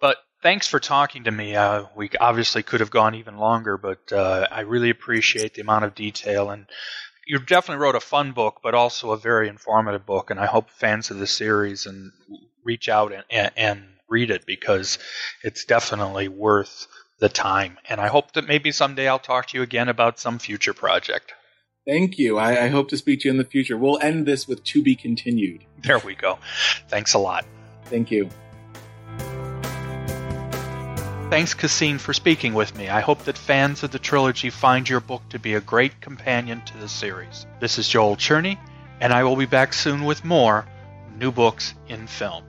But 0.00 0.16
thanks 0.42 0.66
for 0.66 0.80
talking 0.80 1.24
to 1.24 1.30
me. 1.30 1.54
Uh, 1.54 1.84
we 1.94 2.08
obviously 2.18 2.62
could 2.62 2.80
have 2.80 2.90
gone 2.90 3.14
even 3.14 3.36
longer, 3.36 3.76
but 3.76 4.10
uh, 4.10 4.48
I 4.50 4.60
really 4.60 4.88
appreciate 4.88 5.52
the 5.52 5.62
amount 5.62 5.84
of 5.84 5.94
detail 5.94 6.50
and. 6.50 6.66
You 7.26 7.38
definitely 7.38 7.84
wrote 7.84 7.94
a 7.94 8.00
fun 8.00 8.32
book, 8.32 8.58
but 8.60 8.74
also 8.74 9.12
a 9.12 9.16
very 9.16 9.48
informative 9.48 10.04
book, 10.04 10.30
and 10.30 10.40
I 10.40 10.46
hope 10.46 10.68
fans 10.68 11.12
of 11.12 11.18
the 11.18 11.28
series 11.28 11.86
and 11.86 12.10
reach 12.64 12.88
out 12.88 13.12
and, 13.12 13.22
and, 13.30 13.52
and 13.56 13.84
read 14.08 14.30
it 14.32 14.44
because 14.46 14.98
it's 15.44 15.64
definitely 15.64 16.26
worth 16.26 16.88
the 17.20 17.28
time. 17.28 17.78
And 17.88 18.00
I 18.00 18.08
hope 18.08 18.32
that 18.32 18.46
maybe 18.46 18.72
someday 18.72 19.06
I'll 19.06 19.18
talk 19.18 19.46
to 19.48 19.56
you 19.56 19.62
again 19.62 19.88
about 19.88 20.18
some 20.18 20.38
future 20.38 20.74
project. 20.74 21.32
Thank 21.86 22.18
you. 22.18 22.38
I, 22.38 22.64
I, 22.64 22.68
hope 22.68 22.88
to 22.90 22.96
speak 22.96 23.20
to 23.20 23.28
you 23.28 23.32
in 23.32 23.38
the 23.38 23.44
future. 23.44 23.76
We'll 23.76 23.98
end 24.00 24.26
this 24.26 24.46
with 24.46 24.62
to 24.64 24.82
be 24.82 24.94
continued. 24.94 25.64
There 25.82 25.98
we 25.98 26.14
go. 26.14 26.38
Thanks 26.88 27.14
a 27.14 27.18
lot. 27.18 27.46
Thank 27.86 28.10
you. 28.10 28.28
Thanks, 31.30 31.54
Caseen, 31.54 32.00
for 32.00 32.12
speaking 32.12 32.54
with 32.54 32.76
me. 32.76 32.88
I 32.88 33.00
hope 33.00 33.24
that 33.24 33.38
fans 33.38 33.82
of 33.82 33.92
the 33.92 33.98
trilogy 33.98 34.50
find 34.50 34.88
your 34.88 35.00
book 35.00 35.22
to 35.30 35.38
be 35.38 35.54
a 35.54 35.60
great 35.60 36.00
companion 36.00 36.60
to 36.66 36.76
the 36.78 36.88
series. 36.88 37.46
This 37.60 37.78
is 37.78 37.88
Joel 37.88 38.16
Cherney, 38.16 38.58
and 39.00 39.12
I 39.12 39.22
will 39.22 39.36
be 39.36 39.46
back 39.46 39.72
soon 39.72 40.04
with 40.04 40.24
more 40.24 40.66
new 41.16 41.30
books 41.30 41.74
in 41.88 42.08
film. 42.08 42.44